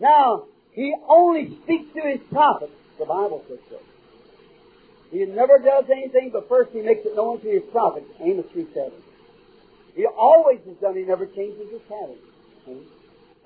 Now, 0.00 0.44
he 0.72 0.94
only 1.08 1.58
speaks 1.62 1.94
to 1.94 2.02
his 2.02 2.20
prophets, 2.30 2.72
the 2.98 3.06
Bible 3.06 3.44
says 3.48 3.58
so. 3.70 3.78
He 5.10 5.24
never 5.24 5.58
does 5.58 5.84
anything, 5.90 6.30
but 6.32 6.48
first 6.48 6.72
he 6.72 6.80
makes 6.80 7.06
it 7.06 7.14
known 7.14 7.40
to 7.40 7.48
his 7.48 7.62
prophets, 7.70 8.06
Amos 8.20 8.46
3 8.52 8.66
7. 8.74 8.92
He 9.94 10.04
always 10.04 10.58
has 10.66 10.76
done, 10.76 10.96
he 10.96 11.02
never 11.02 11.26
changes 11.26 11.70
his 11.70 11.80
pattern. 11.88 12.18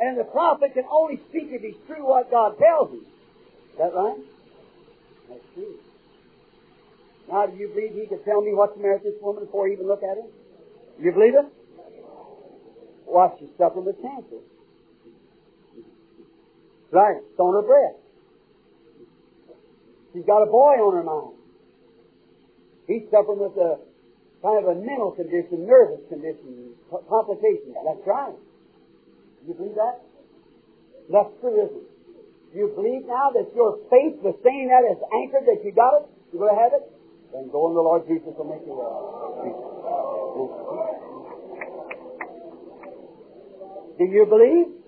And 0.01 0.19
the 0.19 0.25
prophet 0.25 0.73
can 0.75 0.85
only 0.91 1.21
speak 1.29 1.49
if 1.53 1.63
he's 1.63 1.79
true 1.87 2.09
what 2.09 2.31
God 2.31 2.59
tells 2.59 2.91
him. 2.91 3.05
Is 3.05 3.79
that 3.79 3.95
right? 3.95 4.17
That's 5.29 5.45
true. 5.55 5.77
Now, 7.31 7.47
do 7.47 7.57
you 7.57 7.69
believe 7.69 7.93
he 7.95 8.07
could 8.07 8.25
tell 8.25 8.41
me 8.41 8.53
what's 8.55 8.75
the 8.75 8.83
matter 8.83 8.99
with 9.05 9.15
this 9.15 9.23
woman 9.23 9.45
before 9.45 9.69
he 9.69 9.75
even 9.75 9.87
look 9.87 10.03
at 10.03 10.17
her? 10.17 10.27
You 10.99 11.13
believe 11.13 11.35
it? 11.35 11.47
Watch, 13.11 13.37
she's 13.39 13.51
suffering 13.59 13.85
with 13.85 14.01
cancer. 14.01 14.41
Right, 16.91 17.19
it's 17.19 17.39
on 17.39 17.55
her 17.55 17.67
breast. 17.67 17.99
She's 20.13 20.27
got 20.27 20.43
a 20.43 20.51
boy 20.51 20.79
on 20.79 20.95
her 20.95 21.07
mind. 21.07 21.39
He's 22.87 23.07
suffering 23.11 23.39
with 23.39 23.55
a 23.59 23.79
kind 24.43 24.59
of 24.59 24.75
a 24.75 24.77
mental 24.79 25.15
condition, 25.15 25.67
nervous 25.67 26.03
condition, 26.11 26.75
complications. 26.91 27.75
That's 27.87 28.03
right. 28.07 28.35
You 29.47 29.55
believe 29.55 29.79
that? 29.79 30.03
That's 31.11 31.31
true, 31.39 31.55
isn't 31.63 31.87
it? 31.87 31.91
You 32.55 32.75
believe 32.75 33.07
now 33.07 33.31
that 33.31 33.55
your 33.55 33.79
faith 33.87 34.19
the 34.27 34.35
saying 34.43 34.75
that 34.75 34.83
is 34.91 34.99
anchored, 35.15 35.47
that 35.47 35.63
you 35.63 35.71
got 35.71 36.03
it? 36.03 36.11
you're 36.33 36.43
going 36.43 36.55
to 36.55 36.61
have 36.63 36.73
it? 36.75 36.83
Then 37.33 37.51
go 37.51 37.69
in 37.71 37.75
the 37.75 37.83
Lord 37.83 38.07
Jesus 38.07 38.35
will 38.35 38.51
make 38.51 38.67
you 38.67 38.75
well. 38.75 39.21
Do 44.01 44.09
you 44.09 44.25
believe? 44.25 44.81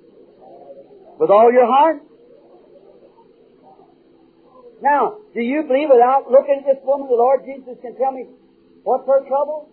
With 1.21 1.29
all 1.29 1.53
your 1.53 1.69
heart? 1.69 2.01
Now, 4.81 5.21
do 5.37 5.41
you 5.45 5.69
believe 5.69 5.93
without 5.93 6.33
looking 6.33 6.65
at 6.65 6.67
this 6.67 6.81
woman, 6.83 7.13
the 7.13 7.21
Lord 7.21 7.45
Jesus 7.45 7.77
can 7.85 7.95
tell 8.01 8.11
me 8.11 8.25
what's 8.89 9.07
her 9.07 9.21
trouble? 9.29 9.69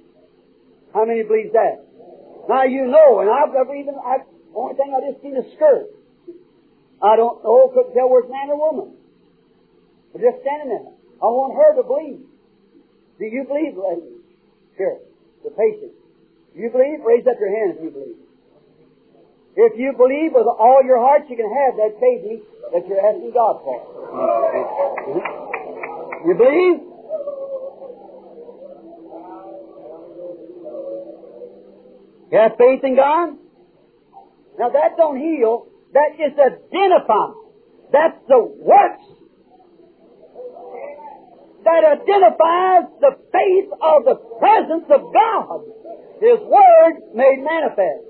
How 0.93 1.05
many 1.05 1.23
believes 1.23 1.55
that? 1.55 1.87
Now 2.51 2.67
you 2.67 2.91
know, 2.91 3.23
and 3.23 3.31
I've 3.31 3.55
never 3.55 3.73
even, 3.79 3.95
I've 3.95 4.27
only 4.53 4.75
thing 4.75 4.91
I 4.91 4.99
just 5.07 5.23
seen 5.23 5.39
a 5.39 5.45
skirt. 5.55 5.87
I 6.99 7.15
don't 7.15 7.39
know, 7.39 7.71
couldn't 7.73 7.95
tell 7.95 8.11
where 8.11 8.27
it's 8.27 8.29
man 8.29 8.51
or 8.51 8.59
woman. 8.59 8.99
But 10.11 10.19
just 10.19 10.43
standing 10.43 10.67
there. 10.67 10.91
I 11.23 11.31
want 11.31 11.55
her 11.55 11.79
to 11.79 11.83
believe. 11.87 12.27
Do 13.17 13.25
you 13.25 13.47
believe, 13.47 13.79
lady? 13.79 14.19
Here, 14.75 14.99
the 15.47 15.51
patient. 15.55 15.95
Do 16.53 16.59
you 16.59 16.69
believe? 16.69 16.99
Raise 17.07 17.23
up 17.23 17.39
your 17.39 17.55
hand 17.55 17.79
if 17.79 17.83
you 17.87 17.91
believe. 17.95 18.28
If 19.59 19.75
you 19.75 19.91
believe 19.91 20.31
with 20.31 20.47
all 20.47 20.79
your 20.85 20.99
heart, 20.99 21.27
you 21.27 21.35
can 21.35 21.51
have 21.51 21.75
that 21.75 21.99
baby 21.99 22.39
that 22.71 22.87
you're 22.87 23.03
asking 23.03 23.33
God 23.35 23.59
for. 23.59 23.75
You 26.23 26.33
believe? 26.39 26.79
You 32.31 32.37
have 32.39 32.55
faith 32.57 32.87
in 32.87 32.95
God? 32.95 33.35
Now 34.57 34.69
that 34.69 34.95
don't 34.95 35.19
heal. 35.19 35.67
That 35.91 36.15
is 36.15 36.31
just 36.37 36.55
identifies. 36.71 37.35
That's 37.91 38.15
the 38.29 38.39
works 38.39 39.03
that 41.65 41.83
identifies 41.83 42.87
the 43.01 43.11
faith 43.33 43.69
of 43.81 44.05
the 44.05 44.15
presence 44.39 44.87
of 44.87 45.01
God. 45.11 45.67
His 46.21 46.39
Word 46.47 47.11
made 47.13 47.43
manifest. 47.43 48.08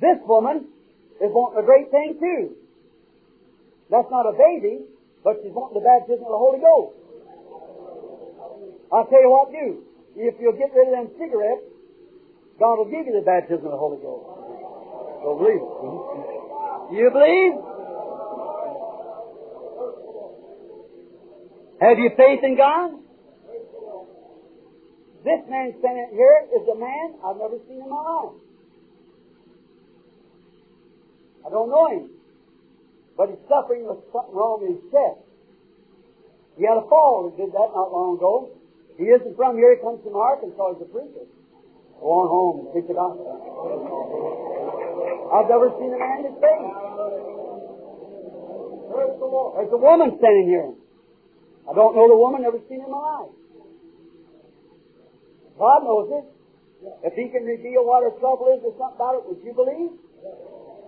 This 0.00 0.16
woman 0.24 0.64
is 1.20 1.28
wanting 1.28 1.60
a 1.60 1.66
great 1.66 1.90
thing 1.92 2.16
too. 2.16 2.56
That's 3.90 4.08
not 4.10 4.24
a 4.24 4.32
baby, 4.32 4.88
but 5.22 5.44
she's 5.44 5.52
wanting 5.52 5.76
the 5.76 5.84
baptism 5.84 6.24
of 6.24 6.32
the 6.32 6.40
Holy 6.40 6.60
Ghost. 6.60 6.96
I'll 8.90 9.06
tell 9.06 9.20
you 9.20 9.30
what 9.30 9.52
do. 9.52 9.84
If 10.16 10.40
you'll 10.40 10.56
get 10.56 10.72
rid 10.74 10.88
of 10.88 10.94
them 10.96 11.08
cigarettes, 11.20 11.68
God 12.58 12.80
will 12.80 12.90
give 12.90 13.06
you 13.06 13.12
the 13.12 13.24
baptism 13.24 13.68
of 13.68 13.72
the 13.72 13.78
Holy 13.78 14.00
Ghost. 14.00 14.24
So 15.22 15.36
believe 15.36 15.60
it. 15.60 15.80
You 16.96 17.06
believe? 17.12 17.54
Have 21.80 21.98
you 21.98 22.10
faith 22.16 22.40
in 22.42 22.56
God? 22.56 22.96
This 25.24 25.40
man 25.48 25.76
standing 25.78 26.10
here 26.12 26.48
is 26.56 26.64
a 26.68 26.76
man 26.76 27.20
I've 27.24 27.36
never 27.36 27.56
seen 27.68 27.80
in 27.84 27.88
my 27.88 28.00
life. 28.00 28.49
I 31.46 31.48
don't 31.50 31.70
know 31.70 31.86
him, 31.88 32.10
but 33.16 33.30
he's 33.30 33.42
suffering 33.48 33.88
with 33.88 33.98
something 34.12 34.34
wrong 34.34 34.62
in 34.66 34.76
his 34.76 34.84
chest. 34.92 35.24
He 36.58 36.68
had 36.68 36.76
a 36.76 36.84
fall. 36.88 37.32
He 37.32 37.40
did 37.40 37.52
that 37.56 37.72
not 37.72 37.88
long 37.88 38.16
ago. 38.20 38.52
He 39.00 39.08
isn't 39.08 39.36
from 39.36 39.56
here. 39.56 39.72
He 39.76 39.80
comes 39.80 40.04
from 40.04 40.16
Arkansas. 40.16 40.76
He's 40.76 40.84
a 40.84 40.90
preacher. 40.92 41.24
Go 42.00 42.04
on 42.04 42.28
home 42.28 42.54
and 42.64 42.72
preach 42.72 42.88
the 42.88 42.96
gospel. 42.96 43.24
I've 45.32 45.48
never 45.48 45.72
seen 45.80 45.92
a 45.94 46.00
man 46.00 46.28
this 46.28 46.36
face. 46.36 46.74
There's 48.90 49.72
a 49.72 49.80
woman 49.80 50.16
standing 50.18 50.48
here. 50.48 50.72
I 51.68 51.72
don't 51.72 51.94
know 51.94 52.08
the 52.08 52.16
woman, 52.16 52.42
never 52.42 52.58
seen 52.68 52.80
her 52.80 52.86
in 52.86 52.92
my 52.92 53.24
life. 53.24 53.32
God 55.56 55.84
knows 55.84 56.08
it. 56.12 56.24
If 57.04 57.12
He 57.14 57.28
can 57.28 57.44
reveal 57.44 57.84
what 57.84 58.02
her 58.02 58.12
trouble 58.18 58.48
is 58.52 58.64
or 58.64 58.72
something 58.80 58.96
about 58.96 59.20
it, 59.20 59.28
would 59.28 59.44
you 59.44 59.52
believe? 59.52 59.92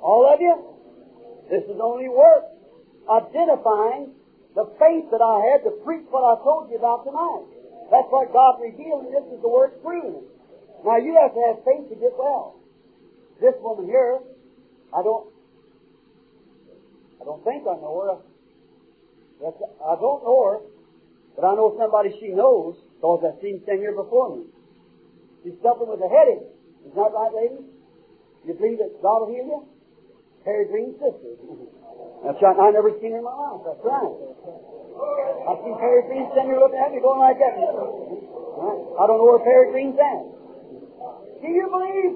All 0.03 0.27
of 0.27 0.41
you? 0.41 0.55
This 1.49 1.63
is 1.71 1.79
only 1.81 2.09
work 2.09 2.45
identifying 3.09 4.15
the 4.55 4.67
faith 4.79 5.09
that 5.11 5.23
I 5.23 5.55
had 5.55 5.65
to 5.65 5.73
preach 5.87 6.05
what 6.11 6.27
I 6.27 6.43
told 6.43 6.71
you 6.71 6.77
about 6.77 7.07
tonight. 7.07 7.47
That's 7.91 8.09
what 8.11 8.33
God 8.33 8.61
revealed, 8.61 9.07
and 9.07 9.15
this 9.15 9.27
is 9.33 9.41
the 9.41 9.49
work 9.49 9.83
proving. 9.83 10.27
Now 10.85 10.99
you 10.99 11.15
have 11.21 11.33
to 11.35 11.43
have 11.47 11.65
faith 11.65 11.89
to 11.89 11.97
get 11.97 12.13
well. 12.19 12.59
This 13.41 13.55
woman 13.61 13.87
here, 13.87 14.19
I 14.93 15.03
don't, 15.03 15.31
I 17.21 17.25
don't 17.25 17.43
think 17.45 17.63
I 17.63 17.79
know 17.79 17.95
her. 18.03 18.17
That's, 19.41 19.59
I 19.61 19.95
don't 19.99 20.23
know 20.23 20.39
her, 20.47 20.59
but 21.37 21.47
I 21.47 21.55
know 21.55 21.75
somebody 21.79 22.15
she 22.21 22.29
knows 22.29 22.77
because 22.97 23.23
I've 23.27 23.41
seen 23.43 23.61
stand 23.65 23.81
here 23.81 23.95
before 23.95 24.37
me. 24.37 24.47
She's 25.43 25.59
suffering 25.63 25.91
with 25.91 26.01
a 26.03 26.11
headache. 26.11 26.47
Is 26.87 26.95
that 26.95 27.11
right, 27.15 27.35
ladies? 27.35 27.67
You 28.47 28.55
believe 28.55 28.79
that 28.79 29.03
God 29.03 29.27
will 29.27 29.35
heal 29.35 29.47
you? 29.47 29.61
Harry 30.45 30.67
Green's 30.67 30.99
sister. 30.99 31.33
That's 32.27 32.39
right. 32.43 32.57
I 32.59 32.71
never 32.71 32.91
seen 32.99 33.15
her 33.15 33.19
in 33.19 33.27
my 33.27 33.35
life. 33.35 33.63
That's 33.67 33.83
right. 33.83 34.15
I've 35.47 35.61
seen 35.63 35.75
Perry 35.79 36.03
Green 36.07 36.27
standing 36.35 36.59
looking 36.59 36.79
at 36.79 36.91
me 36.95 37.03
going 37.03 37.19
like 37.19 37.39
that. 37.39 37.55
Right. 37.59 38.83
I 38.99 39.03
don't 39.07 39.19
know 39.19 39.27
where 39.27 39.43
Perry 39.43 39.71
Green's 39.75 39.99
at. 39.99 40.23
Do 41.43 41.49
you 41.51 41.67
believe? 41.67 42.15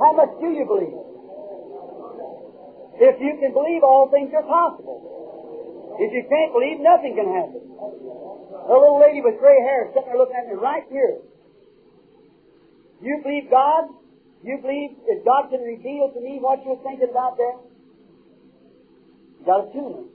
How 0.00 0.12
much 0.16 0.32
do 0.40 0.48
you 0.52 0.64
believe? 0.64 0.96
If 2.96 3.20
you 3.20 3.32
can 3.40 3.52
believe, 3.52 3.84
all 3.84 4.08
things 4.08 4.32
are 4.32 4.44
possible. 4.44 5.96
If 6.00 6.12
you 6.12 6.24
can't 6.28 6.52
believe, 6.52 6.80
nothing 6.80 7.12
can 7.16 7.28
happen. 7.28 7.60
A 8.68 8.72
little 8.72 9.00
lady 9.00 9.20
with 9.20 9.36
gray 9.38 9.60
hair 9.60 9.88
sitting 9.92 10.08
there 10.08 10.16
looking 10.16 10.36
at 10.36 10.48
me 10.48 10.56
right 10.56 10.84
here. 10.88 11.20
You 13.00 13.20
believe 13.22 13.48
God? 13.50 13.92
You 14.46 14.62
believe 14.62 14.94
that 15.10 15.26
God 15.26 15.50
can 15.50 15.58
reveal 15.66 16.14
to 16.14 16.20
me 16.22 16.38
what 16.38 16.62
you're 16.62 16.78
thinking 16.86 17.10
about 17.10 17.34
there? 17.34 17.58
You 19.34 19.42
got 19.42 19.66
a 19.66 19.72
tumor 19.74 20.06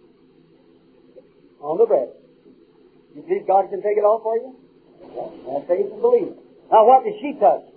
on 1.59 1.75
the 1.75 1.83
breast. 1.83 2.15
You 3.11 3.27
believe 3.27 3.43
God 3.43 3.67
can 3.67 3.83
take 3.83 3.99
it 3.99 4.07
off 4.07 4.23
for 4.23 4.39
you? 4.39 4.55
Have 5.51 5.67
faith 5.67 5.91
and 5.91 5.99
belief. 5.99 6.31
Now 6.71 6.87
what 6.87 7.03
did 7.03 7.19
she 7.19 7.35
touch? 7.43 7.67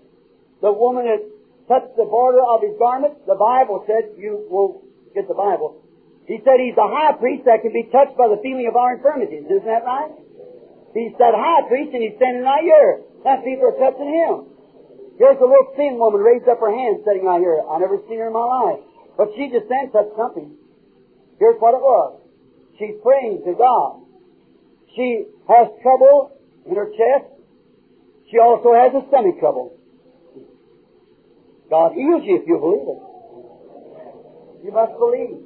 The 0.62 0.70
woman 0.70 1.10
that 1.10 1.26
touched 1.66 1.98
the 1.98 2.06
border 2.06 2.46
of 2.46 2.62
his 2.62 2.78
garment, 2.78 3.18
the 3.26 3.34
Bible 3.34 3.82
said, 3.90 4.14
you 4.14 4.46
will 4.46 4.86
get 5.10 5.26
the 5.26 5.34
Bible. 5.34 5.82
He 6.30 6.38
said 6.46 6.62
he's 6.62 6.78
the 6.78 6.86
high 6.86 7.18
priest 7.18 7.50
that 7.50 7.66
can 7.66 7.74
be 7.74 7.90
touched 7.90 8.14
by 8.14 8.30
the 8.30 8.38
feeling 8.46 8.70
of 8.70 8.78
our 8.78 8.94
infirmities. 8.94 9.42
Isn't 9.50 9.66
that 9.66 9.82
right? 9.82 10.14
He's 10.94 11.18
that 11.18 11.34
high 11.34 11.66
priest 11.66 11.90
and 11.98 12.00
he's 12.06 12.14
standing 12.14 12.46
right 12.46 12.62
here. 12.62 13.02
That 13.26 13.42
people 13.42 13.74
are 13.74 13.78
touching 13.82 14.06
him. 14.06 14.53
Here's 15.18 15.38
a 15.38 15.46
little 15.46 15.72
thin 15.76 15.98
woman 15.98 16.20
raised 16.20 16.48
up 16.48 16.58
her 16.60 16.74
hand 16.74 17.02
sitting 17.06 17.26
out 17.26 17.38
here. 17.38 17.62
I 17.62 17.78
never 17.78 17.98
seen 18.08 18.18
her 18.18 18.26
in 18.28 18.32
my 18.32 18.44
life. 18.44 18.80
But 19.16 19.30
she 19.36 19.48
just 19.50 19.68
then 19.68 19.92
touched 19.92 20.16
something. 20.16 20.56
Here's 21.38 21.58
what 21.60 21.74
it 21.74 21.82
was. 21.82 22.18
She's 22.78 22.98
praying 23.02 23.42
to 23.46 23.54
God. 23.54 24.02
She 24.96 25.26
has 25.46 25.68
trouble 25.82 26.34
in 26.66 26.74
her 26.74 26.90
chest. 26.90 27.30
She 28.30 28.38
also 28.38 28.74
has 28.74 28.90
a 28.94 29.06
stomach 29.08 29.38
trouble. 29.38 29.78
God 31.70 31.92
heals 31.92 32.22
you 32.24 32.42
if 32.42 32.48
you 32.48 32.58
believe 32.58 32.88
it. 32.90 33.00
You 34.66 34.72
must 34.72 34.98
believe. 34.98 35.38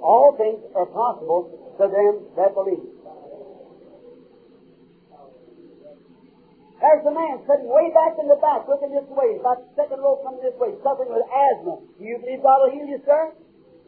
All 0.00 0.36
things 0.36 0.60
are 0.74 0.86
possible 0.86 1.76
to 1.78 1.88
them 1.88 2.28
that 2.36 2.54
believe. 2.54 2.95
There's 6.86 7.02
a 7.02 7.10
man 7.10 7.42
sitting 7.50 7.66
way 7.66 7.90
back 7.90 8.14
in 8.14 8.30
the 8.30 8.38
back, 8.38 8.70
looking 8.70 8.94
this 8.94 9.10
way, 9.10 9.34
about 9.42 9.58
the 9.58 9.74
second 9.74 9.98
row 9.98 10.22
coming 10.22 10.38
this 10.38 10.54
way, 10.54 10.70
suffering 10.86 11.10
with 11.10 11.26
asthma. 11.26 11.82
Do 11.82 12.02
you 12.06 12.14
believe 12.22 12.46
God 12.46 12.62
will 12.62 12.70
heal 12.70 12.86
you, 12.86 13.02
sir? 13.02 13.34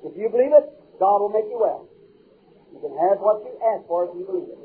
If 0.03 0.19
you 0.19 0.27
believe 0.27 0.51
it, 0.51 0.67
God 0.99 1.23
will 1.23 1.31
make 1.31 1.47
you 1.47 1.63
well. 1.63 1.87
You 2.75 2.83
can 2.83 2.99
have 2.99 3.23
what 3.23 3.47
you 3.47 3.55
ask 3.63 3.87
for 3.87 4.11
if 4.11 4.19
you 4.19 4.27
believe 4.27 4.51
it. 4.51 4.59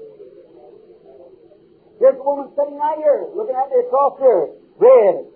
Here's 2.02 2.18
a 2.18 2.26
woman 2.26 2.50
sitting 2.58 2.74
right 2.74 2.98
here, 2.98 3.22
looking 3.38 3.54
at 3.54 3.70
me 3.70 3.86
across 3.86 4.18
here, 4.18 4.50
red. 4.82 5.30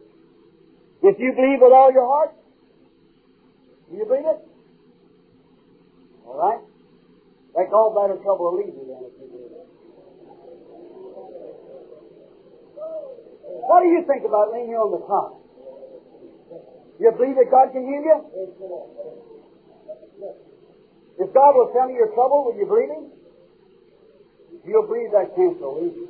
If 1.06 1.22
you 1.22 1.38
believe 1.38 1.62
with 1.62 1.78
all 1.78 1.94
your 1.94 2.10
heart, 2.10 2.34
do 3.94 3.94
you 3.94 4.10
believe 4.10 4.26
it? 4.26 4.42
All 6.26 6.34
right? 6.34 6.66
That's 7.54 7.70
all 7.70 7.94
that 7.94 8.10
gallbladder 8.10 8.26
trouble 8.26 8.50
will 8.50 8.58
leave 8.58 8.74
you 8.74 8.90
then 8.90 9.06
if 9.06 9.14
you 9.22 9.30
believe 9.30 9.54
it. 9.54 9.67
What 13.68 13.84
do 13.84 13.92
you 13.92 14.00
think 14.08 14.24
about 14.24 14.56
laying 14.56 14.72
here 14.72 14.80
on 14.80 14.96
the 14.96 15.04
top? 15.04 15.44
You 17.04 17.12
believe 17.12 17.36
that 17.36 17.52
God 17.52 17.76
can 17.76 17.84
heal 17.84 18.00
you? 18.00 18.18
If 21.20 21.34
God 21.36 21.52
will 21.52 21.68
tell 21.76 21.92
you 21.92 22.00
your 22.00 22.16
trouble, 22.16 22.48
will 22.48 22.56
you 22.56 22.64
believe 22.64 22.88
Him? 22.88 23.12
If 24.56 24.64
you'll 24.64 24.88
believe 24.88 25.12
that 25.12 25.36
cancer 25.36 25.68
will 25.68 25.84
leave 25.84 26.00
you. 26.00 26.08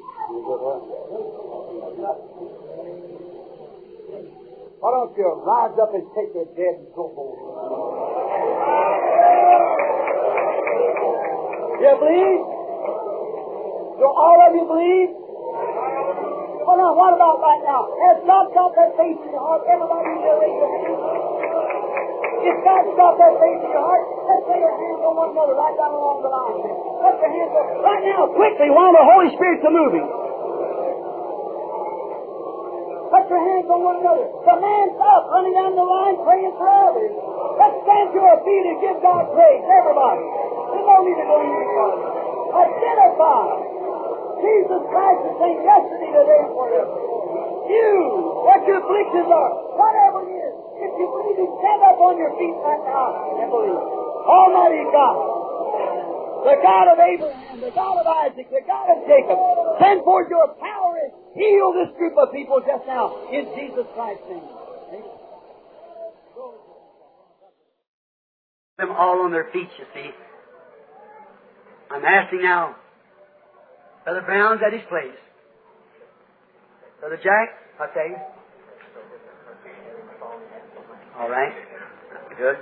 Why 4.78 4.89
don't 4.93 5.18
you 5.18 5.26
rise 5.41 5.74
up 5.82 5.97
and 5.97 6.05
take 6.14 6.38
the 6.38 6.45
dead 6.53 6.78
and 6.78 6.93
go 6.93 7.10
home? 7.10 7.41
You 11.82 11.89
believe? 12.05 12.38
Do 13.97 14.05
all 14.05 14.45
of 14.45 14.53
you 14.53 14.66
believe? 14.70 15.26
Well, 16.68 16.76
now, 16.76 16.91
what 16.91 17.15
about 17.15 17.39
right 17.39 17.63
now? 17.63 17.88
Has 18.11 18.20
God 18.28 18.51
got 18.51 18.76
that 18.76 18.91
faith 18.99 19.15
in 19.24 19.32
your 19.32 19.39
heart? 19.39 19.63
Everybody 19.72 20.03
in 20.03 20.20
there, 20.20 20.36
raise 20.36 20.51
your 20.51 20.68
hand. 20.68 20.99
If 22.43 22.57
God's 22.59 22.91
got 22.99 23.15
that 23.15 23.34
faith 23.39 23.61
in 23.63 23.72
your 23.72 23.88
heart, 23.88 24.03
let's 24.28 24.43
lay 24.51 24.59
our 24.68 24.76
hands 24.76 24.99
on 24.99 25.15
one 25.15 25.32
another 25.32 25.55
right 25.55 25.72
down 25.80 25.95
along 25.95 26.28
the 26.28 26.28
line. 26.28 26.59
Let 27.07 27.24
your 27.24 27.32
hands 27.32 27.55
up 27.55 27.68
right 27.88 28.03
now, 28.03 28.28
quickly, 28.36 28.68
while 28.68 28.91
the 28.91 28.99
Holy 28.99 29.32
Spirit's 29.39 29.63
a 29.63 29.72
moving. 29.72 30.07
Put 33.15 33.24
your 33.32 33.43
hands 33.47 33.68
on 33.72 33.80
one 33.88 33.97
another. 34.03 34.28
The 34.28 34.55
man's 34.59 34.99
up, 34.99 35.24
running 35.32 35.55
down 35.55 35.72
the 35.72 35.88
line, 35.88 36.20
praying 36.20 36.51
for 36.59 36.68
others. 36.68 37.15
Let's 37.63 37.80
stand 37.88 38.11
to 38.11 38.20
our 38.28 38.43
feet 38.43 38.63
and 38.68 38.78
give 38.84 38.99
God 38.99 39.24
praise, 39.32 39.63
everybody. 39.63 40.20
There's 40.76 40.84
don't 40.84 41.07
need 41.07 41.15
to 41.15 41.28
go 41.32 41.36
any 41.39 41.63
farther. 41.80 42.11
Identify. 42.59 43.76
Jesus 44.42 44.82
Christ 44.90 45.20
the 45.26 45.34
same 45.42 45.60
yesterday, 45.66 46.12
today, 46.14 46.40
and 46.46 46.54
forever. 46.54 46.96
You, 47.68 47.94
what 48.48 48.62
your 48.64 48.80
afflictions 48.80 49.28
are, 49.28 49.52
whatever 49.76 50.24
it 50.24 50.32
is, 50.40 50.54
if 50.80 50.92
you 50.96 51.06
believe 51.10 51.40
it, 51.42 51.52
stand 51.60 51.82
up 51.84 51.98
on 52.00 52.16
your 52.16 52.32
feet 52.40 52.56
right 52.64 52.84
now 52.88 53.08
and 53.42 53.50
believe. 53.52 53.82
Almighty 54.28 54.84
God, 54.94 55.16
the 56.48 56.56
God 56.64 56.86
of 56.94 56.98
Abraham, 57.02 57.60
the 57.60 57.74
God 57.76 57.96
of 58.00 58.08
Isaac, 58.08 58.48
the 58.48 58.64
God 58.64 58.88
of 58.94 58.98
Jacob, 59.04 59.38
send 59.82 60.04
forth 60.08 60.30
your 60.30 60.48
power 60.62 60.96
and 61.02 61.12
heal 61.36 61.74
this 61.76 61.92
group 61.98 62.16
of 62.16 62.32
people 62.32 62.62
just 62.64 62.86
now 62.88 63.12
in 63.34 63.44
Jesus 63.58 63.86
Christ's 63.94 64.24
name. 64.30 64.48
Them 68.78 68.92
all 68.92 69.22
on 69.26 69.32
their 69.32 69.50
feet, 69.52 69.68
you 69.80 69.86
see. 69.94 70.12
I'm 71.90 72.06
asking 72.06 72.44
now, 72.44 72.76
Brother 74.08 74.22
Brown's 74.22 74.62
at 74.66 74.72
his 74.72 74.88
place. 74.88 75.20
Brother 77.01 77.20
Jack, 77.22 77.60
I'll 77.76 77.91
tell 77.91 78.08
you. 78.08 78.16
All 81.20 81.30
right. 81.30 81.51
Good. 82.38 82.55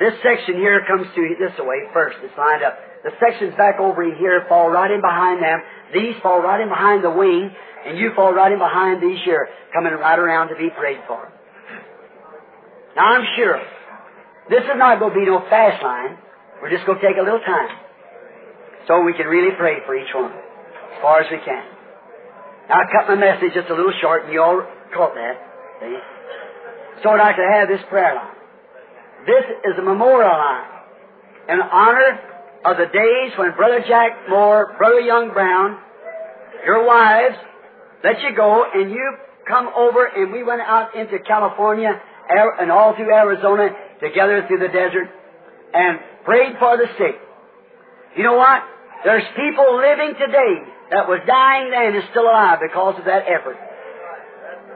This 0.00 0.14
section 0.24 0.56
here 0.56 0.82
comes 0.88 1.06
to 1.14 1.36
this 1.38 1.52
way 1.60 1.86
first. 1.92 2.16
It's 2.24 2.36
lined 2.36 2.64
up. 2.64 2.80
The 3.04 3.10
sections 3.22 3.54
back 3.54 3.78
over 3.78 4.02
here 4.02 4.44
fall 4.48 4.70
right 4.70 4.90
in 4.90 5.00
behind 5.00 5.40
them. 5.40 5.60
These 5.94 6.16
fall 6.20 6.42
right 6.42 6.60
in 6.60 6.68
behind 6.68 7.04
the 7.04 7.10
wing, 7.10 7.48
and 7.86 7.96
you 7.96 8.10
fall 8.16 8.34
right 8.34 8.50
in 8.50 8.58
behind 8.58 9.00
these 9.00 9.22
here, 9.24 9.46
coming 9.72 9.92
right 9.92 10.18
around 10.18 10.48
to 10.48 10.56
be 10.56 10.68
prayed 10.76 10.98
for. 11.06 11.30
Now 12.96 13.04
I'm 13.04 13.26
sure 13.36 13.62
this 14.50 14.64
is 14.64 14.74
not 14.74 14.98
going 14.98 15.14
to 15.14 15.20
be 15.20 15.26
no 15.26 15.46
fast 15.48 15.80
line. 15.80 16.18
We're 16.60 16.70
just 16.70 16.86
going 16.86 16.98
to 16.98 17.06
take 17.06 17.18
a 17.18 17.22
little 17.22 17.38
time. 17.38 17.83
So 18.86 19.02
we 19.02 19.14
can 19.14 19.26
really 19.26 19.54
pray 19.56 19.78
for 19.86 19.96
each 19.96 20.12
one. 20.14 20.32
As 20.32 21.02
far 21.02 21.20
as 21.20 21.30
we 21.30 21.38
can. 21.44 21.64
Now 22.68 22.80
I 22.80 22.84
cut 22.92 23.08
my 23.08 23.16
message 23.16 23.52
just 23.54 23.68
a 23.68 23.74
little 23.74 23.92
short 24.00 24.24
and 24.24 24.32
you 24.32 24.42
all 24.42 24.62
caught 24.94 25.14
that. 25.14 25.36
See? 25.80 25.96
So 27.02 27.10
like 27.10 27.36
to 27.36 27.48
have 27.50 27.68
this 27.68 27.80
prayer 27.88 28.14
line. 28.14 28.34
This 29.26 29.44
is 29.64 29.78
a 29.78 29.82
memorial 29.82 30.30
line 30.30 30.64
in 31.48 31.60
honor 31.60 32.20
of 32.64 32.76
the 32.76 32.86
days 32.86 33.32
when 33.38 33.52
Brother 33.56 33.84
Jack 33.86 34.28
Moore, 34.28 34.74
Brother 34.78 35.00
Young 35.00 35.32
Brown, 35.32 35.78
your 36.64 36.86
wives, 36.86 37.36
let 38.02 38.20
you 38.22 38.34
go 38.34 38.64
and 38.72 38.90
you 38.90 39.16
come 39.46 39.68
over 39.76 40.06
and 40.06 40.32
we 40.32 40.42
went 40.42 40.62
out 40.62 40.94
into 40.94 41.18
California 41.20 42.00
and 42.28 42.70
all 42.70 42.94
through 42.96 43.12
Arizona 43.12 43.68
together 44.00 44.44
through 44.46 44.60
the 44.60 44.68
desert 44.68 45.08
and 45.74 45.98
prayed 46.24 46.56
for 46.58 46.76
the 46.78 46.86
sick. 46.96 47.20
You 48.16 48.22
know 48.22 48.34
what? 48.34 48.62
There's 49.04 49.26
people 49.36 49.76
living 49.76 50.14
today 50.14 50.54
that 50.90 51.08
was 51.08 51.20
dying 51.26 51.70
then 51.70 51.94
is 51.98 52.08
still 52.10 52.24
alive 52.24 52.58
because 52.62 52.98
of 52.98 53.04
that 53.04 53.26
effort. 53.26 53.58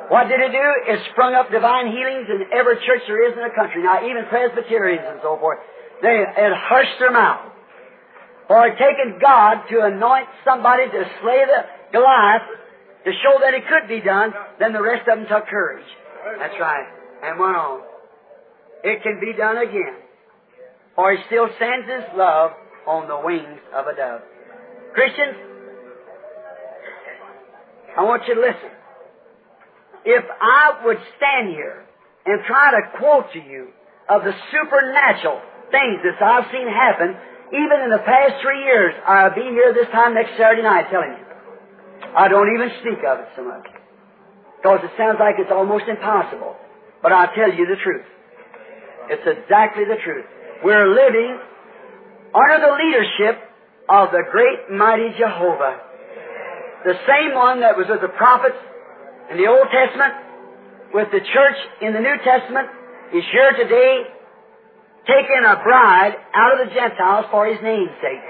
What 0.08 0.28
did 0.28 0.40
it 0.40 0.52
do? 0.52 0.68
It 0.88 1.00
sprung 1.12 1.34
up 1.34 1.50
divine 1.50 1.92
healings 1.92 2.26
in 2.28 2.48
every 2.52 2.76
church 2.84 3.04
there 3.06 3.28
is 3.28 3.36
in 3.36 3.44
the 3.44 3.54
country. 3.54 3.84
Now, 3.84 4.00
even 4.04 4.24
Presbyterians 4.28 5.04
and 5.04 5.20
so 5.22 5.36
forth, 5.36 5.58
they 6.02 6.24
had 6.24 6.52
hushed 6.56 6.98
their 6.98 7.12
mouth. 7.12 7.52
For 8.48 8.66
it 8.66 8.80
taken 8.80 9.20
God 9.20 9.68
to 9.68 9.84
anoint 9.84 10.28
somebody 10.44 10.88
to 10.88 11.00
slay 11.20 11.44
the 11.44 11.60
Goliath 11.92 12.48
to 13.04 13.12
show 13.22 13.36
that 13.44 13.52
it 13.52 13.64
could 13.68 13.88
be 13.88 14.00
done, 14.00 14.32
then 14.58 14.72
the 14.72 14.82
rest 14.82 15.06
of 15.08 15.18
them 15.18 15.26
took 15.28 15.46
courage. 15.48 15.84
That's 16.38 16.56
right. 16.58 16.88
And 17.22 17.38
went 17.38 17.56
on. 17.56 17.82
It 18.82 19.02
can 19.02 19.20
be 19.20 19.36
done 19.36 19.58
again. 19.58 20.00
For 20.96 21.12
He 21.12 21.18
still 21.26 21.48
sends 21.58 21.86
His 21.86 22.04
love 22.16 22.52
on 22.88 23.04
the 23.06 23.20
wings 23.20 23.60
of 23.76 23.86
a 23.86 23.94
dove. 23.94 24.24
Christians, 24.96 25.36
I 27.96 28.02
want 28.02 28.24
you 28.26 28.34
to 28.34 28.40
listen. 28.40 28.72
If 30.04 30.24
I 30.24 30.80
would 30.88 30.96
stand 31.20 31.52
here 31.52 31.84
and 32.24 32.40
try 32.48 32.72
to 32.72 32.96
quote 32.96 33.32
to 33.34 33.40
you 33.40 33.68
of 34.08 34.24
the 34.24 34.32
supernatural 34.48 35.40
things 35.68 36.00
that 36.00 36.16
I've 36.16 36.48
seen 36.50 36.64
happen, 36.64 37.12
even 37.52 37.84
in 37.84 37.90
the 37.90 38.00
past 38.08 38.40
three 38.40 38.64
years, 38.64 38.94
I'll 39.04 39.34
be 39.34 39.44
here 39.52 39.74
this 39.76 39.88
time 39.92 40.14
next 40.14 40.36
Saturday 40.40 40.62
night 40.62 40.88
telling 40.90 41.12
you. 41.12 41.24
I 42.16 42.28
don't 42.28 42.48
even 42.56 42.72
speak 42.80 43.04
of 43.04 43.20
it 43.20 43.28
so 43.36 43.44
much. 43.44 43.68
Because 44.56 44.80
it 44.82 44.90
sounds 44.96 45.18
like 45.20 45.36
it's 45.38 45.52
almost 45.52 45.84
impossible. 45.88 46.56
But 47.02 47.12
I'll 47.12 47.32
tell 47.34 47.52
you 47.52 47.66
the 47.66 47.76
truth. 47.84 48.04
It's 49.10 49.24
exactly 49.24 49.84
the 49.84 50.00
truth. 50.02 50.24
We're 50.64 50.88
living 50.88 51.38
under 52.34 52.58
the 52.60 52.72
leadership 52.76 53.48
of 53.88 54.12
the 54.12 54.22
great 54.30 54.68
mighty 54.70 55.10
Jehovah. 55.16 55.80
The 56.84 56.96
same 57.08 57.34
one 57.34 57.60
that 57.60 57.76
was 57.76 57.86
with 57.88 58.00
the 58.00 58.12
prophets 58.14 58.58
in 59.32 59.36
the 59.36 59.48
Old 59.48 59.66
Testament, 59.72 60.14
with 60.92 61.08
the 61.10 61.20
church 61.20 61.58
in 61.80 61.92
the 61.92 62.00
New 62.00 62.16
Testament, 62.24 62.68
is 63.12 63.24
here 63.32 63.52
today 63.56 64.04
taking 65.08 65.42
a 65.44 65.56
bride 65.64 66.16
out 66.36 66.60
of 66.60 66.68
the 66.68 66.70
Gentiles 66.74 67.26
for 67.32 67.48
His 67.48 67.58
name's 67.64 67.96
sake. 68.04 68.24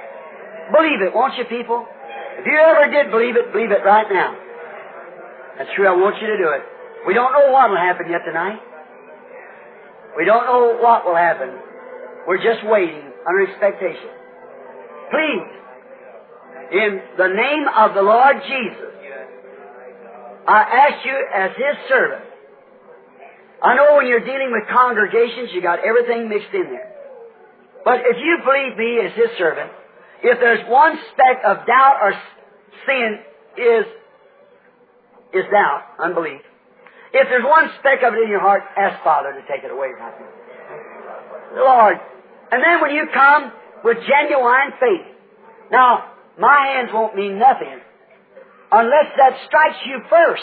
Believe 0.70 1.02
it, 1.02 1.10
won't 1.14 1.34
you, 1.34 1.44
people? 1.50 1.86
If 2.38 2.46
you 2.46 2.54
ever 2.54 2.86
did 2.90 3.10
believe 3.10 3.34
it, 3.34 3.52
believe 3.52 3.74
it 3.74 3.82
right 3.82 4.06
now. 4.10 4.36
That's 5.58 5.70
true, 5.74 5.90
I 5.90 5.96
want 5.98 6.22
you 6.22 6.28
to 6.30 6.38
do 6.38 6.48
it. 6.54 6.62
We 7.06 7.14
don't 7.14 7.32
know 7.34 7.50
what 7.50 7.70
will 7.70 7.82
happen 7.82 8.06
yet 8.10 8.22
tonight. 8.24 8.62
We 10.16 10.24
don't 10.24 10.46
know 10.46 10.78
what 10.78 11.04
will 11.04 11.18
happen. 11.18 11.50
We're 12.26 12.42
just 12.42 12.62
waiting 12.62 13.07
under 13.26 13.42
expectation. 13.46 14.10
Please, 15.10 15.48
in 16.72 17.00
the 17.16 17.28
name 17.28 17.64
of 17.74 17.94
the 17.94 18.02
Lord 18.02 18.36
Jesus, 18.46 18.92
I 20.46 20.60
ask 20.62 21.04
you 21.04 21.16
as 21.34 21.50
His 21.56 21.88
servant. 21.88 22.24
I 23.62 23.74
know 23.74 23.96
when 23.96 24.06
you're 24.06 24.24
dealing 24.24 24.52
with 24.52 24.68
congregations, 24.70 25.50
you 25.52 25.62
got 25.62 25.80
everything 25.84 26.28
mixed 26.28 26.54
in 26.54 26.64
there. 26.64 26.94
But 27.84 28.00
if 28.04 28.16
you 28.16 28.38
believe 28.44 28.76
me 28.76 29.00
as 29.04 29.12
His 29.16 29.36
servant, 29.38 29.72
if 30.22 30.38
there's 30.40 30.66
one 30.68 30.98
speck 31.12 31.42
of 31.44 31.66
doubt 31.66 31.96
or 32.02 32.12
sin 32.86 33.18
is 33.56 33.84
is 35.34 35.44
doubt, 35.50 35.84
unbelief. 35.98 36.40
If 37.12 37.28
there's 37.28 37.44
one 37.44 37.68
speck 37.80 38.02
of 38.02 38.14
it 38.14 38.22
in 38.24 38.28
your 38.28 38.40
heart, 38.40 38.62
ask 38.76 39.02
Father 39.04 39.32
to 39.32 39.40
take 39.48 39.64
it 39.64 39.70
away 39.70 39.88
from 39.96 40.12
you. 40.20 41.62
Lord. 41.62 41.96
And 42.50 42.62
then 42.62 42.80
when 42.80 42.94
you 42.94 43.06
come 43.12 43.52
with 43.84 43.98
genuine 44.06 44.72
faith, 44.80 45.18
now, 45.70 46.12
my 46.38 46.72
hands 46.74 46.90
won't 46.92 47.14
mean 47.14 47.38
nothing 47.38 47.80
unless 48.72 49.06
that 49.16 49.32
strikes 49.46 49.78
you 49.86 50.00
first. 50.08 50.42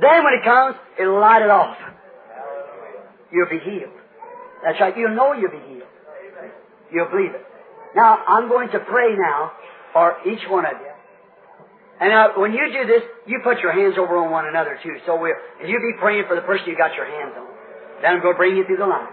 Then 0.00 0.24
when 0.24 0.34
it 0.34 0.44
comes, 0.44 0.76
it'll 0.98 1.20
light 1.20 1.42
it 1.42 1.50
off. 1.50 1.76
You'll 3.32 3.48
be 3.48 3.58
healed. 3.58 3.92
That's 4.64 4.80
right. 4.80 4.96
You'll 4.96 5.14
know 5.14 5.32
you'll 5.32 5.50
be 5.50 5.64
healed. 5.68 5.88
You'll 6.92 7.08
believe 7.08 7.34
it. 7.34 7.44
Now, 7.94 8.18
I'm 8.26 8.48
going 8.48 8.70
to 8.70 8.80
pray 8.80 9.16
now 9.16 9.52
for 9.92 10.16
each 10.26 10.40
one 10.48 10.64
of 10.66 10.72
you. 10.72 10.92
And 12.00 12.12
uh, 12.12 12.28
when 12.36 12.52
you 12.52 12.72
do 12.72 12.86
this, 12.86 13.02
you 13.26 13.40
put 13.44 13.60
your 13.60 13.72
hands 13.72 13.94
over 13.98 14.16
on 14.16 14.30
one 14.30 14.46
another 14.46 14.78
too. 14.82 14.96
So 15.06 15.20
we'll, 15.20 15.34
you 15.64 15.78
be 15.78 15.98
praying 16.00 16.24
for 16.26 16.34
the 16.34 16.42
person 16.42 16.66
you 16.68 16.76
got 16.76 16.94
your 16.94 17.06
hands 17.06 17.34
on. 17.38 17.46
Then 18.02 18.14
I'm 18.16 18.22
going 18.22 18.34
to 18.34 18.38
bring 18.38 18.56
you 18.56 18.64
through 18.66 18.78
the 18.78 18.86
line. 18.86 19.08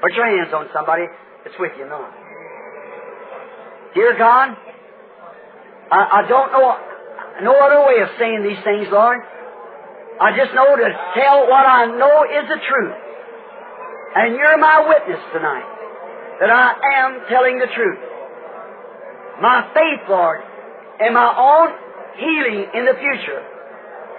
Put 0.00 0.12
your 0.12 0.26
hands 0.26 0.52
on 0.52 0.68
somebody 0.74 1.04
that's 1.44 1.56
with 1.58 1.72
you 1.78 1.84
in 1.84 1.90
line. 1.90 2.12
Dear 3.94 4.18
God, 4.18 4.56
I, 5.90 6.20
I 6.20 6.28
don't 6.28 6.52
know 6.52 6.76
no 7.42 7.52
other 7.52 7.86
way 7.86 8.00
of 8.02 8.08
saying 8.18 8.42
these 8.42 8.62
things, 8.64 8.88
Lord. 8.90 9.20
I 10.20 10.36
just 10.36 10.54
know 10.54 10.76
to 10.76 10.88
tell 11.14 11.48
what 11.48 11.64
I 11.68 11.86
know 11.86 12.24
is 12.24 12.48
the 12.48 12.60
truth. 12.60 12.96
And 14.16 14.34
you're 14.36 14.56
my 14.58 14.88
witness 14.88 15.20
tonight 15.32 15.68
that 16.40 16.48
I 16.48 16.72
am 17.04 17.20
telling 17.28 17.58
the 17.58 17.68
truth. 17.74 17.98
My 19.40 19.68
faith, 19.74 20.08
Lord, 20.08 20.40
and 21.00 21.12
my 21.12 21.28
own 21.28 21.68
healing 22.16 22.68
in 22.72 22.84
the 22.86 22.96
future. 22.96 23.44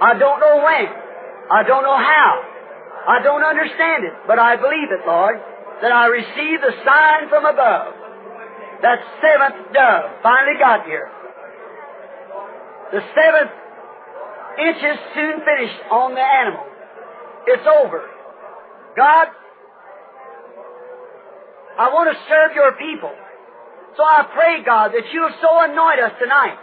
I 0.02 0.14
don't 0.18 0.40
know 0.40 0.62
when. 0.62 0.86
I 1.50 1.64
don't 1.66 1.82
know 1.82 1.98
how. 1.98 2.44
I 3.08 3.24
don't 3.24 3.42
understand 3.42 4.06
it, 4.06 4.14
but 4.28 4.38
I 4.38 4.56
believe 4.58 4.92
it, 4.92 5.02
Lord, 5.08 5.42
that 5.82 5.92
I 5.92 6.08
received 6.08 6.64
the 6.64 6.74
sign 6.86 7.30
from 7.30 7.46
above. 7.46 7.94
That 8.82 9.00
seventh 9.22 9.74
dove 9.74 10.22
finally 10.22 10.58
got 10.60 10.86
here. 10.86 11.10
The 12.92 13.02
seventh 13.14 13.52
inches 14.60 14.98
soon 15.14 15.42
finished 15.46 15.82
on 15.92 16.14
the 16.14 16.22
animal. 16.22 16.66
It's 17.48 17.68
over. 17.84 18.10
God, 18.96 19.28
I 21.78 21.94
want 21.94 22.10
to 22.10 22.18
serve 22.30 22.56
your 22.56 22.74
people. 22.74 23.14
So 23.98 24.04
I 24.04 24.30
pray, 24.34 24.64
God, 24.64 24.94
that 24.94 25.06
you'll 25.14 25.34
so 25.42 25.62
anoint 25.62 26.00
us 26.00 26.14
tonight 26.22 26.58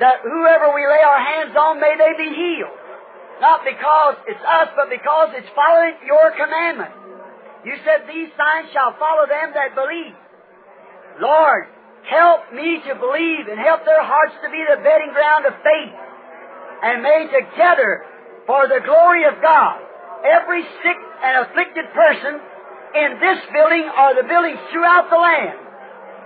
that 0.00 0.20
whoever 0.22 0.74
we 0.74 0.84
lay 0.84 1.02
our 1.02 1.20
hands 1.20 1.56
on, 1.56 1.80
may 1.80 1.94
they 1.96 2.12
be 2.18 2.30
healed. 2.34 2.76
Not 3.40 3.64
because 3.64 4.16
it's 4.28 4.40
us, 4.44 4.68
but 4.76 4.88
because 4.88 5.36
it's 5.36 5.48
following 5.54 5.96
your 6.06 6.32
commandment. 6.36 6.92
You 7.66 7.74
said 7.82 8.06
these 8.06 8.30
signs 8.38 8.70
shall 8.70 8.94
follow 8.94 9.26
them 9.26 9.50
that 9.58 9.74
believe. 9.74 10.14
Lord, 11.18 11.66
help 12.06 12.54
me 12.54 12.78
to 12.86 12.94
believe 12.94 13.50
and 13.50 13.58
help 13.58 13.82
their 13.82 14.06
hearts 14.06 14.38
to 14.46 14.48
be 14.54 14.62
the 14.62 14.78
bedding 14.86 15.10
ground 15.10 15.50
of 15.50 15.54
faith. 15.66 15.94
And 16.86 17.02
may 17.02 17.26
together, 17.26 18.06
for 18.46 18.70
the 18.70 18.86
glory 18.86 19.26
of 19.26 19.42
God, 19.42 19.82
every 20.22 20.62
sick 20.62 20.98
and 21.26 21.42
afflicted 21.42 21.90
person 21.90 22.38
in 22.94 23.18
this 23.18 23.42
building 23.50 23.90
or 23.90 24.14
the 24.14 24.30
buildings 24.30 24.62
throughout 24.70 25.10
the 25.10 25.18
land 25.18 25.58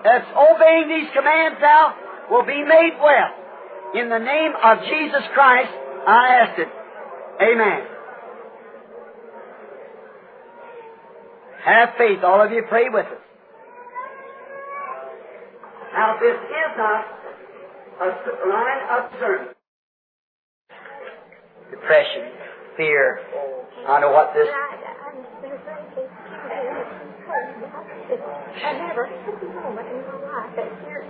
that's 0.04 0.28
obeying 0.36 0.92
these 0.92 1.08
commands 1.16 1.56
now 1.64 1.96
will 2.28 2.44
be 2.44 2.60
made 2.68 3.00
well. 3.00 3.32
In 3.96 4.12
the 4.12 4.20
name 4.20 4.52
of 4.60 4.84
Jesus 4.84 5.24
Christ, 5.32 5.72
I 6.04 6.44
ask 6.44 6.58
it. 6.60 6.68
Amen. 7.40 7.89
Have 11.64 11.90
faith. 11.98 12.24
All 12.24 12.40
of 12.40 12.50
you 12.52 12.62
pray 12.68 12.88
with 12.88 13.06
us. 13.06 13.20
Now, 15.92 16.16
this 16.20 16.36
is 16.36 16.76
not 16.76 17.04
a 18.00 18.06
line 18.48 18.82
of 18.90 19.10
sermon. 19.20 19.54
Depression, 21.70 22.32
fear. 22.76 23.20
I 23.86 24.00
know 24.00 24.10
what 24.10 24.32
this. 24.34 24.48
I 28.62 28.72
never 28.72 29.06
had 29.06 29.34
a 29.34 29.46
moment 29.54 29.88
in 29.88 30.00
my 30.06 30.16
life 30.24 30.56
that 30.56 30.70
fear. 30.84 31.00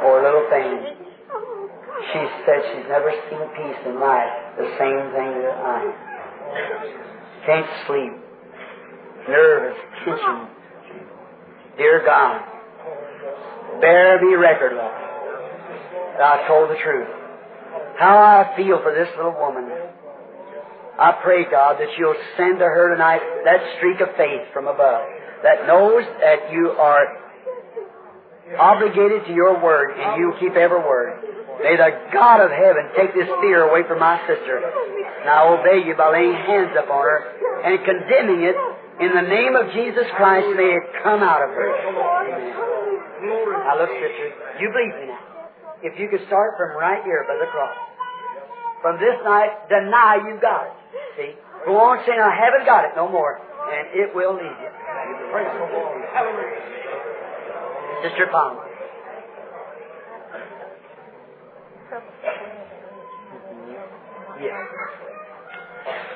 Poor 0.00 0.22
little 0.22 0.46
thing. 0.50 1.03
She 2.12 2.22
said 2.44 2.58
she's 2.74 2.88
never 2.88 3.10
seen 3.30 3.44
peace 3.54 3.80
in 3.86 4.00
life. 4.00 4.32
The 4.58 4.68
same 4.78 5.04
thing 5.14 5.30
that 5.42 5.56
I. 5.62 5.80
Can't 7.46 7.70
sleep. 7.86 8.12
Nervous, 9.28 9.78
tension. 10.04 10.48
Dear 11.76 12.02
God, 12.04 12.40
bear 13.80 14.20
me 14.22 14.34
record, 14.34 14.72
Lord, 14.74 14.92
I 16.20 16.44
told 16.46 16.70
the 16.70 16.76
truth. 16.82 17.08
How 17.98 18.18
I 18.18 18.56
feel 18.56 18.80
for 18.82 18.94
this 18.94 19.08
little 19.16 19.32
woman. 19.32 19.70
I 20.98 21.18
pray, 21.22 21.44
God, 21.50 21.80
that 21.80 21.88
you'll 21.98 22.14
send 22.36 22.58
to 22.60 22.64
her 22.64 22.94
tonight 22.94 23.20
that 23.44 23.58
streak 23.78 24.00
of 24.00 24.14
faith 24.16 24.46
from 24.52 24.68
above 24.68 25.02
that 25.42 25.66
knows 25.66 26.04
that 26.20 26.50
you 26.50 26.70
are 26.70 27.04
obligated 28.58 29.26
to 29.26 29.32
your 29.32 29.62
word 29.62 29.92
and 29.98 30.20
you 30.20 30.32
keep 30.40 30.56
every 30.56 30.78
word. 30.78 31.20
May 31.62 31.76
the 31.76 31.90
God 32.12 32.40
of 32.40 32.50
heaven 32.50 32.90
take 32.96 33.14
this 33.14 33.28
fear 33.40 33.68
away 33.68 33.86
from 33.86 34.00
my 34.00 34.18
sister. 34.26 34.58
And 34.58 35.28
I 35.30 35.46
obey 35.48 35.86
you 35.86 35.94
by 35.96 36.10
laying 36.12 36.34
hands 36.34 36.74
upon 36.76 37.02
her 37.02 37.18
and 37.64 37.78
condemning 37.84 38.42
it 38.44 38.56
in 39.00 39.10
the 39.14 39.26
name 39.26 39.56
of 39.56 39.72
Jesus 39.72 40.04
Christ. 40.16 40.48
May 40.56 40.76
it 40.76 40.84
come 41.02 41.22
out 41.22 41.42
of 41.42 41.50
her. 41.54 41.68
Now 43.64 43.78
look, 43.80 43.90
sister, 43.96 44.28
you 44.60 44.68
believe 44.68 44.94
me 45.00 45.06
now. 45.14 45.22
If 45.82 45.98
you 45.98 46.08
could 46.08 46.26
start 46.26 46.56
from 46.56 46.76
right 46.76 47.02
here 47.04 47.24
by 47.28 47.36
the 47.36 47.48
cross. 47.52 47.76
From 48.82 49.00
this 49.00 49.16
night, 49.24 49.68
deny 49.68 50.20
you've 50.28 50.40
got 50.40 50.66
it. 50.68 50.76
See? 51.16 51.32
Go 51.64 51.76
on 51.76 52.04
saying, 52.04 52.20
I 52.20 52.36
haven't 52.36 52.66
got 52.66 52.84
it 52.84 52.92
no 52.96 53.08
more. 53.08 53.40
And 53.40 53.88
it 53.96 54.14
will 54.14 54.34
leave 54.34 54.44
you. 54.44 54.70
Sister 58.04 58.28
Palmer. 58.30 58.73
Yes. 64.40 64.66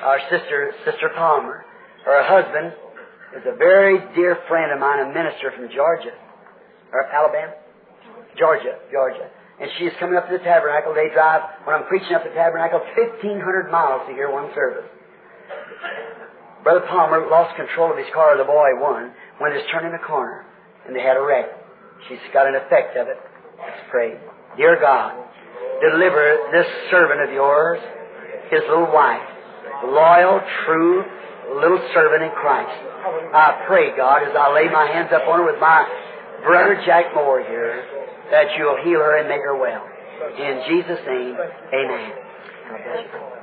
Our 0.03 0.19
sister, 0.29 0.73
Sister 0.85 1.09
Palmer, 1.15 1.63
her 2.05 2.23
husband 2.23 2.73
is 3.37 3.43
a 3.47 3.55
very 3.55 3.99
dear 4.15 4.37
friend 4.47 4.71
of 4.71 4.79
mine, 4.79 4.99
a 4.99 5.13
minister 5.13 5.51
from 5.55 5.69
Georgia, 5.69 6.11
or 6.91 7.05
Alabama, 7.07 7.53
Georgia, 8.37 8.79
Georgia. 8.91 9.29
And 9.59 9.69
she 9.77 9.85
is 9.85 9.93
coming 9.99 10.17
up 10.17 10.27
to 10.27 10.37
the 10.37 10.43
tabernacle. 10.43 10.93
They 10.95 11.09
drive, 11.13 11.43
when 11.63 11.75
I'm 11.75 11.87
preaching 11.87 12.15
up 12.15 12.23
the 12.23 12.31
tabernacle, 12.31 12.79
1,500 12.95 13.71
miles 13.71 14.07
to 14.07 14.13
hear 14.13 14.31
one 14.31 14.51
service. 14.55 14.87
Brother 16.63 16.83
Palmer 16.87 17.27
lost 17.29 17.55
control 17.55 17.91
of 17.91 17.97
his 17.97 18.07
car, 18.13 18.37
the 18.37 18.43
boy 18.43 18.75
won, 18.79 19.13
when 19.39 19.51
he 19.51 19.57
was 19.59 19.67
turning 19.71 19.93
a 19.93 20.03
corner, 20.03 20.45
and 20.87 20.95
they 20.95 21.01
had 21.01 21.15
a 21.15 21.21
wreck. 21.21 21.47
She's 22.07 22.19
got 22.33 22.47
an 22.47 22.55
effect 22.55 22.95
of 22.95 23.07
it. 23.07 23.19
Let's 23.59 23.83
pray. 23.91 24.19
Dear 24.55 24.79
God, 24.79 25.15
deliver 25.81 26.51
this 26.51 26.67
servant 26.91 27.21
of 27.21 27.31
yours, 27.31 27.79
his 28.51 28.61
little 28.67 28.91
wife, 28.91 29.23
loyal, 29.85 30.41
true, 30.65 31.03
little 31.55 31.81
servant 31.93 32.23
in 32.23 32.31
Christ. 32.31 32.75
I 33.33 33.63
pray, 33.67 33.95
God, 33.95 34.23
as 34.23 34.35
I 34.35 34.53
lay 34.53 34.67
my 34.69 34.85
hands 34.85 35.09
up 35.13 35.23
on 35.27 35.39
her 35.39 35.45
with 35.45 35.59
my 35.59 35.87
brother 36.43 36.81
Jack 36.85 37.15
Moore 37.15 37.41
here, 37.41 37.85
that 38.31 38.47
you'll 38.57 38.77
heal 38.83 38.99
her 38.99 39.17
and 39.17 39.27
make 39.27 39.41
her 39.41 39.57
well. 39.57 39.83
In 40.37 40.61
Jesus' 40.67 40.99
name, 41.07 41.35
amen. 41.73 42.11
God 42.69 42.79
bless 42.85 43.07
you. 43.07 43.39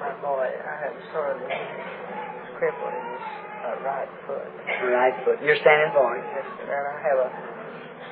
my 0.00 0.12
boy, 0.20 0.50
I 0.50 0.74
have 0.84 0.96
sort 1.14 1.40
of 1.40 1.48
crippled 2.58 2.92
in 2.92 3.04
his 3.16 3.24
uh, 3.64 3.80
right 3.86 4.10
foot. 4.26 4.48
Right 4.92 5.14
foot. 5.24 5.38
You're 5.42 5.56
standing 5.62 5.94
for 5.94 6.16
him. 6.16 6.24
Yes, 6.26 6.44
sir, 6.58 6.74
and 6.74 6.86
I 6.90 6.98
have 7.06 7.18
a 7.22 7.55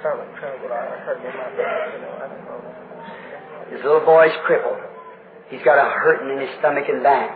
trouble. 0.04 0.28
I 0.28 1.96
know. 1.96 2.60
His 3.72 3.80
little 3.80 4.04
boy's 4.04 4.36
crippled. 4.44 4.76
He's 5.48 5.64
got 5.64 5.80
a 5.80 5.88
hurting 5.88 6.28
in 6.28 6.40
his 6.44 6.50
stomach 6.60 6.84
and 6.88 7.02
back. 7.02 7.32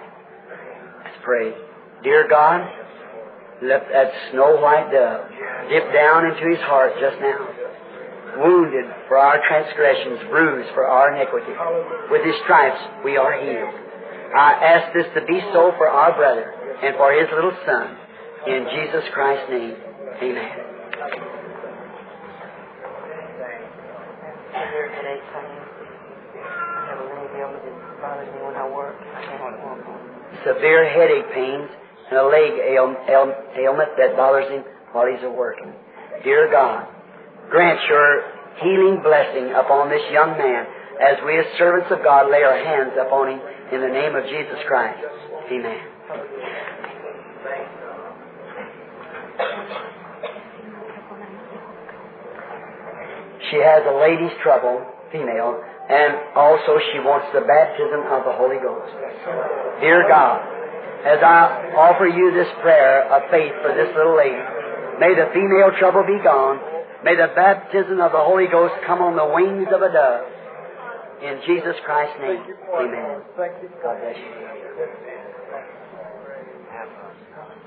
Let's 1.04 1.16
pray. 1.24 1.54
Dear 2.04 2.28
God, 2.28 2.60
let 3.62 3.88
that 3.88 4.12
snow 4.30 4.60
white 4.60 4.92
dove 4.92 5.30
dip 5.70 5.92
down 5.92 6.26
into 6.26 6.44
his 6.48 6.60
heart 6.68 6.92
just 7.00 7.16
now. 7.20 7.48
Wounded 8.44 8.84
for 9.08 9.16
our 9.16 9.40
transgressions, 9.48 10.20
bruised 10.30 10.68
for 10.74 10.86
our 10.86 11.16
iniquity. 11.16 11.52
With 12.10 12.24
his 12.24 12.36
stripes 12.44 12.80
we 13.04 13.16
are 13.16 13.32
healed. 13.40 13.74
I 14.36 14.52
ask 14.52 14.92
this 14.92 15.06
to 15.14 15.24
be 15.26 15.40
so 15.52 15.72
for 15.78 15.88
our 15.88 16.14
brother 16.14 16.52
and 16.84 16.94
for 16.96 17.12
his 17.12 17.28
little 17.34 17.56
son. 17.64 17.96
In 18.46 18.68
Jesus 18.76 19.04
Christ's 19.12 19.50
name, 19.50 19.76
amen. 20.22 21.37
Severe 25.08 25.24
headache 25.24 25.32
pain. 25.32 25.88
I 26.36 26.92
have 26.92 27.00
a 27.00 27.08
ailment 27.40 27.64
that 27.64 28.00
bothers 28.00 28.28
me 28.28 28.40
when 28.44 28.56
I 28.56 28.68
work. 28.68 28.96
I 29.00 29.24
can't 29.24 29.40
walk 29.40 29.80
on. 29.88 29.98
Severe 30.44 30.84
headache 30.84 31.32
pains 31.32 31.70
and 32.10 32.18
a 32.18 32.26
leg 32.28 32.52
ail- 32.60 32.96
ail- 33.08 33.36
ailment 33.56 33.96
that 33.96 34.16
bothers 34.16 34.50
him 34.50 34.64
while 34.92 35.06
he's 35.06 35.22
at 35.22 35.32
working. 35.34 35.72
Dear 36.24 36.50
God, 36.50 36.86
grant 37.48 37.80
your 37.88 38.24
healing 38.60 39.00
blessing 39.02 39.52
upon 39.56 39.88
this 39.88 40.02
young 40.12 40.36
man 40.36 40.66
as 41.00 41.16
we 41.24 41.38
as 41.38 41.46
servants 41.56 41.88
of 41.90 42.02
God 42.02 42.30
lay 42.30 42.42
our 42.42 42.58
hands 42.58 42.92
upon 43.00 43.32
him 43.32 43.40
in 43.72 43.80
the 43.80 43.88
name 43.88 44.14
of 44.14 44.24
Jesus 44.24 44.58
Christ. 44.66 45.00
Amen. 45.50 45.80
She 53.50 53.56
has 53.56 53.82
a 53.86 53.96
lady's 53.96 54.36
trouble, 54.42 54.84
female, 55.12 55.60
and 55.88 56.36
also 56.36 56.78
she 56.92 57.00
wants 57.00 57.28
the 57.32 57.42
baptism 57.42 58.04
of 58.12 58.24
the 58.24 58.34
Holy 58.36 58.60
Ghost. 58.60 58.92
Dear 59.80 60.04
God, 60.08 60.40
as 61.06 61.22
I 61.22 61.72
offer 61.78 62.06
you 62.06 62.34
this 62.34 62.48
prayer 62.60 63.06
of 63.08 63.30
faith 63.30 63.54
for 63.62 63.72
this 63.72 63.88
little 63.94 64.16
lady, 64.16 64.42
may 65.00 65.14
the 65.14 65.30
female 65.32 65.72
trouble 65.78 66.04
be 66.04 66.18
gone. 66.22 66.60
May 67.04 67.14
the 67.14 67.30
baptism 67.30 68.02
of 68.02 68.10
the 68.10 68.18
Holy 68.18 68.50
Ghost 68.50 68.74
come 68.84 69.00
on 69.00 69.14
the 69.14 69.24
wings 69.24 69.70
of 69.70 69.80
a 69.82 69.90
dove. 69.92 70.26
In 71.22 71.38
Jesus 71.46 71.74
Christ's 71.86 72.18
name, 72.20 72.42
amen. 72.74 73.22
God 73.34 73.96
bless 74.02 74.18
you. 74.18 74.30
have 76.70 76.90
a 76.90 77.10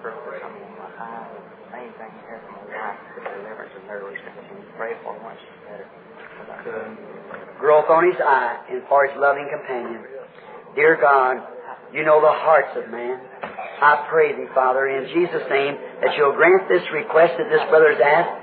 purple 0.04 0.24
something 0.40 0.64
on 0.64 0.76
my 0.80 0.88
eye. 1.00 1.28
Main 1.72 1.92
thing 1.96 2.12
here 2.28 2.40
for 2.44 2.52
my 2.52 2.68
wife, 2.68 3.00
the 3.16 3.24
deliverance 3.24 3.72
of 3.76 3.84
nervous 3.88 4.20
Can 4.24 4.60
you 4.60 4.68
pray 4.76 4.94
for 5.04 5.16
her 5.16 5.24
once 5.24 5.40
she's 5.40 5.60
better? 5.68 5.88
Growth 7.62 7.86
on 7.88 8.10
his 8.10 8.20
eye 8.20 8.66
and 8.74 8.82
for 8.90 9.08
his 9.08 9.16
loving 9.16 9.48
companion. 9.48 10.04
Dear 10.76 10.98
God, 11.00 11.38
you 11.94 12.04
know 12.04 12.20
the 12.20 12.34
hearts 12.34 12.74
of 12.76 12.90
man. 12.90 13.22
I 13.82 14.08
pray 14.10 14.34
thee, 14.36 14.50
Father, 14.54 14.88
in 14.90 15.08
Jesus' 15.14 15.46
name, 15.50 15.78
that 16.02 16.18
you'll 16.18 16.34
grant 16.34 16.68
this 16.68 16.84
request 16.92 17.38
that 17.38 17.50
this 17.50 17.62
brother 17.70 17.94
has 17.94 18.02
asked 18.02 18.42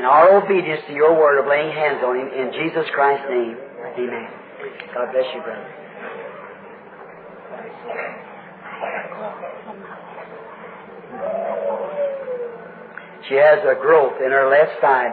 and 0.00 0.06
our 0.06 0.42
obedience 0.42 0.80
to 0.88 0.94
your 0.94 1.12
word 1.12 1.38
of 1.38 1.46
laying 1.46 1.70
hands 1.74 2.00
on 2.02 2.16
him 2.16 2.28
in 2.32 2.52
Jesus 2.56 2.88
Christ's 2.94 3.26
name. 3.28 3.56
Amen. 3.98 4.30
God 4.94 5.12
bless 5.12 5.28
you, 5.34 5.42
brother. 5.42 5.68
She 13.28 13.34
has 13.34 13.58
a 13.62 13.74
growth 13.80 14.14
in 14.24 14.30
her 14.32 14.48
left 14.48 14.80
side, 14.80 15.12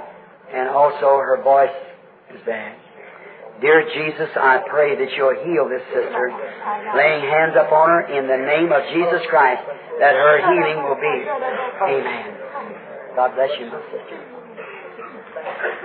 and 0.53 0.69
also 0.69 1.19
her 1.19 1.41
voice 1.43 1.75
is 2.33 2.41
bad. 2.45 2.77
Dear 3.59 3.89
Jesus, 3.89 4.29
I 4.37 4.61
pray 4.69 4.93
that 4.93 5.09
you'll 5.17 5.33
heal 5.41 5.65
this 5.65 5.81
sister, 5.89 6.29
laying 6.93 7.25
hands 7.25 7.57
upon 7.57 7.89
her 7.89 8.01
in 8.05 8.29
the 8.29 8.37
name 8.37 8.69
of 8.69 8.85
Jesus 8.93 9.25
Christ, 9.33 9.65
that 9.97 10.13
her 10.13 10.37
healing 10.45 10.85
will 10.85 10.99
be. 11.01 11.17
Amen. 11.25 12.37
God 13.17 13.33
bless 13.33 13.49
you, 13.57 13.65
my 13.73 13.81
sister. 13.89 14.17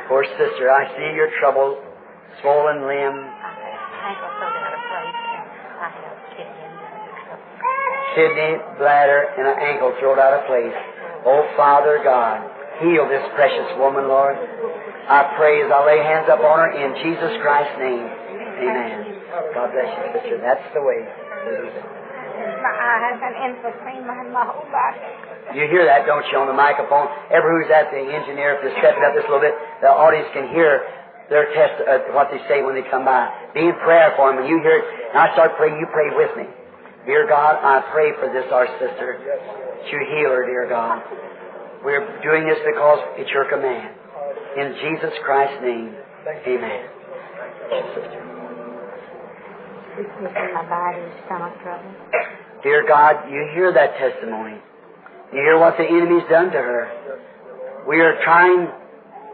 Poor 0.08 0.24
sister, 0.36 0.68
I 0.68 0.84
see 0.96 1.16
your 1.16 1.32
trouble, 1.40 1.80
swollen 2.42 2.84
limb, 2.84 3.16
kidney, 8.14 8.60
bladder, 8.76 9.32
and 9.38 9.48
an 9.48 9.56
ankle 9.64 9.96
thrown 9.98 10.18
out 10.18 10.36
of 10.36 10.44
place. 10.44 10.76
Oh, 11.24 11.48
Father 11.56 12.00
God, 12.04 12.44
heal 12.84 13.08
this 13.08 13.24
precious 13.34 13.72
woman, 13.78 14.08
Lord. 14.08 14.36
I 15.08 15.34
pray 15.34 15.62
as 15.62 15.70
I 15.70 15.80
lay 15.82 15.98
hands 15.98 16.30
up 16.30 16.38
on 16.38 16.56
her 16.62 16.70
in 16.78 16.94
Jesus 17.02 17.32
Christ's 17.42 17.78
name. 17.82 18.06
Amen. 18.06 19.12
God 19.54 19.74
bless 19.74 19.90
you, 19.90 20.04
sister. 20.14 20.36
That's 20.38 20.62
the 20.76 20.82
way. 20.82 21.02
My 22.62 22.70
eye 22.70 23.00
has 23.10 23.16
been 23.18 23.36
inflammation 23.50 24.06
in 24.06 24.30
my 24.30 24.46
whole 24.46 24.68
body. 24.70 25.02
You 25.58 25.66
hear 25.66 25.82
that, 25.84 26.06
don't 26.06 26.22
you, 26.30 26.38
on 26.38 26.46
the 26.46 26.54
microphone? 26.54 27.10
Everyone 27.34 27.66
who's 27.66 27.74
at 27.74 27.90
the 27.90 27.98
engineer, 27.98 28.56
if 28.56 28.62
you're 28.62 28.78
stepping 28.78 29.02
up 29.02 29.12
just 29.18 29.26
a 29.26 29.30
little 29.30 29.42
bit, 29.42 29.58
the 29.82 29.90
audience 29.90 30.30
can 30.30 30.48
hear 30.54 30.86
their 31.28 31.50
test, 31.50 31.82
uh, 31.82 32.14
what 32.14 32.30
they 32.30 32.38
say 32.46 32.62
when 32.62 32.78
they 32.78 32.86
come 32.86 33.02
by. 33.04 33.26
Be 33.52 33.66
in 33.66 33.76
prayer 33.82 34.14
for 34.14 34.30
them. 34.30 34.38
When 34.40 34.48
you 34.48 34.62
hear 34.62 34.78
it, 34.78 34.84
and 35.12 35.18
I 35.18 35.34
start 35.34 35.58
praying, 35.58 35.76
you 35.82 35.88
pray 35.90 36.14
with 36.14 36.32
me. 36.38 36.46
Dear 37.04 37.26
God, 37.26 37.58
I 37.58 37.82
pray 37.90 38.14
for 38.22 38.30
this, 38.30 38.46
our 38.54 38.70
sister. 38.78 39.18
You 39.90 39.98
heal 40.14 40.30
her, 40.30 40.46
dear 40.46 40.70
God. 40.70 41.02
We're 41.82 42.06
doing 42.22 42.46
this 42.46 42.62
because 42.62 43.02
it's 43.18 43.30
your 43.34 43.50
command. 43.50 43.98
In 44.56 44.74
Jesus 44.80 45.12
Christ's 45.24 45.62
name, 45.62 45.94
amen. 46.46 46.84
Dear 52.62 52.86
God, 52.86 53.30
you 53.30 53.48
hear 53.54 53.72
that 53.72 53.96
testimony. 53.96 54.60
You 55.32 55.38
hear 55.38 55.58
what 55.58 55.76
the 55.78 55.84
enemy's 55.84 56.28
done 56.28 56.50
to 56.52 56.58
her. 56.58 56.90
We 57.88 58.00
are 58.00 58.22
trying 58.24 58.68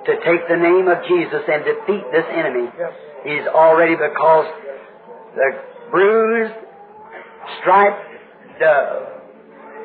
to 0.06 0.12
take 0.24 0.48
the 0.48 0.56
name 0.56 0.86
of 0.86 0.98
Jesus 1.08 1.42
and 1.50 1.64
defeat 1.64 2.04
this 2.12 2.24
enemy. 2.32 2.68
He's 3.24 3.46
already 3.48 3.94
because 3.94 4.46
the 5.34 5.50
bruised, 5.90 6.54
striped 7.60 8.06
dove 8.60 9.08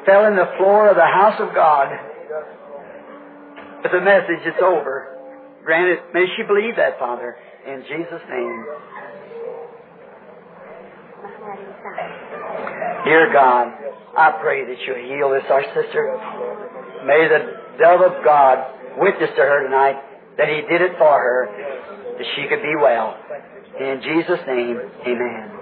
fell 0.05 0.25
in 0.27 0.35
the 0.35 0.51
floor 0.57 0.89
of 0.89 0.95
the 0.95 1.05
house 1.05 1.39
of 1.39 1.55
God. 1.55 1.87
But 3.81 3.91
the 3.91 4.01
message 4.01 4.45
is 4.45 4.53
over. 4.61 5.12
Granted, 5.63 5.99
may 6.13 6.25
she 6.35 6.43
believe 6.43 6.75
that, 6.75 6.99
Father, 6.99 7.35
in 7.65 7.83
Jesus' 7.87 8.23
name. 8.29 8.65
My. 11.43 13.03
Dear 13.05 13.31
God, 13.33 13.67
I 14.17 14.31
pray 14.41 14.65
that 14.65 14.79
you 14.87 14.95
heal 15.07 15.31
this, 15.31 15.43
our 15.49 15.63
sister. 15.75 16.19
May 17.05 17.27
the 17.27 17.79
dove 17.79 18.01
of 18.01 18.23
God 18.23 18.59
witness 18.97 19.29
to 19.35 19.41
her 19.41 19.63
tonight 19.63 19.99
that 20.37 20.47
He 20.47 20.61
did 20.71 20.81
it 20.81 20.97
for 20.97 21.19
her, 21.19 21.47
that 22.17 22.27
she 22.35 22.47
could 22.47 22.61
be 22.61 22.75
well. 22.79 23.17
In 23.79 24.01
Jesus' 24.03 24.39
name, 24.47 24.79
amen. 25.07 25.59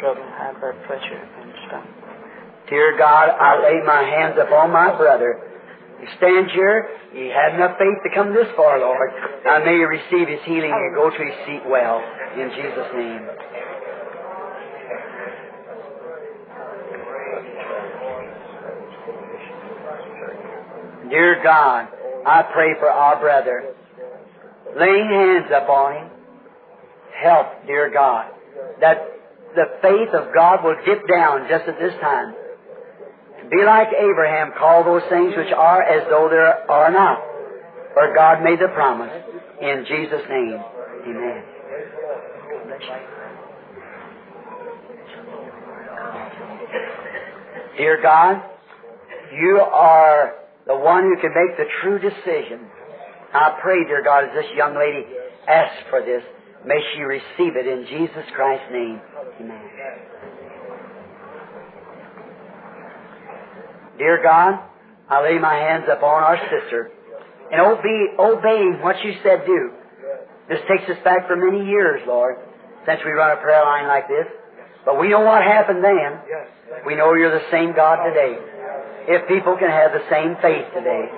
Trouble, 0.00 0.22
high 0.22 0.54
blood 0.58 0.74
pressure, 0.86 1.22
and 1.42 1.52
stuff. 1.66 1.86
Dear 2.68 2.98
God, 2.98 3.30
I 3.30 3.62
lay 3.62 3.80
my 3.86 4.02
hands 4.02 4.36
upon 4.38 4.70
my 4.70 4.96
brother. 4.96 5.40
You 6.00 6.06
stands 6.16 6.52
here, 6.52 6.88
He 7.12 7.28
had 7.28 7.54
enough 7.54 7.76
faith 7.78 7.98
to 8.04 8.10
come 8.14 8.32
this 8.32 8.46
far, 8.56 8.78
Lord. 8.78 9.10
Now 9.44 9.58
may 9.64 9.78
receive 9.82 10.28
his 10.28 10.40
healing 10.44 10.70
and 10.70 10.94
go 10.94 11.10
to 11.10 11.16
his 11.16 11.34
seat 11.46 11.62
well. 11.66 12.02
In 12.36 12.50
Jesus' 12.54 12.90
name. 12.94 13.26
Dear 21.10 21.40
God, 21.42 21.88
I 22.26 22.42
pray 22.52 22.74
for 22.78 22.90
our 22.90 23.18
brother. 23.18 23.74
Laying 24.78 25.08
hands 25.08 25.50
upon 25.50 25.96
him, 25.96 26.10
help, 27.16 27.66
dear 27.66 27.90
God, 27.90 28.30
that 28.80 28.98
the 29.54 29.64
faith 29.80 30.14
of 30.14 30.34
God 30.34 30.62
will 30.62 30.76
dip 30.84 31.08
down 31.08 31.48
just 31.48 31.66
at 31.66 31.78
this 31.80 31.94
time. 32.00 32.34
Be 33.50 33.64
like 33.64 33.88
Abraham, 33.96 34.52
call 34.58 34.84
those 34.84 35.02
things 35.08 35.32
which 35.36 35.52
are 35.56 35.82
as 35.82 36.06
though 36.10 36.28
there 36.28 36.70
are 36.70 36.90
not. 36.92 37.18
For 37.94 38.14
God 38.14 38.42
made 38.42 38.60
the 38.60 38.68
promise. 38.68 39.12
In 39.60 39.84
Jesus' 39.88 40.22
name, 40.28 40.60
amen. 41.08 41.42
Dear 47.78 48.02
God, 48.02 48.42
you 49.32 49.60
are 49.60 50.34
the 50.66 50.76
one 50.76 51.04
who 51.04 51.16
can 51.20 51.32
make 51.34 51.56
the 51.56 51.64
true 51.80 51.98
decision. 51.98 52.66
I 53.32 53.58
pray, 53.62 53.84
dear 53.84 54.02
God, 54.02 54.24
as 54.24 54.30
this 54.34 54.46
young 54.56 54.76
lady 54.76 55.06
asks 55.48 55.84
for 55.88 56.02
this, 56.02 56.22
may 56.66 56.80
she 56.94 57.02
receive 57.02 57.56
it 57.56 57.66
in 57.66 57.86
Jesus 57.86 58.24
Christ's 58.34 58.70
name. 58.72 59.00
Amen. 59.40 60.17
Dear 63.98 64.22
God, 64.22 64.62
I 65.08 65.22
lay 65.22 65.38
my 65.38 65.54
hands 65.54 65.84
upon 65.90 66.22
our 66.22 66.38
sister 66.48 66.90
and 67.50 67.60
obey, 67.60 68.14
obeying 68.18 68.78
what 68.80 68.96
you 69.04 69.14
said 69.22 69.44
do. 69.44 69.72
This 70.48 70.60
takes 70.68 70.88
us 70.88 71.02
back 71.02 71.26
for 71.26 71.36
many 71.36 71.68
years, 71.68 72.00
Lord, 72.06 72.36
since 72.86 73.00
we 73.04 73.10
run 73.10 73.36
a 73.36 73.40
prayer 73.40 73.64
line 73.64 73.86
like 73.88 74.06
this. 74.08 74.26
But 74.84 75.00
we 75.00 75.08
know 75.08 75.20
what 75.20 75.42
happened 75.42 75.82
then. 75.82 76.20
We 76.86 76.94
know 76.94 77.14
you're 77.14 77.38
the 77.38 77.50
same 77.50 77.74
God 77.74 78.04
today. 78.04 78.38
If 79.08 79.26
people 79.28 79.56
can 79.58 79.70
have 79.70 79.92
the 79.92 80.04
same 80.08 80.36
faith 80.40 80.72
today, 80.72 81.08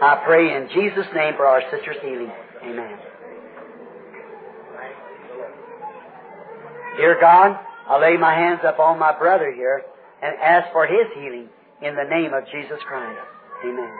I 0.00 0.22
pray 0.24 0.56
in 0.56 0.68
Jesus' 0.72 1.06
name 1.14 1.34
for 1.36 1.46
our 1.46 1.62
sister's 1.70 1.96
healing. 2.02 2.32
Amen. 2.62 2.98
Dear 6.96 7.18
God, 7.20 7.58
I 7.88 8.00
lay 8.00 8.16
my 8.16 8.34
hands 8.34 8.60
upon 8.64 8.98
my 8.98 9.16
brother 9.16 9.52
here 9.52 9.82
and 10.22 10.34
ask 10.40 10.72
for 10.72 10.86
his 10.86 11.06
healing 11.14 11.48
in 11.82 11.94
the 11.94 12.04
name 12.04 12.32
of 12.32 12.44
Jesus 12.46 12.78
Christ. 12.86 13.20
Amen. 13.64 13.92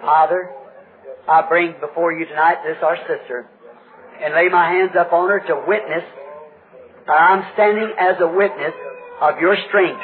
Father, 0.00 0.50
I 1.28 1.48
bring 1.48 1.74
before 1.80 2.12
you 2.12 2.26
tonight 2.26 2.58
this 2.64 2.76
our 2.82 2.96
sister 3.08 3.48
and 4.20 4.34
lay 4.34 4.48
my 4.48 4.70
hands 4.70 4.92
upon 4.98 5.28
her 5.30 5.40
to 5.40 5.64
witness. 5.66 6.04
I'm 7.08 7.44
standing 7.54 7.92
as 7.98 8.16
a 8.20 8.28
witness 8.28 8.74
of 9.20 9.38
your 9.38 9.56
strength. 9.68 10.02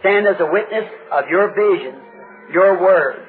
Stand 0.00 0.26
as 0.26 0.36
a 0.38 0.46
witness 0.46 0.84
of 1.10 1.24
your 1.28 1.48
vision, 1.54 2.00
your 2.52 2.80
word. 2.80 3.26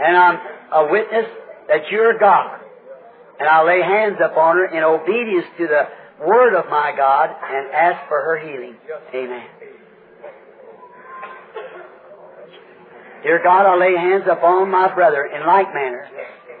And 0.00 0.16
I'm 0.16 0.38
a 0.72 0.90
witness 0.90 1.26
that 1.68 1.90
you're 1.90 2.18
God. 2.18 2.60
And 3.38 3.48
I 3.48 3.64
lay 3.64 3.82
hands 3.82 4.18
upon 4.24 4.56
her 4.56 4.66
in 4.66 4.82
obedience 4.82 5.46
to 5.58 5.66
the 5.66 5.82
word 6.20 6.54
of 6.54 6.66
my 6.70 6.92
God 6.96 7.30
and 7.30 7.72
ask 7.72 8.08
for 8.08 8.20
her 8.20 8.38
healing. 8.38 8.76
Amen. 9.14 9.46
Dear 13.22 13.40
God, 13.42 13.64
I 13.64 13.76
lay 13.76 13.96
hands 13.96 14.24
upon 14.30 14.70
my 14.70 14.94
brother 14.94 15.24
in 15.24 15.46
like 15.46 15.72
manner 15.72 16.06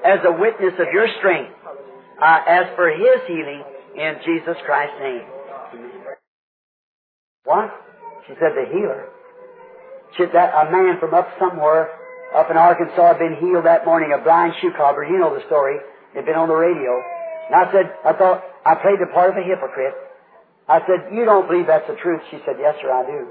as 0.04 0.20
a 0.24 0.32
witness 0.32 0.72
of 0.78 0.86
your 0.92 1.06
strength. 1.18 1.52
I 2.20 2.40
ask 2.48 2.74
for 2.74 2.88
his 2.88 3.20
healing 3.26 3.62
in 3.96 4.14
Jesus 4.24 4.56
Christ's 4.64 4.96
name. 5.00 5.26
What? 7.44 7.70
She 8.26 8.32
said 8.40 8.56
the 8.56 8.64
healer. 8.72 9.08
She, 10.16 10.24
that 10.32 10.54
a 10.54 10.70
man 10.70 10.98
from 11.00 11.12
up 11.12 11.28
somewhere 11.38 11.90
up 12.34 12.50
in 12.50 12.56
Arkansas 12.56 13.14
had 13.14 13.18
been 13.18 13.36
healed 13.38 13.66
that 13.66 13.84
morning, 13.84 14.10
a 14.10 14.22
blind 14.22 14.54
shoe 14.60 14.72
cobbler. 14.76 15.04
You 15.04 15.18
know 15.18 15.34
the 15.34 15.44
story. 15.46 15.76
It'd 16.14 16.24
been 16.24 16.34
on 16.34 16.48
the 16.48 16.54
radio. 16.54 17.02
And 17.46 17.54
I 17.54 17.70
said, 17.72 17.92
I 18.04 18.12
thought, 18.12 18.44
I 18.64 18.74
played 18.76 19.00
the 19.00 19.12
part 19.12 19.30
of 19.30 19.36
a 19.36 19.44
hypocrite. 19.44 19.94
I 20.68 20.80
said, 20.88 21.12
you 21.12 21.24
don't 21.24 21.46
believe 21.46 21.66
that's 21.66 21.86
the 21.86 21.96
truth? 22.00 22.22
She 22.30 22.40
said, 22.46 22.56
yes, 22.58 22.74
sir, 22.80 22.90
I 22.90 23.04
do. 23.04 23.28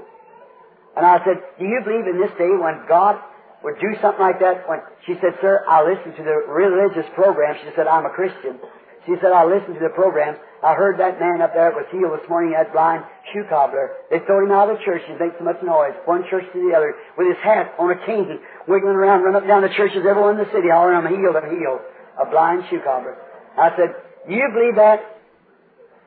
And 0.96 1.04
I 1.04 1.18
said, 1.26 1.42
do 1.58 1.64
you 1.66 1.80
believe 1.82 2.06
in 2.06 2.22
this 2.22 2.30
day 2.38 2.50
when 2.54 2.86
God 2.86 3.18
would 3.66 3.74
do 3.80 3.90
something 3.98 4.22
like 4.22 4.38
that? 4.38 4.68
When 4.68 4.78
She 5.06 5.14
said, 5.18 5.34
sir, 5.42 5.66
I 5.66 5.82
listen 5.82 6.14
to 6.14 6.22
the 6.22 6.46
religious 6.46 7.10
program. 7.14 7.58
She 7.64 7.70
said, 7.74 7.90
I'm 7.90 8.06
a 8.06 8.14
Christian. 8.14 8.62
She 9.06 9.18
said, 9.20 9.32
I 9.32 9.44
listen 9.44 9.74
to 9.74 9.82
the 9.82 9.92
programs. 9.92 10.38
I 10.62 10.72
heard 10.72 10.96
that 10.96 11.20
man 11.20 11.42
up 11.42 11.52
there 11.52 11.74
was 11.76 11.84
healed 11.92 12.16
this 12.16 12.24
morning, 12.30 12.56
that 12.56 12.72
blind 12.72 13.04
shoe 13.32 13.44
cobbler. 13.50 13.92
They 14.08 14.22
throw 14.24 14.46
him 14.46 14.52
out 14.52 14.70
of 14.70 14.78
the 14.78 14.84
church. 14.84 15.02
He 15.04 15.12
makes 15.18 15.36
so 15.36 15.44
much 15.44 15.60
noise, 15.60 15.92
one 16.06 16.24
church 16.30 16.46
to 16.54 16.58
the 16.62 16.72
other, 16.72 16.94
with 17.18 17.28
his 17.28 17.36
hat 17.44 17.74
on 17.76 17.90
a 17.90 17.98
cane, 18.06 18.40
wiggling 18.64 18.96
around, 18.96 19.22
run 19.26 19.36
up 19.36 19.46
down 19.46 19.60
the 19.60 19.74
churches, 19.76 20.06
everyone 20.08 20.40
in 20.40 20.46
the 20.46 20.50
city 20.54 20.72
hollering, 20.72 20.96
I'm 20.96 21.10
healed, 21.10 21.36
I'm 21.36 21.50
healed. 21.52 21.84
A 22.16 22.24
blind 22.30 22.64
shoe 22.70 22.80
cobbler. 22.80 23.18
I 23.58 23.70
said, 23.76 23.94
you 24.28 24.48
believe 24.52 24.76
that? 24.76 25.00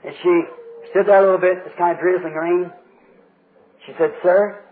And 0.04 0.14
she 0.22 0.41
stood 0.91 1.08
there 1.08 1.20
a 1.20 1.22
little 1.22 1.39
bit, 1.39 1.58
it's 1.66 1.78
kind 1.78 1.95
of 1.95 2.02
drizzling 2.02 2.34
rain. 2.34 2.72
She 3.86 3.93
said, 3.98 4.12
Sir, 4.22 4.64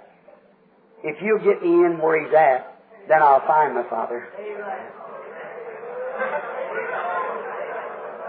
if 1.04 1.22
you'll 1.22 1.44
get 1.44 1.62
me 1.64 1.86
in 1.86 2.00
where 2.02 2.24
he's 2.24 2.34
at, 2.34 2.76
then 3.08 3.22
I'll 3.22 3.46
find 3.48 3.76
my 3.76 3.88
father. 3.90 4.28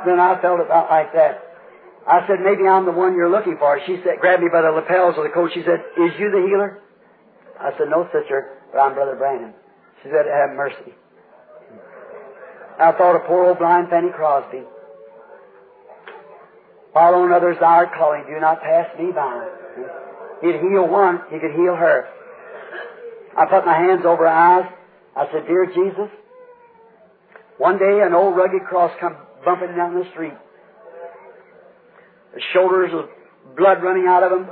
Then 0.05 0.21
I 0.21 0.41
felt 0.41 0.61
about 0.61 0.91
like 0.91 1.13
that. 1.15 1.43
I 2.07 2.25
said, 2.29 2.39
maybe 2.45 2.69
I'm 2.69 2.85
the 2.85 2.93
one 2.93 3.15
you're 3.15 3.31
looking 3.31 3.57
for. 3.59 3.81
She 3.85 3.99
said, 4.05 4.21
grabbed 4.21 4.43
me 4.43 4.49
by 4.53 4.63
the 4.63 4.71
lapels 4.71 5.17
of 5.19 5.25
the 5.25 5.31
coat. 5.31 5.51
She 5.53 5.63
said, 5.63 5.83
is 5.99 6.13
you 6.19 6.31
the 6.31 6.47
healer? 6.47 6.79
I 7.59 7.71
said, 7.77 7.89
no, 7.91 8.05
sister, 8.13 8.63
but 8.71 8.79
I'm 8.79 8.95
Brother 8.95 9.17
Branham. 9.17 9.55
She 10.03 10.11
said, 10.11 10.27
have 10.31 10.55
mercy. 10.55 10.95
I 12.79 12.93
thought 12.93 13.17
of 13.17 13.25
poor 13.27 13.47
old 13.47 13.59
blind 13.59 13.89
Fanny 13.89 14.11
Crosby. 14.15 14.63
Follow 16.93 17.27
another's 17.27 17.57
our 17.61 17.87
calling. 17.97 18.25
Do 18.27 18.41
not 18.41 18.63
pass 18.63 18.87
me 18.99 19.13
by. 19.13 19.49
He'd 20.43 20.61
heal 20.61 20.87
one, 20.89 21.21
he 21.31 21.39
could 21.39 21.53
heal 21.53 21.75
her. 21.75 22.09
I 23.37 23.47
put 23.47 23.65
my 23.65 23.77
hands 23.77 24.03
over 24.05 24.25
her 24.25 24.29
eyes. 24.29 24.71
I 25.15 25.27
said, 25.33 25.47
Dear 25.47 25.67
Jesus, 25.67 26.11
one 27.59 27.79
day 27.79 28.01
an 28.05 28.13
old 28.13 28.37
rugged 28.37 28.65
cross 28.69 28.93
come 29.01 29.17
bumping 29.45 29.77
down 29.77 29.95
the 29.95 30.05
street. 30.13 30.35
The 32.35 32.41
shoulders 32.53 32.91
with 32.93 33.07
blood 33.57 33.83
running 33.83 34.07
out 34.07 34.23
of 34.23 34.33
him. 34.33 34.49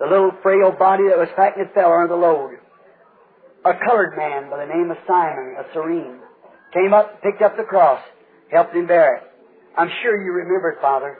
The 0.00 0.06
little 0.06 0.32
frail 0.42 0.72
body 0.72 1.04
that 1.08 1.18
was 1.18 1.28
fat 1.36 1.56
and 1.56 1.70
fell 1.72 1.92
under 1.92 2.08
the 2.08 2.16
load. 2.16 2.58
A 3.64 3.72
colored 3.86 4.16
man 4.16 4.50
by 4.50 4.66
the 4.66 4.72
name 4.72 4.90
of 4.90 4.96
Simon, 5.06 5.54
a 5.58 5.64
Cyrene, 5.72 6.18
came 6.74 6.92
up, 6.92 7.22
picked 7.22 7.40
up 7.40 7.56
the 7.56 7.62
cross, 7.62 8.02
helped 8.50 8.74
him 8.74 8.86
bear 8.86 9.16
it. 9.16 9.22
I'm 9.76 9.90
sure 10.02 10.22
you 10.22 10.32
remember 10.32 10.70
it, 10.70 10.80
Father. 10.80 11.18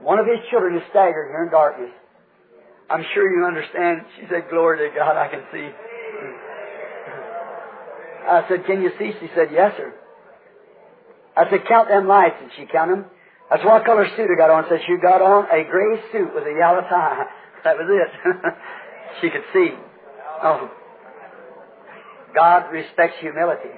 One 0.00 0.18
of 0.18 0.26
his 0.26 0.38
children 0.50 0.76
is 0.76 0.82
staggered 0.90 1.28
here 1.30 1.44
in 1.44 1.50
darkness. 1.50 1.90
I'm 2.90 3.04
sure 3.14 3.30
you 3.30 3.46
understand. 3.46 4.02
She 4.20 4.26
said, 4.30 4.50
Glory 4.50 4.88
to 4.88 4.94
God, 4.94 5.16
I 5.16 5.28
can 5.28 5.42
see. 5.52 5.70
I 8.28 8.44
said, 8.48 8.66
Can 8.66 8.82
you 8.82 8.90
see? 8.98 9.12
She 9.20 9.28
said, 9.34 9.48
Yes, 9.52 9.72
sir. 9.76 9.94
I 11.36 11.48
said, 11.50 11.60
Count 11.66 11.88
them 11.88 12.06
lights. 12.06 12.36
And 12.42 12.50
she 12.56 12.66
counted 12.66 12.96
them. 12.96 13.06
I 13.50 13.56
said, 13.56 13.66
What 13.66 13.84
color 13.84 14.06
suit 14.16 14.28
I 14.30 14.36
got 14.36 14.50
on? 14.50 14.64
Said, 14.68 14.80
She 14.86 14.96
got 15.00 15.22
on 15.22 15.46
a 15.46 15.64
gray 15.64 16.00
suit 16.12 16.34
with 16.34 16.44
a 16.44 16.54
yellow 16.58 16.82
tie. 16.82 17.26
That 17.64 17.78
was 17.78 17.88
it. 17.88 18.52
she 19.22 19.30
could 19.30 19.44
see. 19.54 19.70
Oh. 20.42 20.70
God 22.34 22.70
respects 22.70 23.14
humility. 23.20 23.70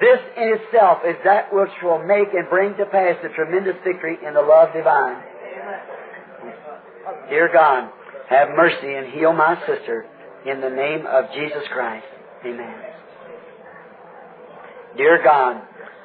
This 0.00 0.18
in 0.36 0.58
itself 0.60 0.98
is 1.06 1.16
that 1.24 1.52
which 1.52 1.70
will 1.82 2.04
make 2.04 2.28
and 2.34 2.48
bring 2.50 2.76
to 2.76 2.84
pass 2.86 3.16
the 3.22 3.30
tremendous 3.30 3.76
victory 3.82 4.18
in 4.26 4.34
the 4.34 4.42
love 4.42 4.72
divine. 4.74 5.22
Dear 7.30 7.50
God, 7.52 7.90
have 8.28 8.48
mercy 8.50 8.94
and 8.94 9.12
heal 9.12 9.32
my 9.32 9.56
sister 9.66 10.06
in 10.44 10.60
the 10.60 10.68
name 10.68 11.06
of 11.06 11.24
Jesus 11.34 11.62
Christ. 11.72 12.06
Amen. 12.44 12.74
Dear 14.96 15.22
God, 15.22 15.62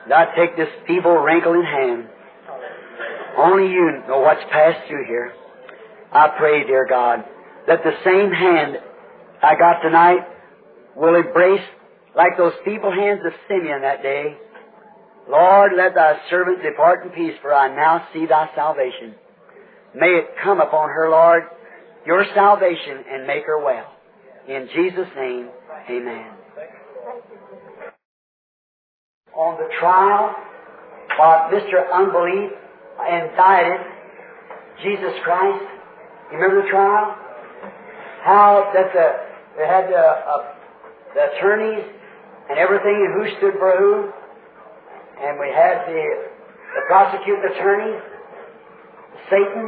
thou 0.08 0.34
take 0.38 0.56
this 0.56 0.70
feeble, 0.88 1.18
wrinkling 1.18 1.64
hand. 1.64 2.08
Only 3.38 3.72
you 3.72 4.04
know 4.08 4.20
what's 4.20 4.44
passed 4.52 4.88
through 4.88 5.06
here. 5.06 5.34
I 6.12 6.30
pray, 6.38 6.66
dear 6.66 6.86
God, 6.90 7.24
that 7.68 7.84
the 7.84 7.94
same 8.04 8.32
hand 8.32 8.78
I 9.42 9.56
got 9.56 9.82
tonight 9.82 10.28
will 10.96 11.16
embrace 11.16 11.66
like 12.16 12.38
those 12.38 12.54
feeble 12.66 12.92
hands 12.92 13.22
of 13.26 13.34
Simeon 13.48 13.82
that 13.82 14.04
day. 14.04 14.36
Lord, 15.30 15.72
let 15.78 15.96
thy 15.96 16.20
servant 16.30 16.62
depart 16.64 17.06
in 17.06 17.12
peace, 17.12 17.38
for 17.42 17.54
I 17.54 17.74
now 17.74 18.08
see 18.14 18.26
thy 18.26 18.50
salvation. 18.56 19.16
May 19.96 20.08
it 20.08 20.28
come 20.44 20.60
upon 20.60 20.90
her, 20.90 21.10
Lord, 21.10 21.44
your 22.06 22.26
salvation, 22.34 23.04
and 23.10 23.28
make 23.28 23.46
her 23.46 23.64
well. 23.64 23.94
In 24.48 24.68
Jesus' 24.74 25.08
name, 25.16 25.50
amen. 25.90 26.32
On 29.36 29.58
the 29.58 29.70
trial, 29.80 30.36
while 31.18 31.50
Mr. 31.52 31.92
Unbelief 31.94 32.52
indicted 33.08 33.80
Jesus 34.84 35.14
Christ, 35.24 35.64
you 36.32 36.38
remember 36.38 36.64
the 36.64 36.70
trial? 36.70 37.16
How 38.24 38.72
that 38.74 38.92
the, 38.94 39.58
they 39.58 39.68
had 39.68 39.90
the, 39.90 39.98
uh, 39.98 40.54
the 41.14 41.38
attorneys 41.38 41.86
and 42.50 42.58
everything 42.58 42.96
and 42.96 43.12
who 43.16 43.38
stood 43.38 43.54
for 43.60 43.76
who. 43.78 44.12
And 45.22 45.40
we 45.40 45.50
had 45.54 45.86
the, 45.86 46.02
the 46.74 46.82
prosecuting 46.88 47.46
attorney, 47.46 48.00
Satan, 49.30 49.66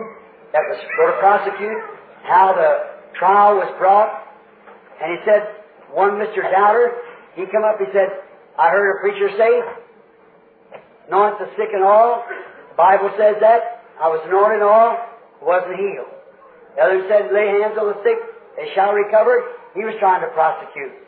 that 0.53 0.61
was 0.69 0.79
going 0.97 1.11
to 1.13 1.19
prosecute, 1.19 1.81
how 2.23 2.53
the 2.53 3.17
trial 3.17 3.55
was 3.57 3.69
brought. 3.77 4.09
And 5.01 5.17
he 5.17 5.19
said, 5.25 5.63
one 5.91 6.17
Mr. 6.17 6.41
Doubter, 6.41 6.93
he 7.35 7.45
come 7.51 7.63
up, 7.63 7.77
he 7.77 7.85
said, 7.93 8.09
I 8.57 8.69
heard 8.69 8.97
a 8.97 8.99
preacher 9.01 9.29
say, 9.37 9.51
anoint 11.07 11.39
the 11.39 11.49
sick 11.57 11.69
and 11.73 11.83
all. 11.83 12.23
The 12.69 12.77
Bible 12.77 13.09
says 13.17 13.35
that. 13.41 13.85
I 14.01 14.09
was 14.09 14.21
anointed 14.25 14.61
and 14.61 14.69
all, 14.69 14.97
wasn't 15.41 15.77
healed. 15.77 16.09
The 16.75 16.81
other 16.81 17.05
said, 17.05 17.29
lay 17.29 17.45
hands 17.61 17.77
on 17.77 17.93
the 17.93 17.99
sick, 18.01 18.17
they 18.57 18.73
shall 18.73 18.93
recover. 18.93 19.41
He 19.77 19.85
was 19.85 19.93
trying 19.99 20.21
to 20.21 20.33
prosecute. 20.33 21.02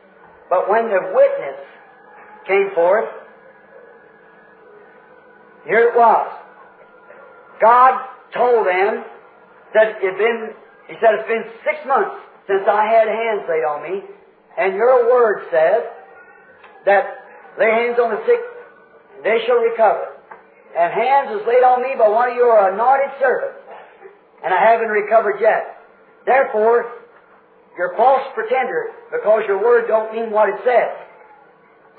But 0.50 0.70
when 0.70 0.90
the 0.90 1.02
witness 1.14 1.60
came 2.48 2.70
forth, 2.76 3.10
here 5.66 5.90
it 5.90 5.96
was. 5.98 6.32
God 7.60 8.00
told 8.34 8.68
them 8.68 9.04
that 9.74 9.98
it 10.02 10.18
been, 10.18 10.54
He 10.88 10.96
said, 11.02 11.18
it's 11.18 11.28
been 11.28 11.46
six 11.66 11.78
months 11.88 12.16
since 12.48 12.62
I 12.70 12.86
had 12.86 13.08
hands 13.08 13.42
laid 13.50 13.66
on 13.66 13.82
me, 13.82 14.04
and 14.58 14.76
your 14.76 15.10
word 15.10 15.48
says 15.50 15.82
that 16.86 17.26
lay 17.58 17.72
hands 17.72 17.98
on 17.98 18.12
the 18.12 18.22
sick, 18.26 18.40
they 19.24 19.40
shall 19.48 19.58
recover. 19.58 20.14
And 20.78 20.94
hands 20.94 21.30
was 21.32 21.44
laid 21.48 21.64
on 21.64 21.82
me 21.82 21.96
by 21.98 22.10
one 22.10 22.30
of 22.30 22.36
your 22.36 22.70
anointed 22.70 23.18
servants, 23.20 23.58
and 24.44 24.54
I 24.54 24.62
haven't 24.72 24.90
recovered 24.90 25.40
yet. 25.42 25.82
Therefore, 26.26 26.86
you're 27.78 27.94
a 27.94 27.98
false 27.98 28.24
pretender 28.34 28.92
because 29.12 29.44
your 29.48 29.62
word 29.62 29.88
don't 29.88 30.14
mean 30.14 30.32
what 30.32 30.50
it 30.50 30.60
says. 30.64 30.96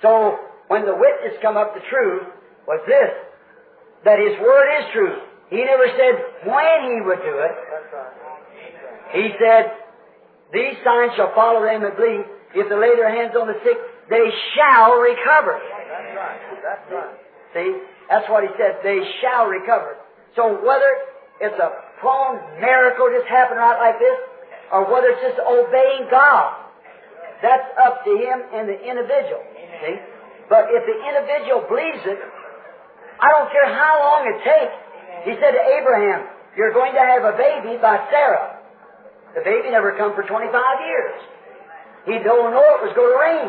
So 0.03 0.39
when 0.68 0.85
the 0.85 0.95
witness 0.95 1.39
come 1.43 1.57
up 1.57 1.74
the 1.74 1.85
truth 1.91 2.24
was 2.66 2.81
this, 2.87 3.12
that 4.05 4.18
his 4.18 4.39
word 4.41 4.68
is 4.81 4.85
true. 4.93 5.14
He 5.51 5.62
never 5.62 5.87
said 5.95 6.14
when 6.49 6.79
he 6.91 7.01
would 7.05 7.22
do 7.22 7.35
it. 7.39 7.55
He 9.15 9.31
said, 9.39 9.73
these 10.53 10.74
signs 10.85 11.12
shall 11.16 11.35
follow 11.35 11.62
them 11.62 11.82
that 11.82 11.97
believe. 11.97 12.24
If 12.55 12.69
they 12.69 12.78
lay 12.78 12.97
their 12.97 13.11
hands 13.11 13.36
on 13.36 13.47
the 13.47 13.59
sick, 13.62 13.77
they 14.09 14.31
shall 14.55 14.97
recover. 14.97 15.61
That's 15.61 16.16
right. 16.16 16.40
That's 16.62 16.86
right. 16.93 17.15
See? 17.53 17.69
That's 18.09 18.28
what 18.31 18.43
he 18.44 18.51
said. 18.57 18.78
They 18.82 19.03
shall 19.20 19.47
recover. 19.47 19.97
So 20.36 20.62
whether 20.65 20.90
it's 21.40 21.59
a 21.59 21.70
prompt 22.01 22.61
miracle 22.61 23.11
just 23.12 23.28
happened 23.28 23.59
right 23.59 23.78
like 23.78 23.98
this, 23.98 24.19
or 24.72 24.90
whether 24.90 25.14
it's 25.14 25.22
just 25.22 25.38
obeying 25.38 26.10
God, 26.10 26.66
that's 27.43 27.68
up 27.78 28.05
to 28.05 28.12
him 28.16 28.38
and 28.55 28.68
the 28.68 28.78
individual. 28.80 29.43
See? 29.84 29.97
But 30.48 30.70
if 30.70 30.82
the 30.86 30.97
individual 30.97 31.66
believes 31.68 32.02
it, 32.06 32.18
I 33.20 33.28
don't 33.32 33.51
care 33.51 33.68
how 33.72 33.94
long 34.01 34.20
it 34.30 34.38
takes. 34.44 34.76
He 35.26 35.32
said 35.40 35.52
to 35.52 35.62
Abraham, 35.80 36.28
You're 36.56 36.72
going 36.72 36.94
to 36.94 37.02
have 37.02 37.24
a 37.24 37.34
baby 37.36 37.76
by 37.80 37.98
Sarah. 38.10 38.60
The 39.34 39.43
baby 39.44 39.70
never 39.70 39.93
come 39.98 40.14
for 40.14 40.22
25 40.22 40.48
years. 40.48 41.16
He 42.06 42.16
don't 42.22 42.55
know 42.55 42.64
it 42.78 42.82
was 42.86 42.94
going 42.94 43.12
to 43.12 43.20
rain. 43.20 43.48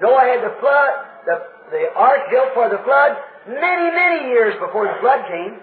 Noah 0.00 0.24
had 0.24 0.40
the 0.42 0.54
flood, 0.58 0.92
the, 1.28 1.36
the 1.70 1.84
ark 1.94 2.26
built 2.32 2.50
for 2.54 2.66
the 2.72 2.80
flood 2.82 3.12
many, 3.46 3.86
many 3.92 4.32
years 4.32 4.56
before 4.58 4.88
the 4.88 4.98
flood 4.98 5.28
came. 5.28 5.60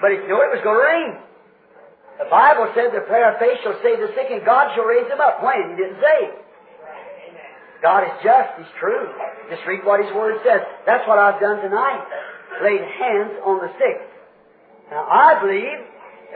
But 0.00 0.12
he 0.12 0.18
knew 0.24 0.40
it 0.40 0.52
was 0.54 0.62
going 0.64 0.78
to 0.78 0.86
rain. 0.86 1.10
The 2.20 2.28
Bible 2.28 2.68
said 2.76 2.92
the 2.92 3.08
prayer 3.08 3.32
of 3.32 3.40
faith 3.40 3.64
shall 3.64 3.80
save 3.80 3.96
the 3.96 4.12
sick 4.12 4.28
and 4.28 4.44
God 4.44 4.76
shall 4.76 4.84
raise 4.84 5.08
them 5.08 5.24
up. 5.24 5.40
When? 5.40 5.72
He 5.72 5.76
didn't 5.80 6.04
say. 6.04 6.20
God 7.80 8.04
is 8.04 8.12
just. 8.20 8.60
He's 8.60 8.74
true. 8.76 9.08
Just 9.48 9.64
read 9.64 9.80
what 9.88 10.04
His 10.04 10.12
Word 10.12 10.36
says. 10.44 10.60
That's 10.84 11.08
what 11.08 11.16
I've 11.16 11.40
done 11.40 11.64
tonight. 11.64 12.04
Laid 12.60 12.84
hands 12.84 13.40
on 13.40 13.64
the 13.64 13.72
sick. 13.80 14.04
Now, 14.92 15.08
I 15.08 15.40
believe 15.40 15.80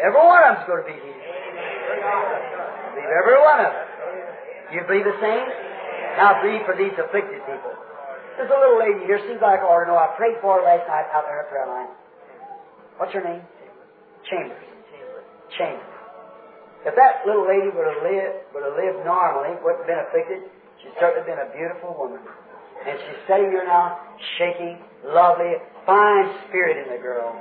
every 0.01 0.25
one 0.25 0.41
of 0.41 0.57
them's 0.57 0.65
going 0.65 0.83
to 0.83 0.89
be 0.89 0.97
healed. 0.97 1.21
I 1.21 2.97
believe 2.97 3.13
every 3.13 3.39
one 3.45 3.61
of 3.61 3.71
them. 3.77 3.89
You 4.73 4.81
believe 4.89 5.05
the 5.05 5.21
same? 5.21 5.47
Now, 6.17 6.41
believe 6.41 6.65
for 6.65 6.81
these 6.81 6.97
afflicted 6.97 7.45
people. 7.45 7.77
There's 8.41 8.49
a 8.49 8.57
little 8.57 8.81
lady 8.81 9.05
here, 9.05 9.21
seems 9.29 9.45
like 9.45 9.61
I 9.61 9.69
ought 9.69 9.85
to 9.85 9.89
know. 9.93 10.01
I 10.01 10.17
prayed 10.17 10.41
for 10.41 10.59
her 10.59 10.65
last 10.65 10.89
night 10.89 11.13
out 11.13 11.29
in 11.29 11.31
her 11.31 11.47
prayer 11.53 11.69
line. 11.69 11.93
What's 12.97 13.13
her 13.13 13.23
name? 13.23 13.45
Chambers. 14.27 14.74
Chambers. 15.59 15.95
If 16.85 16.93
that 16.97 17.25
little 17.25 17.49
lady 17.49 17.73
would 17.73 17.89
have 17.89 18.03
lived, 18.05 18.53
would 18.53 18.65
have 18.65 18.77
lived 18.77 19.01
normally, 19.09 19.57
wouldn't 19.65 19.89
have 19.89 19.91
been 19.91 20.03
afflicted, 20.05 20.41
she'd 20.83 20.93
certainly 21.01 21.25
been 21.25 21.41
a 21.41 21.49
beautiful 21.57 21.97
woman. 21.97 22.21
And 22.85 23.01
she's 23.01 23.21
sitting 23.25 23.49
here 23.49 23.65
now, 23.65 24.05
shaking, 24.37 24.77
lovely, 25.09 25.57
fine 25.89 26.29
spirit 26.49 26.85
in 26.85 26.93
the 26.93 27.01
girl. 27.01 27.33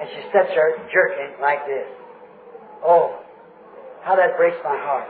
And 0.00 0.06
she 0.12 0.20
sits 0.28 0.52
there 0.52 0.76
jerking 0.92 1.40
like 1.40 1.64
this. 1.64 1.88
Oh, 2.84 3.24
how 4.04 4.14
that 4.14 4.36
breaks 4.36 4.58
my 4.62 4.76
heart. 4.76 5.08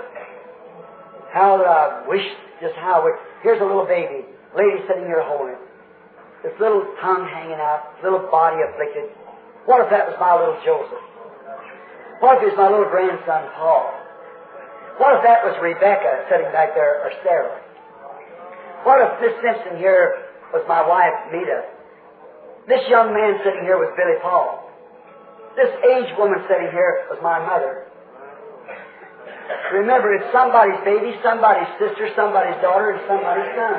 How 1.35 1.59
that 1.59 1.67
I 1.67 2.09
wish 2.09 2.25
just 2.63 2.75
how 2.77 3.05
we, 3.05 3.11
here's 3.43 3.61
a 3.61 3.67
little 3.67 3.85
baby 3.85 4.25
lady 4.57 4.79
sitting 4.89 5.05
here 5.05 5.23
holding 5.23 5.55
it. 5.55 5.63
This 6.43 6.55
little 6.61 6.87
tongue 7.03 7.27
hanging 7.27 7.59
out, 7.59 7.99
little 8.03 8.31
body 8.31 8.63
afflicted. 8.63 9.11
What 9.67 9.85
if 9.85 9.91
that 9.91 10.07
was 10.07 10.17
my 10.23 10.39
little 10.39 10.57
Joseph? 10.65 11.03
What 12.21 12.39
if 12.39 12.43
it 12.43 12.47
was 12.51 12.59
my 12.59 12.71
little 12.71 12.91
grandson 12.91 13.47
Paul? 13.55 13.95
What 14.99 15.15
if 15.19 15.23
that 15.23 15.47
was 15.47 15.55
Rebecca 15.63 16.27
sitting 16.27 16.51
back 16.51 16.75
there, 16.75 17.07
or 17.07 17.15
Sarah? 17.23 17.63
What 18.83 18.99
if 18.99 19.11
Miss 19.23 19.35
Simpson 19.39 19.79
here 19.79 20.27
was 20.53 20.67
my 20.67 20.83
wife, 20.83 21.15
Meda? 21.31 21.63
This 22.67 22.83
young 22.91 23.15
man 23.15 23.39
sitting 23.47 23.63
here 23.63 23.79
was 23.79 23.95
Billy 23.95 24.19
Paul. 24.21 24.67
This 25.55 25.71
aged 25.87 26.19
woman 26.19 26.43
sitting 26.51 26.71
here 26.75 27.07
was 27.11 27.19
my 27.23 27.39
mother. 27.39 27.87
Remember, 29.73 30.13
it's 30.15 30.27
somebody's 30.33 30.79
baby, 30.85 31.15
somebody's 31.23 31.71
sister, 31.79 32.11
somebody's 32.15 32.61
daughter, 32.61 32.99
and 32.99 33.01
somebody's 33.07 33.51
son. 33.55 33.79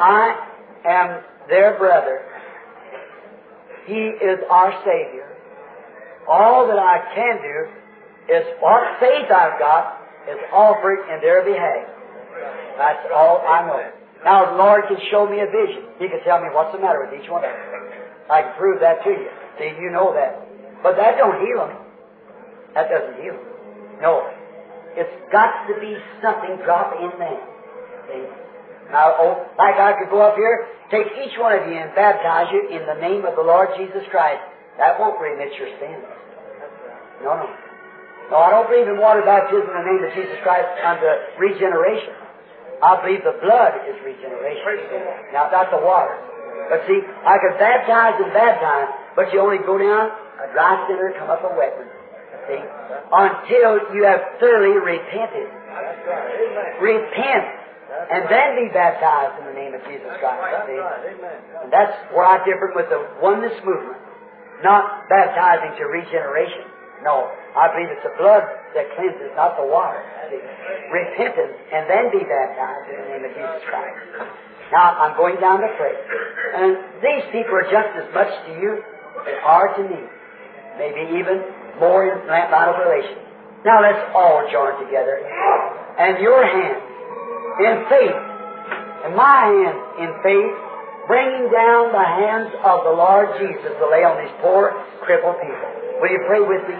I 0.00 0.40
am 0.88 1.22
their 1.48 1.78
brother. 1.78 2.31
He 3.86 4.14
is 4.22 4.38
our 4.50 4.72
Savior. 4.84 5.28
All 6.28 6.66
that 6.68 6.78
I 6.78 7.02
can 7.14 7.42
do 7.42 7.58
is 8.32 8.44
what 8.60 9.00
faith 9.00 9.26
I've 9.30 9.58
got 9.58 9.98
is 10.30 10.38
offer 10.52 10.94
it 10.94 11.14
in 11.14 11.20
their 11.20 11.42
behalf. 11.42 11.88
That's 12.78 13.06
all 13.12 13.42
I 13.46 13.66
know. 13.66 13.90
Now, 14.24 14.52
the 14.52 14.56
Lord 14.56 14.84
can 14.86 14.98
show 15.10 15.26
me 15.26 15.40
a 15.40 15.46
vision. 15.50 15.82
He 15.98 16.08
can 16.08 16.22
tell 16.22 16.40
me 16.40 16.46
what's 16.52 16.70
the 16.72 16.78
matter 16.78 17.02
with 17.02 17.18
each 17.20 17.28
one 17.28 17.42
of 17.42 17.50
them. 17.50 18.30
I 18.30 18.42
can 18.42 18.54
prove 18.56 18.78
that 18.80 19.02
to 19.02 19.10
you. 19.10 19.28
See, 19.58 19.74
you 19.82 19.90
know 19.90 20.14
that. 20.14 20.38
But 20.82 20.94
that 20.96 21.18
don't 21.18 21.42
heal 21.42 21.66
them. 21.66 21.76
That 22.74 22.88
doesn't 22.88 23.20
heal 23.20 23.34
them. 23.34 23.46
No. 24.00 24.30
It's 24.94 25.10
got 25.32 25.66
to 25.66 25.74
be 25.80 25.98
something 26.22 26.62
drop 26.64 26.94
in 27.02 27.18
them. 27.18 27.40
See? 28.06 28.41
Now, 28.92 29.16
oh, 29.16 29.48
like 29.56 29.80
I 29.80 29.96
could 29.96 30.12
go 30.12 30.20
up 30.20 30.36
here, 30.36 30.68
take 30.92 31.08
each 31.24 31.32
one 31.40 31.56
of 31.56 31.64
you 31.64 31.80
and 31.80 31.96
baptize 31.96 32.52
you 32.52 32.68
in 32.68 32.84
the 32.84 33.00
name 33.00 33.24
of 33.24 33.34
the 33.34 33.42
Lord 33.42 33.72
Jesus 33.80 34.04
Christ. 34.12 34.44
That 34.76 35.00
won't 35.00 35.16
remit 35.16 35.56
your 35.56 35.72
sins. 35.80 36.04
No, 37.24 37.40
no. 37.40 37.48
No, 38.28 38.36
I 38.36 38.52
don't 38.52 38.68
believe 38.68 38.88
in 38.88 39.00
water 39.00 39.24
baptism 39.24 39.64
in 39.64 39.76
the 39.80 39.88
name 39.88 40.02
of 40.04 40.12
Jesus 40.12 40.36
Christ 40.44 40.68
unto 40.84 41.08
regeneration. 41.40 42.12
I 42.84 43.00
believe 43.00 43.24
the 43.24 43.40
blood 43.40 43.80
is 43.88 43.96
regeneration. 44.04 45.32
Now, 45.32 45.48
that's 45.48 45.72
the 45.72 45.80
water. 45.80 46.12
But 46.68 46.84
see, 46.88 47.00
I 47.24 47.36
could 47.40 47.56
baptize 47.56 48.16
and 48.20 48.32
baptize, 48.32 48.92
but 49.16 49.32
you 49.32 49.40
only 49.40 49.60
go 49.64 49.76
down 49.76 50.12
a 50.36 50.52
dry 50.52 50.84
sinner, 50.88 51.12
come 51.16 51.30
up 51.30 51.44
a 51.44 51.52
wet 51.56 51.76
one. 51.76 51.88
See? 52.48 52.60
Until 53.12 53.94
you 53.94 54.04
have 54.04 54.40
thoroughly 54.40 54.76
repented. 54.80 55.48
Repent. 56.80 57.61
And 58.10 58.26
then 58.26 58.48
be 58.58 58.66
baptized 58.72 59.38
in 59.42 59.44
the 59.52 59.56
name 59.56 59.74
of 59.74 59.82
Jesus 59.86 60.10
Christ. 60.18 60.66
See? 60.66 60.80
And 61.62 61.70
that's 61.70 61.94
where 62.14 62.26
I 62.26 62.42
differ 62.42 62.72
with 62.74 62.88
the 62.88 63.02
oneness 63.22 63.54
movement. 63.62 64.00
Not 64.62 65.08
baptizing 65.10 65.76
to 65.78 65.84
regeneration. 65.90 66.70
No, 67.02 67.30
I 67.58 67.66
believe 67.74 67.90
it's 67.90 68.06
the 68.06 68.14
blood 68.14 68.46
that 68.78 68.86
cleanses, 68.94 69.34
not 69.34 69.58
the 69.58 69.66
water. 69.66 69.98
See? 70.30 70.38
Repentance 70.90 71.58
and 71.74 71.90
then 71.90 72.14
be 72.14 72.22
baptized 72.22 72.86
in 72.90 72.96
the 72.96 73.06
name 73.10 73.24
of 73.26 73.32
Jesus 73.34 73.62
Christ. 73.66 73.98
Now, 74.72 74.96
I'm 74.96 75.16
going 75.16 75.36
down 75.36 75.60
to 75.60 75.68
pray. 75.76 75.92
And 75.92 76.78
these 77.04 77.26
people 77.28 77.52
are 77.52 77.68
just 77.68 77.92
as 77.92 78.08
much 78.14 78.32
to 78.48 78.52
you 78.56 78.80
as 79.28 79.36
are 79.44 79.76
to 79.76 79.82
me. 79.84 80.00
Maybe 80.78 81.20
even 81.20 81.44
more 81.76 82.08
in 82.08 82.26
that 82.26 82.48
line 82.48 82.72
of 82.72 82.80
relation. 82.80 83.20
Now, 83.64 83.82
let's 83.82 84.00
all 84.14 84.48
join 84.50 84.80
together. 84.82 85.20
And 85.98 86.18
your 86.24 86.40
hand 86.40 86.91
in 87.60 87.84
faith, 87.88 88.18
and 89.04 89.16
my 89.16 89.50
hands 89.50 89.82
in 90.00 90.10
faith, 90.22 90.54
bringing 91.06 91.50
down 91.50 91.92
the 91.92 92.06
hands 92.06 92.54
of 92.64 92.84
the 92.84 92.94
Lord 92.94 93.28
Jesus 93.36 93.74
to 93.76 93.84
lay 93.90 94.04
on 94.06 94.16
these 94.22 94.32
poor, 94.40 94.72
crippled 95.02 95.36
people. 95.42 95.68
Will 96.00 96.10
you 96.10 96.22
pray 96.26 96.40
with 96.40 96.62
me? 96.68 96.78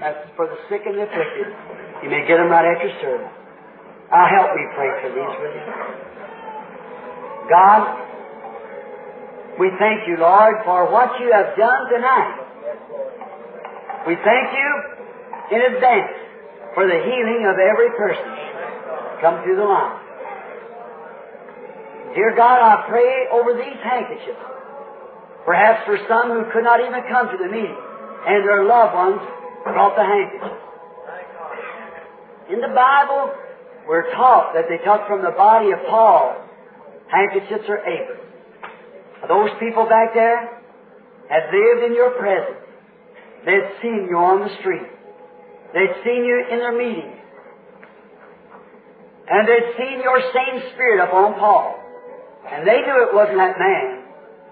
That's 0.00 0.18
for 0.36 0.46
the 0.50 0.58
sick 0.68 0.82
and 0.84 0.98
the 0.98 1.06
afflicted. 1.06 1.54
You 2.02 2.10
may 2.10 2.26
get 2.26 2.38
them 2.38 2.50
right 2.50 2.66
after 2.66 2.90
service. 3.00 3.30
Now 4.10 4.26
help 4.28 4.50
me 4.54 4.66
pray 4.74 4.90
for 5.00 5.08
these, 5.14 5.34
will 5.40 5.54
you? 5.54 5.64
God, 7.48 8.02
we 9.58 9.70
thank 9.78 10.08
you, 10.08 10.16
Lord, 10.18 10.56
for 10.64 10.90
what 10.90 11.20
you 11.20 11.30
have 11.32 11.56
done 11.56 11.88
tonight. 11.90 12.41
We 14.06 14.16
thank 14.16 14.46
you 14.50 14.70
in 15.52 15.74
advance 15.74 16.12
for 16.74 16.86
the 16.86 16.98
healing 17.06 17.46
of 17.46 17.56
every 17.58 17.90
person 17.94 18.26
come 19.20 19.42
through 19.44 19.56
the 19.56 19.64
line. 19.64 20.00
Dear 22.14 22.34
God, 22.36 22.58
I 22.58 22.84
pray 22.88 23.26
over 23.30 23.54
these 23.54 23.78
handkerchiefs. 23.82 24.42
Perhaps 25.46 25.86
for 25.86 25.98
some 26.08 26.30
who 26.30 26.50
could 26.52 26.64
not 26.64 26.80
even 26.80 27.02
come 27.08 27.30
to 27.30 27.38
the 27.38 27.50
meeting 27.50 27.78
and 28.26 28.44
their 28.46 28.64
loved 28.64 28.94
ones 28.94 29.20
brought 29.64 29.94
the 29.96 30.04
handkerchief. 30.04 30.58
In 32.50 32.60
the 32.60 32.74
Bible, 32.74 33.32
we're 33.88 34.10
taught 34.12 34.52
that 34.54 34.66
they 34.68 34.78
took 34.84 35.06
from 35.06 35.22
the 35.22 35.30
body 35.30 35.70
of 35.70 35.78
Paul 35.88 36.36
handkerchiefs 37.08 37.68
or 37.68 37.78
aprons. 37.86 38.20
Those 39.28 39.50
people 39.60 39.86
back 39.86 40.14
there 40.14 40.58
had 41.28 41.42
lived 41.54 41.86
in 41.86 41.94
your 41.94 42.10
presence. 42.18 42.61
They'd 43.44 43.68
seen 43.82 44.06
you 44.08 44.16
on 44.16 44.40
the 44.40 44.54
street. 44.60 44.86
They'd 45.74 45.94
seen 46.04 46.24
you 46.24 46.46
in 46.50 46.58
their 46.58 46.76
meetings. 46.76 47.18
And 49.28 49.48
they'd 49.48 49.74
seen 49.78 50.00
your 50.02 50.20
same 50.34 50.62
spirit 50.74 51.02
upon 51.02 51.34
Paul. 51.38 51.78
And 52.50 52.66
they 52.66 52.80
knew 52.82 53.06
it 53.08 53.14
wasn't 53.14 53.38
that 53.38 53.58
man. 53.58 54.04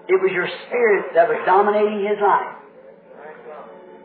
It 0.07 0.19
was 0.19 0.31
your 0.33 0.47
spirit 0.67 1.13
that 1.13 1.29
was 1.29 1.39
dominating 1.45 2.03
his 2.03 2.17
life. 2.19 2.57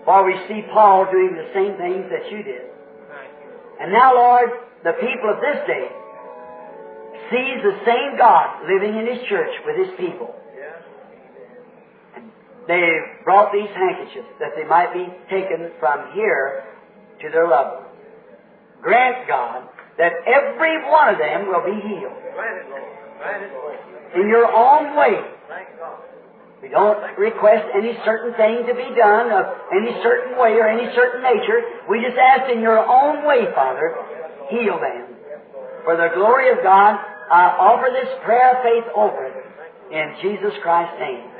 While 0.04 0.24
we 0.24 0.38
see 0.46 0.62
Paul 0.72 1.06
doing 1.10 1.34
the 1.34 1.50
same 1.54 1.74
things 1.78 2.06
that 2.10 2.30
you 2.30 2.42
did. 2.42 2.70
And 3.80 3.92
now, 3.92 4.14
Lord, 4.14 4.50
the 4.84 4.92
people 4.92 5.34
of 5.34 5.40
this 5.40 5.66
day 5.66 5.88
sees 7.30 7.58
the 7.62 7.76
same 7.84 8.16
God 8.18 8.62
living 8.70 8.94
in 8.96 9.06
His 9.06 9.26
church 9.28 9.50
with 9.66 9.76
His 9.76 9.92
people. 9.98 10.34
They 12.66 12.82
brought 13.24 13.52
these 13.52 13.70
handkerchiefs 13.70 14.28
that 14.40 14.52
they 14.56 14.64
might 14.64 14.92
be 14.92 15.06
taken 15.30 15.70
from 15.78 16.12
here 16.12 16.64
to 17.22 17.30
their 17.30 17.48
loved 17.48 17.86
ones. 17.86 17.96
Grant, 18.82 19.28
God, 19.28 19.68
that 19.98 20.12
every 20.26 20.82
one 20.90 21.14
of 21.14 21.18
them 21.18 21.46
will 21.46 21.64
be 21.64 21.78
healed. 21.80 22.18
In 24.14 24.28
your 24.28 24.50
own 24.50 24.96
way. 24.96 25.20
We 26.62 26.68
don't 26.68 26.98
request 27.18 27.68
any 27.76 27.94
certain 28.04 28.34
thing 28.34 28.66
to 28.66 28.74
be 28.74 28.90
done 28.96 29.30
of 29.30 29.44
any 29.70 29.92
certain 30.02 30.38
way 30.38 30.58
or 30.58 30.66
any 30.66 30.90
certain 30.94 31.22
nature. 31.22 31.62
We 31.88 32.02
just 32.02 32.18
ask 32.18 32.50
in 32.50 32.60
your 32.60 32.78
own 32.80 33.26
way, 33.26 33.46
Father, 33.54 33.94
heal 34.50 34.80
them. 34.80 35.14
For 35.84 35.96
the 35.96 36.08
glory 36.14 36.50
of 36.50 36.58
God, 36.64 36.98
I 37.30 37.54
offer 37.58 37.92
this 37.92 38.10
prayer 38.24 38.56
of 38.56 38.62
faith 38.62 38.90
over 38.96 39.30
in 39.92 40.16
Jesus 40.22 40.54
Christ's 40.62 40.98
name. 40.98 41.35